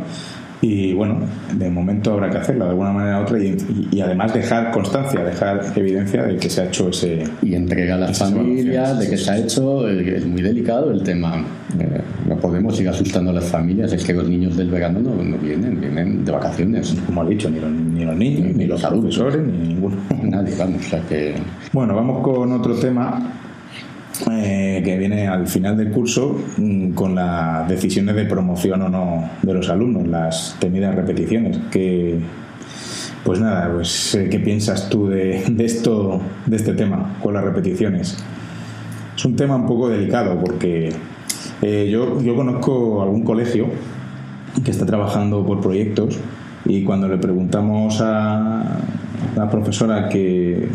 y 0.62 0.94
bueno, 0.94 1.18
de 1.54 1.68
momento 1.70 2.12
habrá 2.14 2.30
que 2.30 2.38
hacerla 2.38 2.64
de 2.64 2.70
alguna 2.70 2.90
manera 2.92 3.20
u 3.20 3.22
otra 3.24 3.38
y, 3.38 3.48
y- 3.48 3.88
y 3.96 4.00
además 4.00 4.32
dejar 4.32 4.70
constancia, 4.70 5.22
dejar 5.22 5.60
evidencia 5.76 6.22
de 6.22 6.36
que 6.38 6.48
se 6.48 6.62
ha 6.62 6.64
hecho 6.64 6.88
ese... 6.88 7.24
y 7.42 7.54
entrega 7.54 7.94
a 7.96 7.98
las 7.98 8.18
familias 8.18 8.98
de 8.98 9.10
que 9.10 9.16
se 9.18 9.30
ha 9.30 9.38
hecho 9.38 9.86
es 9.88 10.24
muy 10.26 10.42
delicado 10.42 10.90
el 10.90 11.02
tema 11.02 11.44
Eh, 11.78 12.00
no 12.26 12.36
podemos 12.36 12.80
ir 12.80 12.88
asustando 12.88 13.32
a 13.32 13.34
las 13.34 13.44
familias 13.50 13.92
es 13.92 14.02
que 14.04 14.14
los 14.14 14.26
niños 14.26 14.56
del 14.56 14.70
verano 14.70 14.98
no, 15.00 15.10
no 15.22 15.36
vienen 15.36 15.78
vienen 15.78 16.24
de 16.24 16.32
vacaciones 16.32 16.94
Como 17.04 17.20
ha 17.22 17.26
dicho, 17.26 17.50
ni 17.50 17.60
los, 17.60 17.70
ni 17.70 18.04
los 18.04 18.16
niños, 18.16 18.56
ni, 18.56 18.64
los 18.66 18.82
adultos. 18.84 19.18
profesores, 19.18 19.46
ni 19.46 19.68
ninguno. 19.74 19.96
nadie 20.22 20.54
vamos 20.58 20.80
o 20.86 20.88
sea 20.88 21.00
que 21.08 21.34
Bueno, 21.72 21.94
vamos 21.94 22.22
con 22.22 22.50
otro 22.52 22.74
tema 22.76 23.20
eh, 24.30 24.82
que 24.84 24.96
viene 24.96 25.28
al 25.28 25.46
final 25.46 25.76
del 25.76 25.90
curso 25.90 26.40
mm, 26.56 26.92
con 26.92 27.14
las 27.14 27.68
decisiones 27.68 28.14
de 28.16 28.24
promoción 28.24 28.82
o 28.82 28.88
no 28.88 29.30
de 29.42 29.52
los 29.52 29.68
alumnos, 29.68 30.06
las 30.08 30.56
temidas 30.58 30.94
repeticiones. 30.94 31.58
Que, 31.70 32.18
pues 33.24 33.40
nada, 33.40 33.70
pues 33.74 34.14
eh, 34.14 34.28
¿qué 34.30 34.38
piensas 34.38 34.88
tú 34.88 35.08
de, 35.08 35.44
esto, 35.58 36.20
de 36.46 36.56
este 36.56 36.72
tema 36.72 37.18
con 37.22 37.34
las 37.34 37.44
repeticiones? 37.44 38.16
Es 39.14 39.24
un 39.24 39.36
tema 39.36 39.56
un 39.56 39.66
poco 39.66 39.88
delicado 39.88 40.38
porque 40.40 40.92
eh, 41.62 41.88
yo, 41.90 42.20
yo 42.22 42.34
conozco 42.36 43.02
algún 43.02 43.22
colegio 43.22 43.66
que 44.64 44.70
está 44.70 44.86
trabajando 44.86 45.44
por 45.44 45.60
proyectos 45.60 46.18
y 46.64 46.84
cuando 46.84 47.08
le 47.08 47.18
preguntamos 47.18 48.00
a 48.00 48.78
la 49.36 49.50
profesora 49.50 50.08
que 50.08 50.68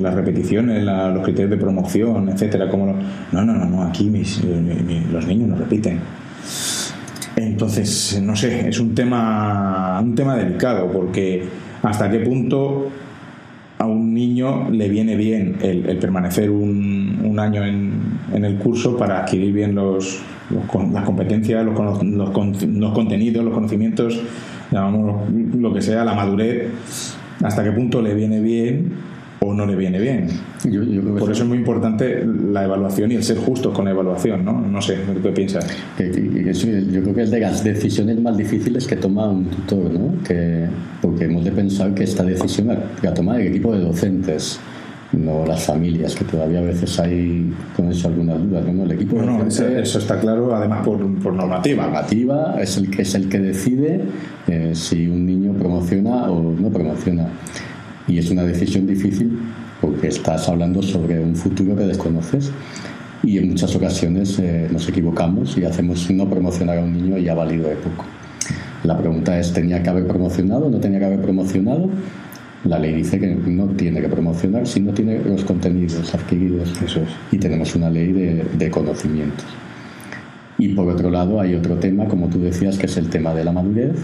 las 0.00 0.14
repeticiones, 0.14 0.82
la- 0.82 1.10
los 1.10 1.22
criterios 1.24 1.50
de 1.50 1.56
promoción, 1.56 2.28
etcétera, 2.28 2.68
como 2.68 2.86
lo- 2.86 2.94
no, 3.32 3.44
no, 3.44 3.52
no, 3.54 3.64
no, 3.66 3.82
aquí 3.82 4.08
mis- 4.10 4.40
eh, 4.44 5.02
los 5.12 5.26
niños 5.26 5.48
no 5.48 5.56
repiten. 5.56 6.00
Entonces, 7.36 8.20
no 8.22 8.36
sé, 8.36 8.68
es 8.68 8.78
un 8.78 8.94
tema, 8.94 10.00
un 10.02 10.14
tema 10.14 10.36
delicado 10.36 10.90
porque 10.92 11.44
hasta 11.82 12.10
qué 12.10 12.18
punto 12.20 12.88
a 13.78 13.86
un 13.86 14.12
niño 14.14 14.70
le 14.70 14.88
viene 14.88 15.16
bien 15.16 15.56
el, 15.62 15.96
permanecer 15.98 16.50
un, 16.50 17.20
año 17.40 17.64
en, 17.64 17.92
en 18.34 18.44
el 18.44 18.56
curso 18.58 18.96
para 18.96 19.20
adquirir 19.22 19.52
bien 19.52 19.74
los, 19.74 20.20
las 20.92 21.04
competencias, 21.04 21.64
los, 21.64 21.74
los 22.04 22.62
los 22.62 22.92
contenidos, 22.92 23.44
los 23.44 23.54
conocimientos, 23.54 24.20
llamamos 24.70 25.28
lo 25.58 25.72
que 25.72 25.80
sea, 25.80 26.04
la 26.04 26.14
madurez, 26.14 26.68
hasta 27.42 27.64
qué 27.64 27.72
punto 27.72 28.02
le 28.02 28.14
viene 28.14 28.40
bien 28.40 28.92
o 29.44 29.52
no 29.52 29.66
le 29.66 29.74
viene 29.76 29.98
bien. 29.98 30.28
yo, 30.64 30.82
yo 30.84 31.02
Por 31.16 31.30
eso 31.32 31.42
es 31.42 31.48
muy 31.48 31.58
importante 31.58 32.24
la 32.52 32.64
evaluación 32.64 33.10
y 33.12 33.16
el 33.16 33.24
ser 33.24 33.38
justos 33.38 33.74
con 33.74 33.84
la 33.86 33.90
evaluación, 33.90 34.44
¿no? 34.44 34.60
No 34.60 34.80
sé, 34.80 34.98
¿qué 35.22 35.28
piensas? 35.30 35.66
que- 35.96 36.10
que- 36.10 36.44
que 36.44 36.50
eso 36.50 36.68
yo 36.68 37.02
creo 37.02 37.14
que 37.14 37.22
es 37.22 37.30
de 37.30 37.40
las 37.40 37.64
decisiones 37.64 38.20
más 38.20 38.36
difíciles 38.36 38.86
que 38.86 38.96
toma 38.96 39.28
un 39.28 39.44
tutor, 39.46 39.90
¿no? 39.90 40.14
Que, 40.22 40.66
porque 41.00 41.24
hemos 41.24 41.44
de 41.44 41.50
pensar 41.52 41.92
que 41.94 42.04
esta 42.04 42.22
decisión 42.22 42.68
la, 42.68 42.78
la 43.02 43.12
toma 43.14 43.36
el 43.40 43.48
equipo 43.48 43.72
de 43.74 43.80
docentes, 43.80 44.60
no 45.12 45.44
las 45.44 45.64
familias, 45.66 46.14
que 46.14 46.24
todavía 46.24 46.60
a 46.60 46.62
veces 46.62 46.98
hay 46.98 47.52
con 47.76 47.90
eso 47.90 48.08
algunas 48.08 48.40
dudas. 48.42 48.64
¿no? 48.72 48.84
El 48.84 48.92
equipo 48.92 49.16
eso, 49.16 49.26
docentes 49.26 49.60
eso 49.88 49.98
está 49.98 50.18
claro, 50.20 50.54
además 50.54 50.84
por, 50.86 50.98
por 51.20 51.34
normativa. 51.34 51.82
normativa 51.82 52.56
es 52.62 52.76
el 52.78 52.88
que 52.90 53.02
es 53.02 53.14
el 53.14 53.28
que 53.28 53.38
decide 53.40 54.00
eh, 54.48 54.70
si 54.74 55.08
un 55.08 55.26
niño 55.26 55.52
promociona 55.52 56.30
o 56.30 56.40
no 56.58 56.68
promociona 56.70 57.26
y 58.08 58.18
es 58.18 58.30
una 58.30 58.42
decisión 58.44 58.86
difícil 58.86 59.38
porque 59.80 60.08
estás 60.08 60.48
hablando 60.48 60.82
sobre 60.82 61.20
un 61.20 61.34
futuro 61.34 61.76
que 61.76 61.84
desconoces 61.84 62.50
y 63.22 63.38
en 63.38 63.50
muchas 63.50 63.74
ocasiones 63.74 64.38
eh, 64.38 64.68
nos 64.70 64.88
equivocamos 64.88 65.56
y 65.56 65.64
hacemos 65.64 66.10
no 66.10 66.28
promocionar 66.28 66.78
a 66.78 66.82
un 66.82 66.92
niño 66.92 67.18
y 67.18 67.28
ha 67.28 67.34
valido 67.34 67.68
de 67.68 67.76
poco 67.76 68.04
la 68.84 68.98
pregunta 68.98 69.38
es 69.38 69.52
¿tenía 69.52 69.82
que 69.82 69.90
haber 69.90 70.06
promocionado 70.06 70.66
o 70.66 70.70
no 70.70 70.78
tenía 70.78 70.98
que 70.98 71.04
haber 71.04 71.20
promocionado? 71.20 71.88
La 72.64 72.78
ley 72.78 72.94
dice 72.94 73.18
que 73.18 73.28
no 73.28 73.66
tiene 73.66 74.00
que 74.00 74.08
promocionar 74.08 74.66
si 74.66 74.80
no 74.80 74.92
tiene 74.92 75.20
los 75.20 75.44
contenidos 75.44 76.14
adquiridos. 76.14 76.72
Eso 76.84 77.00
es. 77.00 77.08
Y 77.30 77.38
tenemos 77.38 77.74
una 77.74 77.90
ley 77.90 78.12
de, 78.12 78.44
de 78.56 78.70
conocimientos. 78.70 79.46
Y 80.58 80.68
por 80.68 80.88
otro 80.88 81.10
lado 81.10 81.40
hay 81.40 81.54
otro 81.54 81.76
tema, 81.76 82.06
como 82.06 82.28
tú 82.28 82.40
decías, 82.40 82.78
que 82.78 82.86
es 82.86 82.96
el 82.96 83.08
tema 83.08 83.34
de 83.34 83.44
la 83.44 83.52
madurez, 83.52 83.96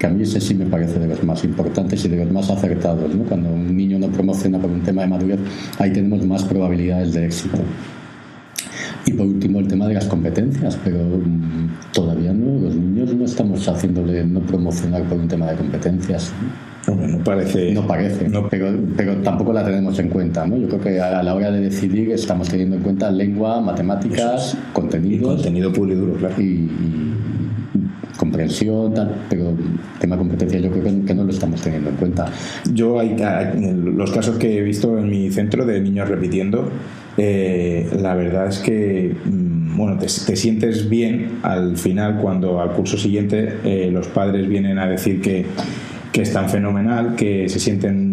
que 0.00 0.06
a 0.06 0.10
mí 0.10 0.22
ese 0.22 0.40
sí 0.40 0.54
me 0.54 0.64
parece 0.64 0.98
de 0.98 1.06
los 1.06 1.22
más 1.24 1.44
importantes 1.44 2.02
y 2.06 2.08
de 2.08 2.24
los 2.24 2.32
más 2.32 2.48
acertados. 2.48 3.14
¿no? 3.14 3.22
Cuando 3.24 3.50
un 3.50 3.76
niño 3.76 3.98
no 3.98 4.08
promociona 4.08 4.58
por 4.58 4.70
un 4.70 4.80
tema 4.80 5.02
de 5.02 5.08
madurez, 5.08 5.38
ahí 5.78 5.92
tenemos 5.92 6.24
más 6.24 6.42
probabilidades 6.44 7.12
de 7.12 7.26
éxito. 7.26 7.58
Y 9.04 9.12
por 9.12 9.26
último 9.26 9.60
el 9.60 9.68
tema 9.68 9.86
de 9.86 9.94
las 9.94 10.06
competencias, 10.06 10.78
pero 10.82 11.00
mm, 11.00 11.92
todavía 11.92 12.32
no, 12.32 12.60
los 12.60 12.74
niños 12.74 13.14
no 13.14 13.26
estamos 13.26 13.68
haciéndole 13.68 14.24
no 14.24 14.40
promocionar 14.40 15.02
por 15.02 15.18
un 15.18 15.28
tema 15.28 15.50
de 15.50 15.56
competencias. 15.56 16.32
No 16.88 17.22
parece. 17.22 17.74
No 17.74 17.86
parece, 17.86 18.26
No, 18.26 18.48
pero, 18.48 18.72
pero 18.96 19.16
tampoco 19.16 19.52
la 19.52 19.62
tenemos 19.62 19.98
en 19.98 20.08
cuenta. 20.08 20.46
¿no? 20.46 20.56
Yo 20.56 20.66
creo 20.66 20.80
que 20.80 20.98
a 20.98 21.22
la 21.22 21.34
hora 21.34 21.50
de 21.50 21.60
decidir 21.60 22.10
estamos 22.10 22.48
teniendo 22.48 22.76
en 22.76 22.82
cuenta 22.82 23.10
lengua, 23.10 23.60
matemáticas, 23.60 24.54
y 24.54 24.72
contenidos 24.72 25.34
contenido 25.34 25.70
puro 25.70 25.92
y 25.92 25.96
duro, 25.96 26.14
claro. 26.14 26.34
y, 26.40 26.44
y 26.44 27.19
comprensión, 28.16 28.94
tal, 28.94 29.14
pero 29.28 29.52
tema 29.98 30.16
competencia 30.16 30.58
yo 30.58 30.70
creo 30.70 30.84
que, 31.04 31.14
no 31.14 31.24
lo 31.24 31.30
estamos 31.30 31.60
teniendo 31.60 31.90
en 31.90 31.96
cuenta. 31.96 32.30
Yo, 32.72 32.98
hay, 32.98 33.16
los 33.74 34.10
casos 34.10 34.36
que 34.36 34.58
he 34.58 34.62
visto 34.62 34.98
en 34.98 35.08
mi 35.08 35.30
centro 35.30 35.64
de 35.64 35.80
niños 35.80 36.08
repitiendo, 36.08 36.70
eh, 37.16 37.88
la 38.00 38.14
verdad 38.14 38.48
es 38.48 38.58
que, 38.58 39.14
mm, 39.24 39.76
bueno, 39.76 39.98
te, 39.98 40.06
te 40.06 40.36
sientes 40.36 40.88
bien 40.88 41.40
al 41.42 41.76
final 41.76 42.18
cuando 42.18 42.60
al 42.60 42.72
curso 42.72 42.96
siguiente 42.96 43.56
eh, 43.64 43.90
los 43.92 44.08
padres 44.08 44.48
vienen 44.48 44.78
a 44.78 44.86
decir 44.86 45.20
que, 45.20 45.44
que 46.12 46.22
están 46.22 46.48
fenomenal, 46.48 47.14
que 47.16 47.48
se 47.48 47.58
sienten 47.58 48.09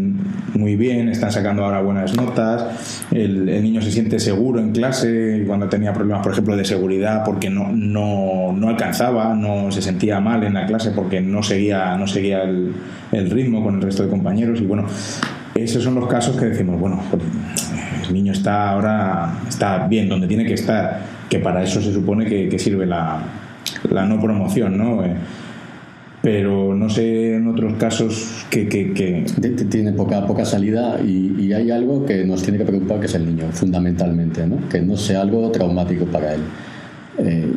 muy 0.58 0.76
bien, 0.76 1.10
están 1.10 1.32
sacando 1.32 1.64
ahora 1.64 1.82
buenas 1.82 2.16
notas, 2.16 3.05
el, 3.12 3.45
niño 3.45 3.82
se 3.82 3.91
siente 3.91 4.20
seguro 4.20 4.60
en 4.60 4.72
clase 4.72 5.43
cuando 5.45 5.70
tenía 5.70 5.93
problemas, 5.93 6.24
por 6.24 6.34
ejemplo, 6.34 6.55
de 6.55 6.66
seguridad 6.66 7.24
porque 7.24 7.49
no, 7.49 7.70
no, 7.72 8.51
no 8.53 8.70
alcanzaba, 8.70 9.34
no 9.34 9.72
se 9.72 9.82
sentía 9.82 10.20
mal 10.20 10.43
en 10.43 10.55
la 10.55 10.66
clase 10.66 10.91
porque 10.91 11.22
no 11.22 11.43
seguía, 11.43 11.95
no 11.97 12.08
seguía 12.08 12.43
el, 12.43 12.74
ritmo 13.30 13.64
con 13.64 13.76
el 13.76 13.82
resto 13.82 14.03
de 14.03 14.10
compañeros 14.10 14.60
y 14.60 14.66
bueno, 14.66 14.86
esos 15.55 15.84
son 15.84 15.95
los 15.95 16.08
casos 16.08 16.36
que 16.38 16.45
decimos, 16.45 16.80
bueno, 16.80 17.01
el 18.08 18.14
niño 18.14 18.32
está 18.32 18.72
ahora 18.72 19.39
está 19.47 19.88
bien 19.88 20.10
donde 20.10 20.28
tiene 20.28 20.45
que 20.45 20.53
estar, 20.53 21.01
que 21.30 21.39
para 21.39 21.64
eso 21.64 21.82
se 21.82 21.93
supone 21.93 22.26
que, 22.26 22.60
sirve 22.60 22.86
la, 22.86 23.20
la, 23.89 24.05
no 24.05 24.20
promoción, 24.20 24.78
¿no? 24.78 25.03
Pero 26.28 26.75
no 26.75 26.89
sé 26.89 27.36
en 27.36 27.47
otros 27.47 27.75
casos 27.75 28.45
que... 28.49 28.65
Tiene 29.69 29.93
poca, 29.93 30.28
poca 30.28 30.43
salida 30.43 30.99
y, 31.01 31.53
hay 31.53 31.71
algo 31.71 32.05
que 32.05 32.25
nos 32.25 32.43
tiene 32.43 32.57
que 32.57 32.65
preocupar, 32.65 32.99
que 32.99 33.05
es 33.05 33.15
el 33.15 33.25
niño, 33.25 33.49
fundamentalmente, 33.53 34.45
¿no? 34.45 34.57
que 34.67 34.82
no 34.82 34.97
sea 34.97 35.21
algo 35.21 35.49
traumático 35.51 36.03
para 36.07 36.34
él. 36.34 36.41
Eh, 37.19 37.47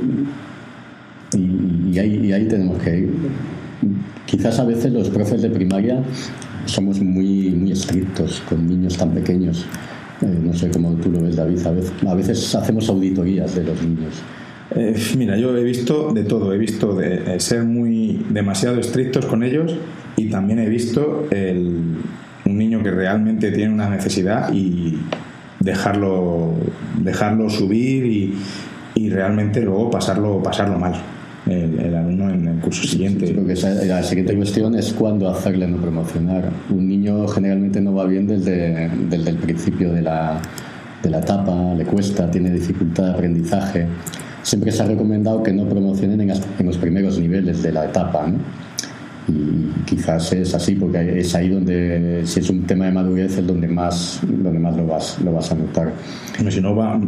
y, 1.36 1.98
ahí, 1.98 2.26
y 2.26 2.32
ahí 2.32 2.46
tenemos 2.46 2.80
que 2.80 2.96
ir. 2.96 3.12
Quizás 4.24 4.60
a 4.60 4.64
veces 4.64 4.92
los 4.92 5.10
profes 5.10 5.42
de 5.42 5.50
primaria 5.50 6.00
somos 6.66 7.00
muy, 7.00 7.50
muy 7.50 7.72
estrictos 7.72 8.40
con 8.48 8.68
niños 8.68 8.96
tan 8.96 9.10
pequeños. 9.10 9.66
Eh, 10.22 10.38
no 10.44 10.54
sé 10.54 10.70
cómo 10.70 10.92
tú 10.92 11.10
lo 11.10 11.20
ves, 11.22 11.34
David. 11.34 11.66
A 11.66 11.72
veces, 11.72 11.92
a 12.06 12.14
veces 12.14 12.54
hacemos 12.54 12.88
auditorías 12.88 13.52
de 13.52 13.64
los 13.64 13.82
niños. 13.82 14.22
Eh, 14.76 14.94
mira, 15.16 15.36
yo 15.36 15.56
he 15.56 15.64
visto 15.64 16.12
de 16.12 16.24
todo. 16.24 16.52
He 16.52 16.58
visto 16.58 16.94
de, 16.94 17.38
ser 17.40 17.64
muy 17.64 18.24
demasiado 18.30 18.78
estrictos 18.78 19.26
con 19.26 19.42
ellos 19.42 19.76
y 20.16 20.28
también 20.30 20.58
he 20.58 20.68
visto 20.68 21.26
el, 21.30 21.96
un 22.44 22.58
niño 22.58 22.82
que 22.82 22.90
realmente 22.90 23.50
tiene 23.52 23.72
una 23.72 23.88
necesidad 23.88 24.52
y 24.52 24.98
dejarlo, 25.60 26.54
dejarlo 26.98 27.50
subir 27.50 28.06
y, 28.06 28.34
y 28.94 29.10
realmente 29.10 29.60
luego 29.62 29.90
pasarlo, 29.90 30.42
pasarlo 30.42 30.78
mal 30.78 30.94
el, 31.50 31.94
alumno 31.94 32.30
en 32.30 32.48
el 32.48 32.58
curso 32.60 32.86
siguiente. 32.86 33.32
la 33.34 34.02
siguiente 34.02 34.36
cuestión 34.36 34.74
es 34.74 34.92
cuándo 34.92 35.28
hacerle 35.28 35.66
no 35.66 35.78
promocionar. 35.78 36.50
Un 36.70 36.88
niño 36.88 37.26
generalmente 37.28 37.80
no 37.80 37.94
va 37.94 38.04
bien 38.06 38.26
desde, 38.26 38.90
desde 39.08 39.30
el 39.30 39.36
principio 39.36 39.92
de 39.92 40.02
la, 40.02 40.40
de 41.02 41.10
la 41.10 41.20
etapa, 41.20 41.74
le 41.76 41.84
cuesta, 41.84 42.30
tiene 42.30 42.50
dificultad 42.50 43.04
de 43.04 43.10
aprendizaje. 43.10 43.86
Siempre 44.42 44.72
se 44.72 44.82
ha 44.82 44.86
recomendado 44.86 45.42
que 45.42 45.52
no 45.52 45.64
promocionen 45.68 46.20
en, 46.20 46.66
los 46.66 46.76
primeros 46.78 47.18
niveles 47.18 47.62
de 47.62 47.72
la 47.72 47.86
etapa. 47.86 48.26
¿no? 48.26 48.38
Quizás 49.86 50.32
es 50.32 50.54
así 50.54 50.74
porque 50.74 51.20
es 51.20 51.34
ahí 51.34 51.48
donde 51.48 52.22
si 52.24 52.40
es 52.40 52.50
un 52.50 52.62
tema 52.62 52.86
de 52.86 52.92
madurez 52.92 53.38
es 53.38 53.46
donde 53.46 53.68
más 53.68 54.20
donde 54.22 54.58
más 54.58 54.76
lo 54.76 54.86
vas 54.86 55.20
lo 55.20 55.32
vas 55.32 55.50
a 55.52 55.54
notar. 55.54 55.92
Si 56.48 56.60
no 56.60 56.74
va, 56.74 56.98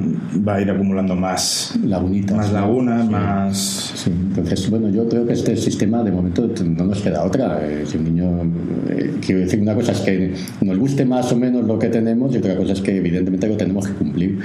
va 0.47 0.57
a 0.57 0.61
ir 0.61 0.71
acumulando 0.71 1.17
más 1.17 1.75
lagunitas 1.85 2.37
más 2.37 2.53
lagunas 2.53 3.09
más 3.09 4.07
entonces 4.07 4.69
bueno 4.69 4.91
yo 4.91 5.09
creo 5.09 5.27
que 5.27 5.33
este 5.33 5.57
sistema 5.57 6.03
de 6.03 6.13
momento 6.13 6.49
no 6.65 6.85
nos 6.85 7.01
queda 7.01 7.25
otra. 7.25 7.61
Eh, 7.63 7.85
si 7.87 7.97
un 7.97 8.05
niño 8.05 8.53
eh, 8.91 9.15
quiero 9.25 9.41
decir 9.41 9.61
una 9.61 9.75
cosa 9.75 9.93
es 9.93 10.01
que 10.01 10.35
nos 10.61 10.79
guste 10.79 11.05
más 11.05 11.33
o 11.33 11.37
menos 11.37 11.65
lo 11.65 11.79
que 11.79 11.89
tenemos 11.89 12.35
y 12.35 12.39
otra 12.39 12.57
cosa 12.57 12.73
es 12.73 12.81
que 12.81 12.97
evidentemente 12.97 13.49
lo 13.49 13.57
tenemos 13.57 13.87
que 13.87 13.95
cumplir. 13.95 14.39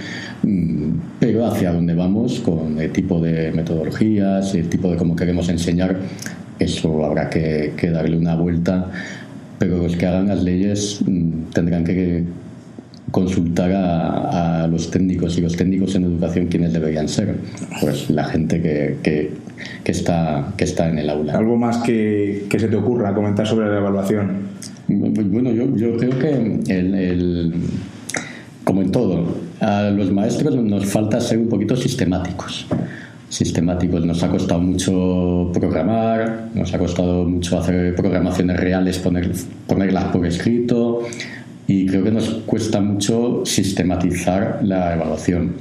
Mm, 0.44 0.92
pero 1.20 1.46
hacia 1.46 1.74
dónde 1.74 1.94
vamos 1.94 2.40
con 2.40 2.80
el 2.80 2.92
tipo 2.92 3.20
de 3.20 3.52
metodologías 3.52 4.54
el 4.56 4.70
tipo 4.70 4.90
de 4.92 4.98
cómo 4.98 5.16
queremos 5.16 5.50
enseñar 5.50 5.98
eso 6.60 7.06
habrá 7.06 7.30
que, 7.30 7.74
darle 7.92 8.18
una 8.18 8.36
vuelta, 8.36 8.92
pero 9.60 9.78
los 9.78 9.96
que 9.96 10.06
hagan 10.06 10.28
las 10.28 10.44
leyes 10.44 11.00
mm, 11.06 11.52
tendrán 11.54 11.84
que 11.84 12.24
consultar 13.12 13.72
a, 13.74 14.68
los 14.68 14.92
técnicos 14.92 15.38
y 15.38 15.42
los 15.42 15.56
técnicos 15.56 15.96
en 15.96 16.04
educación 16.04 16.48
quienes 16.48 16.74
deberían 16.74 17.08
ser, 17.08 17.36
pues 17.80 18.10
la 18.10 18.26
gente 18.26 18.62
que, 18.62 18.98
que, 19.02 19.92
está, 19.92 20.54
que 20.58 20.66
está 20.66 20.90
en 20.90 21.00
el 21.00 21.10
aula. 21.10 21.34
¿Algo 21.34 21.56
más 21.56 21.78
que, 21.78 22.46
se 22.50 22.68
te 22.68 22.76
ocurra 22.76 23.14
comentar 23.14 23.48
sobre 23.48 23.70
la 23.70 23.78
evaluación? 23.78 24.48
Bueno, 24.88 25.52
yo, 25.52 25.74
yo 25.76 25.96
creo 25.98 26.20
que 26.20 26.60
el, 26.68 27.54
como 28.66 28.82
en 28.82 28.92
todo, 28.92 29.38
a 29.62 29.90
los 29.90 30.12
maestros 30.12 30.56
nos 30.58 30.86
falta 30.86 31.22
ser 31.22 31.40
un 31.40 31.48
poquito 31.48 31.76
sistemáticos 31.78 32.68
sistemáticos. 33.30 34.06
Nos 34.06 34.24
ha 34.24 34.30
costado 34.30 34.62
mucho 34.62 35.52
programar, 35.54 36.50
nos 36.54 36.74
ha 36.74 36.80
costado 36.80 37.26
mucho 37.26 37.60
hacer 37.60 37.96
programaciones 37.96 38.60
reales, 38.60 38.98
poner, 39.00 39.32
ponerlas 39.68 40.06
por 40.06 40.26
escrito 40.26 41.02
y 41.68 41.86
creo 41.86 42.04
que 42.04 42.12
nos 42.12 42.30
cuesta 42.46 42.80
mucho 42.80 43.44
sistematizar 43.46 44.60
la 44.64 44.96
evaluación. 44.96 45.54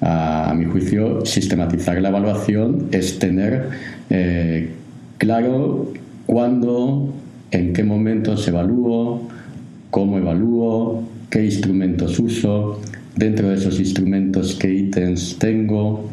A, 0.00 0.54
mi 0.56 0.64
juicio, 0.64 1.24
sistematizar 1.26 2.00
la 2.00 2.10
evaluación 2.10 2.88
es 2.92 3.18
tener 3.18 3.68
eh, 4.10 4.70
claro 5.18 5.92
cuándo, 6.26 7.12
en 7.50 7.72
qué 7.72 7.82
momentos 7.82 8.46
evalúo, 8.46 9.28
cómo 9.90 10.18
evalúo, 10.18 11.02
qué 11.30 11.44
instrumentos 11.44 12.18
uso, 12.18 12.80
dentro 13.16 13.48
de 13.48 13.56
esos 13.56 13.80
instrumentos 13.80 14.54
qué 14.54 14.72
ítems 14.72 15.36
tengo, 15.38 16.08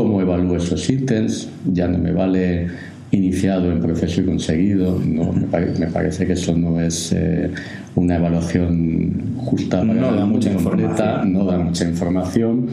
cómo 0.00 0.22
evalúo 0.22 0.56
esos 0.56 0.88
ítems, 0.88 1.50
ya 1.74 1.86
no 1.86 1.98
me 1.98 2.12
vale 2.12 2.68
iniciado 3.10 3.70
en 3.70 3.80
proceso 3.80 4.22
y 4.22 4.24
conseguido, 4.24 4.98
no, 5.04 5.30
me, 5.32 5.86
parece 5.88 6.26
que 6.26 6.32
eso 6.32 6.56
no 6.56 6.80
es 6.80 7.12
eh, 7.12 7.50
una 7.96 8.16
evaluación 8.16 9.34
justa 9.36 9.80
para 9.80 9.92
no 9.92 10.12
da 10.16 10.24
mucha 10.24 10.50
información. 10.50 11.32
no 11.34 11.44
da 11.44 11.58
mucha 11.58 11.84
información 11.86 12.68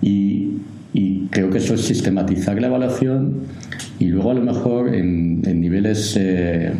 y, 0.00 0.50
creo 1.30 1.48
que 1.48 1.58
eso 1.58 1.74
es 1.74 1.80
sistematizar 1.80 2.60
la 2.60 2.66
evaluación 2.66 3.32
y 3.98 4.08
luego 4.08 4.32
a 4.32 4.34
lo 4.34 4.42
mejor 4.42 4.94
en, 4.94 5.40
niveles 5.40 6.14
eh, 6.20 6.70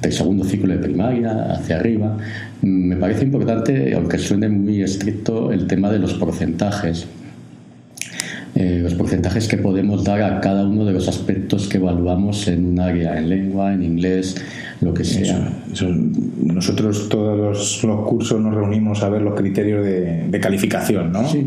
del 0.00 0.12
segundo 0.12 0.44
ciclo 0.44 0.72
de 0.72 0.78
primaria 0.78 1.52
hacia 1.52 1.76
arriba 1.76 2.16
me 2.62 2.96
parece 2.96 3.24
importante, 3.24 3.92
aunque 3.94 4.16
suene 4.16 4.48
muy 4.48 4.80
estricto, 4.82 5.50
el 5.50 5.66
tema 5.66 5.90
de 5.90 5.98
los 5.98 6.14
porcentajes 6.14 7.08
eh, 8.54 8.80
los 8.82 8.94
porcentajes 8.94 9.48
que 9.48 9.56
podemos 9.56 10.04
dar 10.04 10.22
a 10.22 10.40
cada 10.40 10.66
uno 10.66 10.84
de 10.84 10.92
los 10.92 11.08
aspectos 11.08 11.68
que 11.68 11.78
evaluamos 11.78 12.48
en 12.48 12.66
un 12.66 12.80
área, 12.80 13.18
en 13.18 13.28
lengua, 13.28 13.72
en 13.72 13.82
inglés, 13.82 14.36
lo 14.80 14.94
que 14.94 15.04
sea. 15.04 15.62
nosotros 16.42 17.08
todos 17.08 17.82
los, 17.82 18.00
cursos 18.06 18.40
nos 18.40 18.54
reunimos 18.54 19.02
a 19.02 19.08
ver 19.08 19.22
los 19.22 19.34
criterios 19.34 19.84
de, 19.84 20.26
de 20.28 20.40
calificación, 20.40 21.12
¿no? 21.12 21.28
Sí 21.28 21.46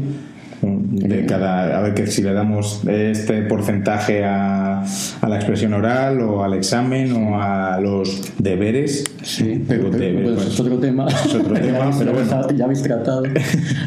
de 0.63 1.25
cada, 1.25 1.77
a 1.77 1.81
ver 1.81 1.93
que 1.93 2.07
si 2.07 2.21
le 2.21 2.33
damos 2.33 2.81
este 2.87 3.41
porcentaje 3.43 4.23
a, 4.23 4.81
a, 4.81 5.29
la 5.29 5.35
expresión 5.35 5.73
oral 5.73 6.21
o 6.21 6.43
al 6.43 6.53
examen 6.53 7.11
o 7.13 7.41
a 7.41 7.79
los 7.79 8.33
deberes. 8.37 9.03
Sí, 9.21 9.63
pero, 9.67 9.95
es 9.95 10.59
otro 10.59 10.77
tema. 10.79 11.07
Es 11.07 11.35
otro 11.35 11.53
tema, 11.61 11.91
pero 11.97 12.13
bueno. 12.13 12.47
Ya 12.55 12.65
habéis 12.65 12.81
tratado. 12.81 13.23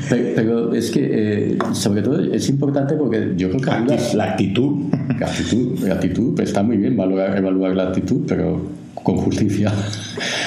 pero, 0.08 0.74
es 0.74 0.90
que, 0.90 1.08
eh, 1.10 1.58
sobre 1.72 2.02
todo, 2.02 2.20
es 2.20 2.48
importante 2.48 2.94
porque 2.94 3.32
yo 3.36 3.50
creo 3.50 3.60
que 3.60 4.16
la 4.16 4.24
actitud. 4.24 4.92
La 5.18 5.26
actitud, 5.26 5.78
la 5.80 5.94
actitud, 5.94 6.40
está 6.40 6.62
muy 6.62 6.76
bien 6.76 6.94
evaluar, 6.94 7.36
evaluar 7.36 7.74
la 7.74 7.84
actitud, 7.84 8.22
pero 8.26 8.60
con 9.06 9.16
justicia 9.18 9.72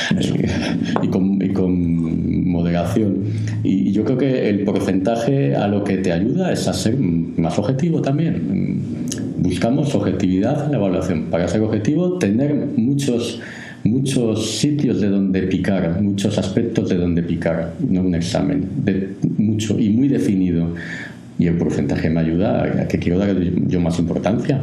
y, 1.02 1.08
con, 1.08 1.42
y, 1.42 1.54
con, 1.54 2.50
moderación. 2.50 3.24
Y 3.64 3.92
yo 3.92 4.04
creo 4.06 4.18
que 4.18 4.50
el 4.50 4.64
porcentaje 4.64 5.56
a 5.56 5.68
lo 5.68 5.84
que 5.84 5.98
te 5.98 6.12
ayuda 6.12 6.52
es 6.52 6.68
a 6.68 6.74
ser 6.74 6.98
más 6.98 7.58
objetivo 7.60 8.02
también. 8.02 9.06
Buscamos 9.38 9.94
objetividad 9.96 10.66
en 10.66 10.72
la 10.72 10.78
evaluación. 10.78 11.24
Para 11.26 11.48
ser 11.48 11.62
objetivo, 11.62 12.18
tener 12.20 12.54
muchos 12.76 13.40
muchos 13.82 14.58
sitios 14.60 15.00
de 15.00 15.08
donde 15.08 15.44
picar, 15.44 16.02
muchos 16.02 16.38
aspectos 16.38 16.90
de 16.90 16.96
donde 16.96 17.24
picar, 17.24 17.76
no 17.88 18.02
un 18.02 18.14
examen, 18.14 18.68
de 18.84 19.16
mucho 19.38 19.80
y 19.80 19.90
muy 19.90 20.10
definido 20.10 20.74
y 21.40 21.48
el 21.48 21.56
porcentaje 21.56 22.10
me 22.10 22.20
ayuda 22.20 22.64
a 22.64 22.88
que 22.88 23.00
quiero 23.00 23.18
dar 23.18 23.34
yo 23.40 23.80
más 23.80 23.98
importancia. 23.98 24.60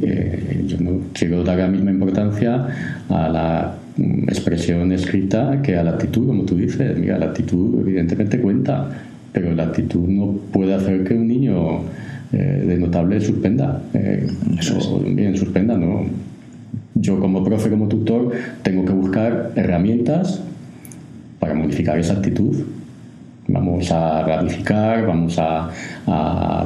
Eh, 0.00 0.64
yo 0.66 0.78
no 0.80 1.00
quiero 1.12 1.44
dar 1.44 1.58
la 1.58 1.68
misma 1.68 1.90
importancia 1.90 2.66
a 3.10 3.28
la 3.28 3.74
expresión 3.96 4.92
escrita 4.92 5.60
que 5.62 5.76
a 5.76 5.84
la 5.84 5.92
actitud, 5.92 6.26
como 6.26 6.44
tú 6.44 6.56
dices. 6.56 6.96
Mira, 6.98 7.18
la 7.18 7.26
actitud 7.26 7.80
evidentemente 7.80 8.40
cuenta, 8.40 8.88
pero 9.32 9.54
la 9.54 9.64
actitud 9.64 10.08
no 10.08 10.32
puede 10.52 10.74
hacer 10.74 11.04
que 11.04 11.14
un 11.14 11.28
niño 11.28 11.80
eh, 12.32 12.64
de 12.66 12.78
notable 12.78 13.20
suspenda. 13.20 13.82
Eh, 13.94 14.26
Eso 14.58 15.00
bien, 15.00 15.36
suspenda, 15.36 15.76
¿no? 15.76 16.06
Yo 16.94 17.18
como 17.20 17.44
profe, 17.44 17.70
como 17.70 17.88
tutor, 17.88 18.32
tengo 18.62 18.84
que 18.84 18.92
buscar 18.92 19.52
herramientas 19.56 20.42
para 21.38 21.54
modificar 21.54 21.98
esa 21.98 22.14
actitud 22.14 22.64
Vamos 23.46 23.92
a 23.92 24.22
ratificar, 24.22 25.06
vamos 25.06 25.38
a, 25.38 25.68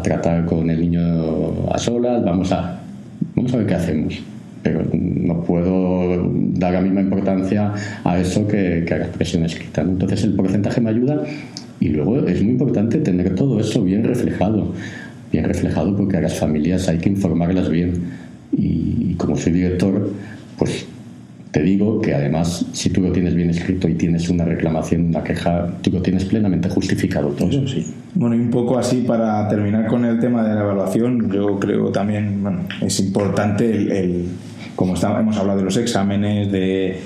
tratar 0.03 0.45
con 0.47 0.70
el 0.70 0.81
niño 0.81 1.70
a 1.72 1.79
solas, 1.79 2.24
vamos 2.24 2.53
a, 2.53 2.79
vamos 3.35 3.53
a 3.53 3.57
ver 3.57 3.66
qué 3.66 3.74
hacemos. 3.74 4.22
Pero 4.63 4.83
no 4.93 5.43
puedo 5.43 6.31
dar 6.55 6.73
la 6.73 6.81
misma 6.81 7.01
importancia 7.01 7.75
a 8.05 8.19
eso 8.19 8.47
que, 8.47 8.85
a 8.91 8.99
la 8.99 9.05
expresión 9.07 9.45
escrita. 9.45 9.83
Entonces 9.83 10.25
el 10.25 10.35
porcentaje 10.35 10.81
me 10.81 10.91
ayuda 10.91 11.23
y 11.81 11.89
luego 11.89 12.27
es 12.27 12.43
muy 12.43 12.53
importante 12.53 12.99
tener 12.99 13.35
todo 13.35 13.61
eso 13.61 13.83
bien 13.83 14.05
reflejado, 14.05 14.73
bien 15.33 15.45
reflejado 15.45 15.97
porque 15.97 16.17
a 16.17 16.21
las 16.21 16.39
familias 16.39 16.89
hay 16.89 16.99
que 16.99 17.09
informarlas 17.09 17.71
bien. 17.71 17.93
Y 18.53 19.15
como 19.15 19.37
soy 19.37 19.53
director, 19.53 20.13
pues 20.57 20.87
te 21.51 21.62
digo 21.62 22.01
que 22.01 22.14
además, 22.14 22.66
si 22.72 22.90
tú 22.90 23.01
lo 23.01 23.12
tienes 23.12 23.34
bien 23.34 23.51
escrito 23.51 23.88
y 23.88 23.94
tienes 23.94 24.28
una 24.28 24.44
reclamación, 24.44 25.07
una 25.07 25.22
queja, 25.22 25.66
tú 25.82 25.90
lo 25.90 26.03
tienes 26.03 26.24
plenamente 26.24 26.68
justificado 26.68 27.28
todo. 27.28 27.49
Eso 27.49 27.66
sí. 27.66 27.86
Bueno, 28.14 28.36
y 28.36 28.40
un 28.40 28.51
poco 28.51 28.78
así 28.78 29.05
para 29.07 29.49
terminar 29.49 29.86
con 29.86 30.05
el 30.05 30.18
tema 30.18 30.46
de 30.46 30.55
la 30.55 30.61
evaluación, 30.61 31.30
yo 31.32 31.59
creo 31.59 31.90
también, 31.90 32.42
bueno, 32.42 32.61
es 32.82 33.01
importante 33.01 33.70
el, 33.70 34.26
como 34.76 34.94
hemos 34.94 35.36
hablado 35.38 35.59
de 35.59 35.64
los 35.64 35.76
exámenes, 35.76 36.53
de, 36.53 37.01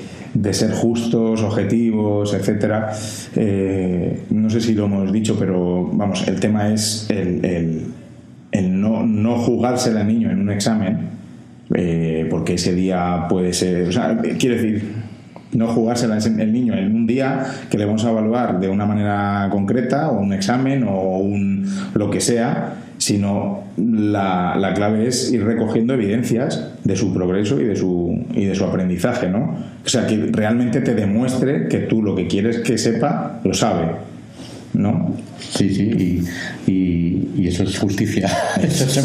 ser 0.52 0.72
justos, 0.72 1.42
objetivos, 1.42 2.34
etcétera. 2.34 2.92
Eh, 3.36 4.24
no 4.30 4.50
sé 4.50 4.60
si 4.60 4.74
lo 4.74 4.86
hemos 4.86 5.12
dicho, 5.12 5.36
pero 5.38 5.88
vamos, 5.92 6.26
el 6.26 6.40
tema 6.40 6.72
es 6.72 7.06
el, 7.10 7.92
el 8.50 8.80
no, 8.80 9.06
no 9.06 9.38
jugársela 9.38 10.00
al 10.00 10.08
niño 10.08 10.30
en 10.30 10.40
un 10.40 10.50
examen 10.50 11.21
eh, 11.74 12.26
porque 12.30 12.54
ese 12.54 12.74
día 12.74 13.26
puede 13.28 13.52
ser, 13.52 13.88
o 13.88 13.92
sea, 13.92 14.18
quiero 14.38 14.56
decir, 14.56 14.92
no 15.52 15.68
jugársela 15.68 16.16
el 16.18 16.52
niño 16.52 16.74
en 16.74 16.94
un 16.94 17.06
día 17.06 17.44
que 17.70 17.78
le 17.78 17.84
vamos 17.84 18.04
a 18.04 18.10
evaluar 18.10 18.58
de 18.58 18.68
una 18.68 18.86
manera 18.86 19.48
concreta 19.50 20.08
o 20.08 20.20
un 20.20 20.32
examen 20.32 20.84
o 20.84 21.18
un 21.18 21.66
lo 21.94 22.10
que 22.10 22.20
sea, 22.20 22.74
sino 22.96 23.64
la, 23.76 24.56
la, 24.56 24.74
clave 24.74 25.08
es 25.08 25.32
ir 25.32 25.44
recogiendo 25.44 25.94
evidencias 25.94 26.72
de 26.84 26.96
su 26.96 27.12
progreso 27.12 27.60
y 27.60 27.64
de 27.64 27.76
su, 27.76 28.24
y 28.32 28.44
de 28.44 28.54
su 28.54 28.64
aprendizaje, 28.64 29.28
¿no? 29.28 29.56
O 29.84 29.88
sea, 29.88 30.06
que 30.06 30.30
realmente 30.30 30.80
te 30.80 30.94
demuestre 30.94 31.68
que 31.68 31.78
tú 31.78 32.02
lo 32.02 32.14
que 32.14 32.28
quieres 32.28 32.60
que 32.60 32.78
sepa, 32.78 33.40
lo 33.44 33.54
sabe, 33.54 33.88
¿no? 34.74 35.14
Sí, 35.38 35.74
sí, 35.74 36.24
y, 36.66 37.46
eso 37.46 37.64
es 37.64 37.78
justicia. 37.78 38.30
eso 38.62 38.84
es 38.84 38.96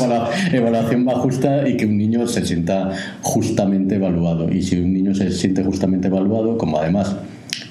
evaluación 0.54 1.04
más 1.04 1.16
justa 1.16 1.68
y 1.68 1.76
que 1.76 1.86
un 1.86 1.98
niño 1.98 2.28
se 2.28 2.46
sienta 2.46 2.92
justamente 3.22 3.96
evaluado. 3.96 4.52
Y 4.52 4.62
si 4.64 4.80
un 4.80 4.94
niño 4.94 5.14
se 5.14 5.32
siente 5.32 5.64
justamente 5.64 6.08
evaluado, 6.08 6.58
como 6.58 6.80
además 6.80 7.16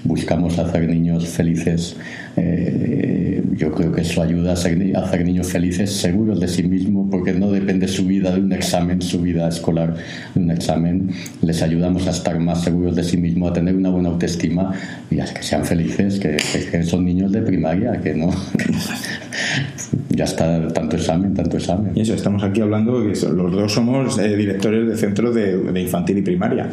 buscamos 0.04 0.58
hacer 0.58 0.88
niños 0.88 1.28
felices, 1.28 1.96
eh, 2.36 3.42
yo 3.56 3.72
creo 3.72 3.92
que 3.92 4.02
eso 4.02 4.22
ayuda 4.22 4.50
a 4.50 4.54
hacer, 4.54 5.24
niños 5.24 5.48
felices 5.48 5.90
seguros 5.92 6.38
de 6.40 6.48
sí 6.48 6.62
mismos, 6.62 7.08
porque 7.10 7.32
no 7.32 7.50
depende 7.50 7.88
su 7.88 8.06
vida 8.06 8.30
de 8.30 8.40
un 8.40 8.52
examen, 8.52 9.00
su 9.00 9.22
vida 9.22 9.48
escolar 9.48 9.94
de 10.34 10.40
un 10.40 10.50
examen. 10.50 11.10
Les 11.42 11.62
ayudamos 11.62 12.06
a 12.06 12.10
estar 12.10 12.38
más 12.38 12.62
seguros 12.62 12.94
de 12.94 13.04
sí 13.04 13.16
mismos, 13.16 13.50
a 13.50 13.54
tener 13.54 13.74
una 13.74 13.90
buena 13.90 14.10
autoestima 14.10 14.72
y 15.10 15.20
a 15.20 15.24
que 15.24 15.42
sean 15.42 15.64
felices, 15.64 16.20
que, 16.20 16.36
son 16.84 17.04
niños 17.04 17.32
de 17.32 17.42
primaria, 17.42 18.00
que 18.00 18.14
no. 18.14 18.30
ya 20.10 20.24
está 20.24 20.68
tanto 20.68 20.96
examen, 20.96 21.34
tanto 21.34 21.56
examen. 21.56 21.92
Y 21.94 22.02
eso, 22.02 22.14
estamos 22.14 22.42
aquí 22.42 22.60
hablando 22.60 23.02
que 23.02 23.12
los 23.28 23.52
dos 23.52 23.72
somos 23.72 24.18
eh, 24.18 24.36
directores 24.36 24.88
de 24.88 24.96
centros 24.96 25.34
de, 25.34 25.80
infantil 25.80 26.18
y 26.18 26.22
primaria. 26.22 26.68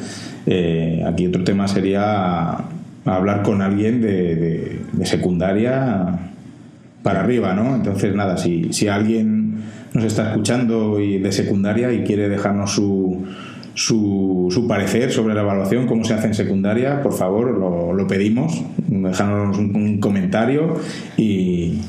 Eh, 0.45 1.03
aquí 1.05 1.27
otro 1.27 1.43
tema 1.43 1.67
sería 1.67 2.57
hablar 3.05 3.43
con 3.43 3.61
alguien 3.61 4.01
de, 4.01 4.81
secundaria 5.03 6.19
para 7.01 7.21
arriba, 7.21 7.53
¿no? 7.53 7.75
Entonces, 7.75 8.15
nada, 8.15 8.37
si, 8.37 8.71
si 8.71 8.87
alguien 8.87 9.55
nos 9.93 10.05
está 10.05 10.31
escuchando 10.31 10.99
y 10.99 11.19
de 11.19 11.31
secundaria 11.31 11.91
y 11.91 12.03
quiere 12.03 12.29
dejarnos 12.29 12.71
su, 12.71 13.25
su, 13.73 14.47
su, 14.49 14.67
parecer 14.67 15.11
sobre 15.11 15.33
la 15.33 15.41
evaluación, 15.41 15.85
cómo 15.85 16.03
se 16.05 16.13
hace 16.13 16.27
en 16.27 16.33
secundaria, 16.33 17.01
por 17.01 17.13
favor, 17.13 17.51
lo, 17.51 17.93
lo 17.93 18.07
pedimos, 18.07 18.63
dejadnos 18.77 19.57
un, 19.57 19.99
comentario 19.99 20.75
y, 21.17 21.79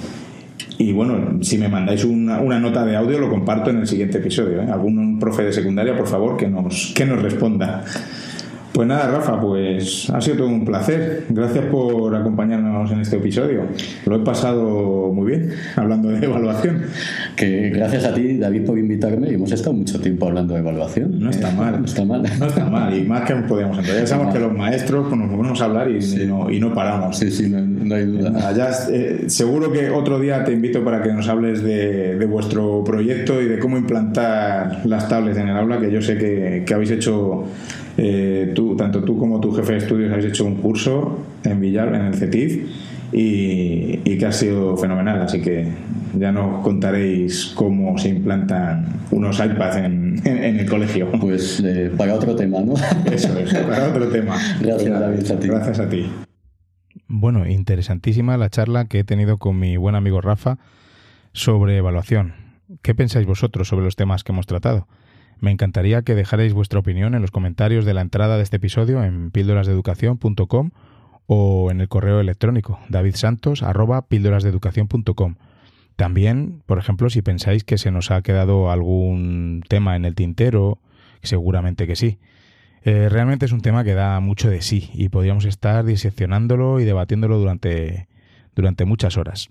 y, 0.79 0.93
bueno, 0.93 1.43
si 1.43 1.59
me 1.59 1.69
mandáis 1.69 2.05
una, 2.05 2.41
una, 2.41 2.59
nota 2.59 2.85
de 2.85 2.97
audio 2.97 3.19
lo 3.21 3.31
comparto 3.31 3.71
en 3.71 3.79
el 3.79 3.87
siguiente 3.87 4.19
episodio. 4.19 4.63
¿eh? 4.63 4.67
Algún 4.71 5.19
profe 5.21 5.45
de 5.45 5.53
secundaria, 5.53 5.97
por 5.97 6.09
favor, 6.09 6.37
que 6.37 6.49
nos, 6.49 6.93
que 6.95 7.07
nos 7.07 7.23
responda. 7.23 7.85
Pues 8.75 8.89
nada, 8.89 9.07
Rafa, 9.07 9.41
pues 9.41 10.11
ha 10.11 10.21
sido 10.21 10.39
todo 10.39 10.49
un 10.49 10.65
placer. 10.65 11.27
Gracias 11.29 11.65
por 11.67 12.13
acompañarnos 12.13 12.91
en 12.91 13.03
este 13.03 13.19
episodio. 13.19 13.69
Lo 14.05 14.17
he 14.17 14.19
pasado 14.19 15.13
muy 15.15 15.31
bien 15.31 15.53
hablando 15.77 16.09
de 16.09 16.27
evaluación. 16.27 16.83
Que 17.37 17.71
gracias 17.71 18.05
a 18.05 18.13
ti, 18.13 18.37
David, 18.37 18.65
por 18.67 18.77
invitarme. 18.77 19.29
Hemos 19.29 19.53
estado 19.53 19.75
mucho 19.75 20.01
tiempo 20.01 20.27
hablando 20.27 20.55
de 20.55 20.61
evaluación. 20.61 21.21
No 21.21 21.31
está 21.31 21.53
mal. 21.53 21.79
No 21.79 21.87
está 21.87 22.05
mal. 22.05 22.25
No 22.41 22.47
está 22.47 22.65
mal. 22.65 22.99
Y 22.99 23.05
más 23.05 23.23
que 23.23 23.35
podemos 23.37 23.79
entender. 23.79 24.03
Ya 24.03 24.07
sabemos 24.09 24.35
que 24.35 24.41
los 24.41 24.53
maestros 24.53 25.07
pues, 25.09 25.21
nos 25.21 25.31
ponemos 25.31 25.61
a 25.61 25.65
hablar 25.67 25.89
y, 25.89 26.27
no, 26.27 26.51
y 26.51 26.59
no, 26.59 26.75
paramos. 26.75 27.17
Sí, 27.17 27.31
sí, 27.31 27.49
no, 27.49 27.61
hay 27.93 28.07
duda. 28.07 28.53
Ya, 28.53 28.71
eh, 28.91 29.25
seguro 29.27 29.73
que 29.73 29.91
otro 29.91 30.19
día 30.19 30.45
te 30.45 30.53
invito 30.53 30.85
para 30.85 31.03
que 31.03 31.13
nos 31.13 31.29
hables 31.29 31.63
de, 31.63 32.17
de, 32.17 32.27
vuestro 32.27 32.83
proyecto 32.85 33.41
y 33.43 33.47
de 33.47 33.59
cómo 33.59 33.77
implantar 33.77 34.81
las 34.85 35.09
tablets 35.09 35.39
en 35.39 35.49
el 35.49 35.57
aula, 35.57 35.79
que 35.79 35.91
yo 35.91 36.01
sé 36.01 36.17
que, 36.17 36.65
que 36.67 36.75
habéis 36.75 36.91
hecho 36.91 37.45
eh, 37.97 38.53
tú, 38.55 38.77
tanto 38.77 39.03
tú 39.05 39.19
como 39.19 39.41
tu 39.41 39.53
jefe 39.53 39.73
de 39.73 39.79
estudios 39.79 40.13
habéis 40.13 40.29
hecho 40.29 40.45
un 40.45 40.57
curso 40.57 41.19
en 41.45 41.61
Villar, 41.61 41.95
en 41.95 42.07
el 42.07 42.15
CETIF, 42.15 42.65
y, 43.13 43.99
que 44.19 44.27
ha 44.27 44.33
sido 44.33 44.77
fenomenal. 44.77 45.23
Así 45.23 45.41
que 45.41 45.69
ya 46.19 46.33
nos 46.33 46.63
contaréis 46.63 47.53
cómo 47.55 47.97
se 47.99 48.09
implantan 48.09 48.87
unos 49.11 49.39
iPads 49.39 49.77
en, 49.77 50.21
el 50.25 50.69
colegio. 50.69 51.11
Pues 51.21 51.63
eh, 51.65 51.91
para 51.97 52.15
otro 52.15 52.35
tema, 52.35 52.61
¿no? 52.61 52.75
Eso 53.11 53.39
es, 53.39 53.55
para 53.55 53.89
otro 53.89 54.09
tema. 54.09 54.37
Gracias, 54.61 55.01
David. 55.01 55.31
A 55.31 55.39
ti. 55.39 55.49
Gracias 55.49 55.81
a 55.81 55.89
ti. 55.89 56.07
Bueno, 57.07 57.47
interesantísima 57.47 58.37
la 58.37 58.49
charla 58.49 58.87
que 58.87 59.01
he 59.01 59.05
tenido 59.05 59.39
con 59.39 59.59
mi 59.59 59.77
buen 59.77 59.95
amigo 59.95 60.21
Rafa 60.21 60.59
sobre 61.33 61.77
evaluación. 61.77 62.35
¿Qué 62.83 62.95
pensáis 62.95 63.27
vosotros 63.27 63.69
sobre 63.69 63.85
los 63.85 63.97
temas 63.97 64.25
que 64.25 64.33
hemos 64.33 64.47
tratado? 64.47 64.89
Me 65.39 65.51
encantaría 65.51 66.03
que 66.03 66.15
dejarais 66.15 66.55
vuestra 66.55 66.79
opinión 66.79 67.15
en 67.15 67.21
los 67.21 67.31
comentarios 67.31 67.85
de 67.85 67.93
la 67.93 68.01
entrada 68.01 68.37
de 68.37 68.43
este 68.43 68.57
episodio 68.57 69.05
en 69.05 69.31
píldorasdeeducación.com 69.31 70.71
o 71.27 71.71
en 71.71 71.81
el 71.81 71.89
correo 71.89 72.21
electrónico 72.21 72.79
davidsantos@píldorasdeeducación.com. 72.89 75.35
También, 75.97 76.63
por 76.67 76.79
ejemplo, 76.79 77.11
si 77.11 77.23
pensáis 77.23 77.65
que 77.65 77.79
se 77.79 77.91
nos 77.91 78.11
ha 78.11 78.23
quedado 78.23 78.71
algún 78.71 79.63
tema 79.69 79.97
en 79.97 80.07
el 80.07 80.15
tintero, 80.15 80.79
seguramente 81.23 81.87
que 81.87 81.97
sí. 81.97 82.19
Eh, 82.85 83.09
realmente 83.09 83.47
es 83.47 83.53
un 83.53 83.63
tema 83.63 83.83
que 83.83 83.95
da 83.95 84.21
mucho 84.21 84.51
de 84.51 84.61
sí 84.61 84.91
y 84.93 85.09
podríamos 85.09 85.47
estar 85.47 85.87
diseccionándolo 85.87 86.81
y 86.81 86.85
debatiéndolo 86.85 87.39
durante, 87.39 88.09
durante 88.55 88.85
muchas 88.85 89.17
horas. 89.17 89.49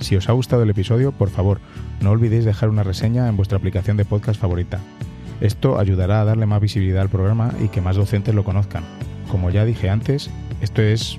Si 0.00 0.14
os 0.14 0.28
ha 0.28 0.32
gustado 0.32 0.62
el 0.62 0.70
episodio, 0.70 1.12
por 1.12 1.30
favor, 1.30 1.60
no 2.02 2.10
olvidéis 2.10 2.44
dejar 2.44 2.68
una 2.68 2.82
reseña 2.82 3.28
en 3.28 3.38
vuestra 3.38 3.56
aplicación 3.56 3.96
de 3.96 4.04
podcast 4.04 4.38
favorita. 4.38 4.78
Esto 5.40 5.78
ayudará 5.78 6.20
a 6.20 6.24
darle 6.26 6.44
más 6.44 6.60
visibilidad 6.60 7.00
al 7.00 7.08
programa 7.08 7.54
y 7.58 7.68
que 7.68 7.80
más 7.80 7.96
docentes 7.96 8.34
lo 8.34 8.44
conozcan. 8.44 8.84
Como 9.30 9.48
ya 9.48 9.64
dije 9.64 9.88
antes, 9.88 10.30
esto 10.60 10.82
es 10.82 11.18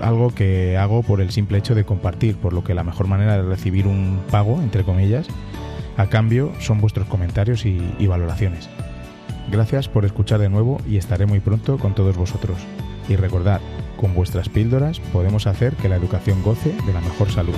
algo 0.00 0.34
que 0.34 0.78
hago 0.78 1.02
por 1.02 1.20
el 1.20 1.30
simple 1.30 1.58
hecho 1.58 1.74
de 1.74 1.84
compartir, 1.84 2.36
por 2.36 2.54
lo 2.54 2.64
que 2.64 2.74
la 2.74 2.82
mejor 2.82 3.08
manera 3.08 3.36
de 3.36 3.42
recibir 3.42 3.86
un 3.86 4.20
pago, 4.30 4.62
entre 4.62 4.84
comillas, 4.84 5.26
a 5.98 6.06
cambio 6.06 6.50
son 6.60 6.80
vuestros 6.80 7.06
comentarios 7.08 7.66
y, 7.66 7.94
y 7.98 8.06
valoraciones. 8.06 8.70
Gracias 9.50 9.88
por 9.88 10.04
escuchar 10.04 10.40
de 10.40 10.48
nuevo 10.48 10.78
y 10.88 10.96
estaré 10.96 11.26
muy 11.26 11.40
pronto 11.40 11.78
con 11.78 11.94
todos 11.94 12.16
vosotros. 12.16 12.58
Y 13.08 13.16
recordad, 13.16 13.60
con 13.96 14.14
vuestras 14.14 14.48
píldoras 14.48 15.00
podemos 15.12 15.46
hacer 15.46 15.74
que 15.76 15.88
la 15.88 15.96
educación 15.96 16.42
goce 16.42 16.72
de 16.86 16.92
la 16.92 17.00
mejor 17.00 17.30
salud. 17.30 17.54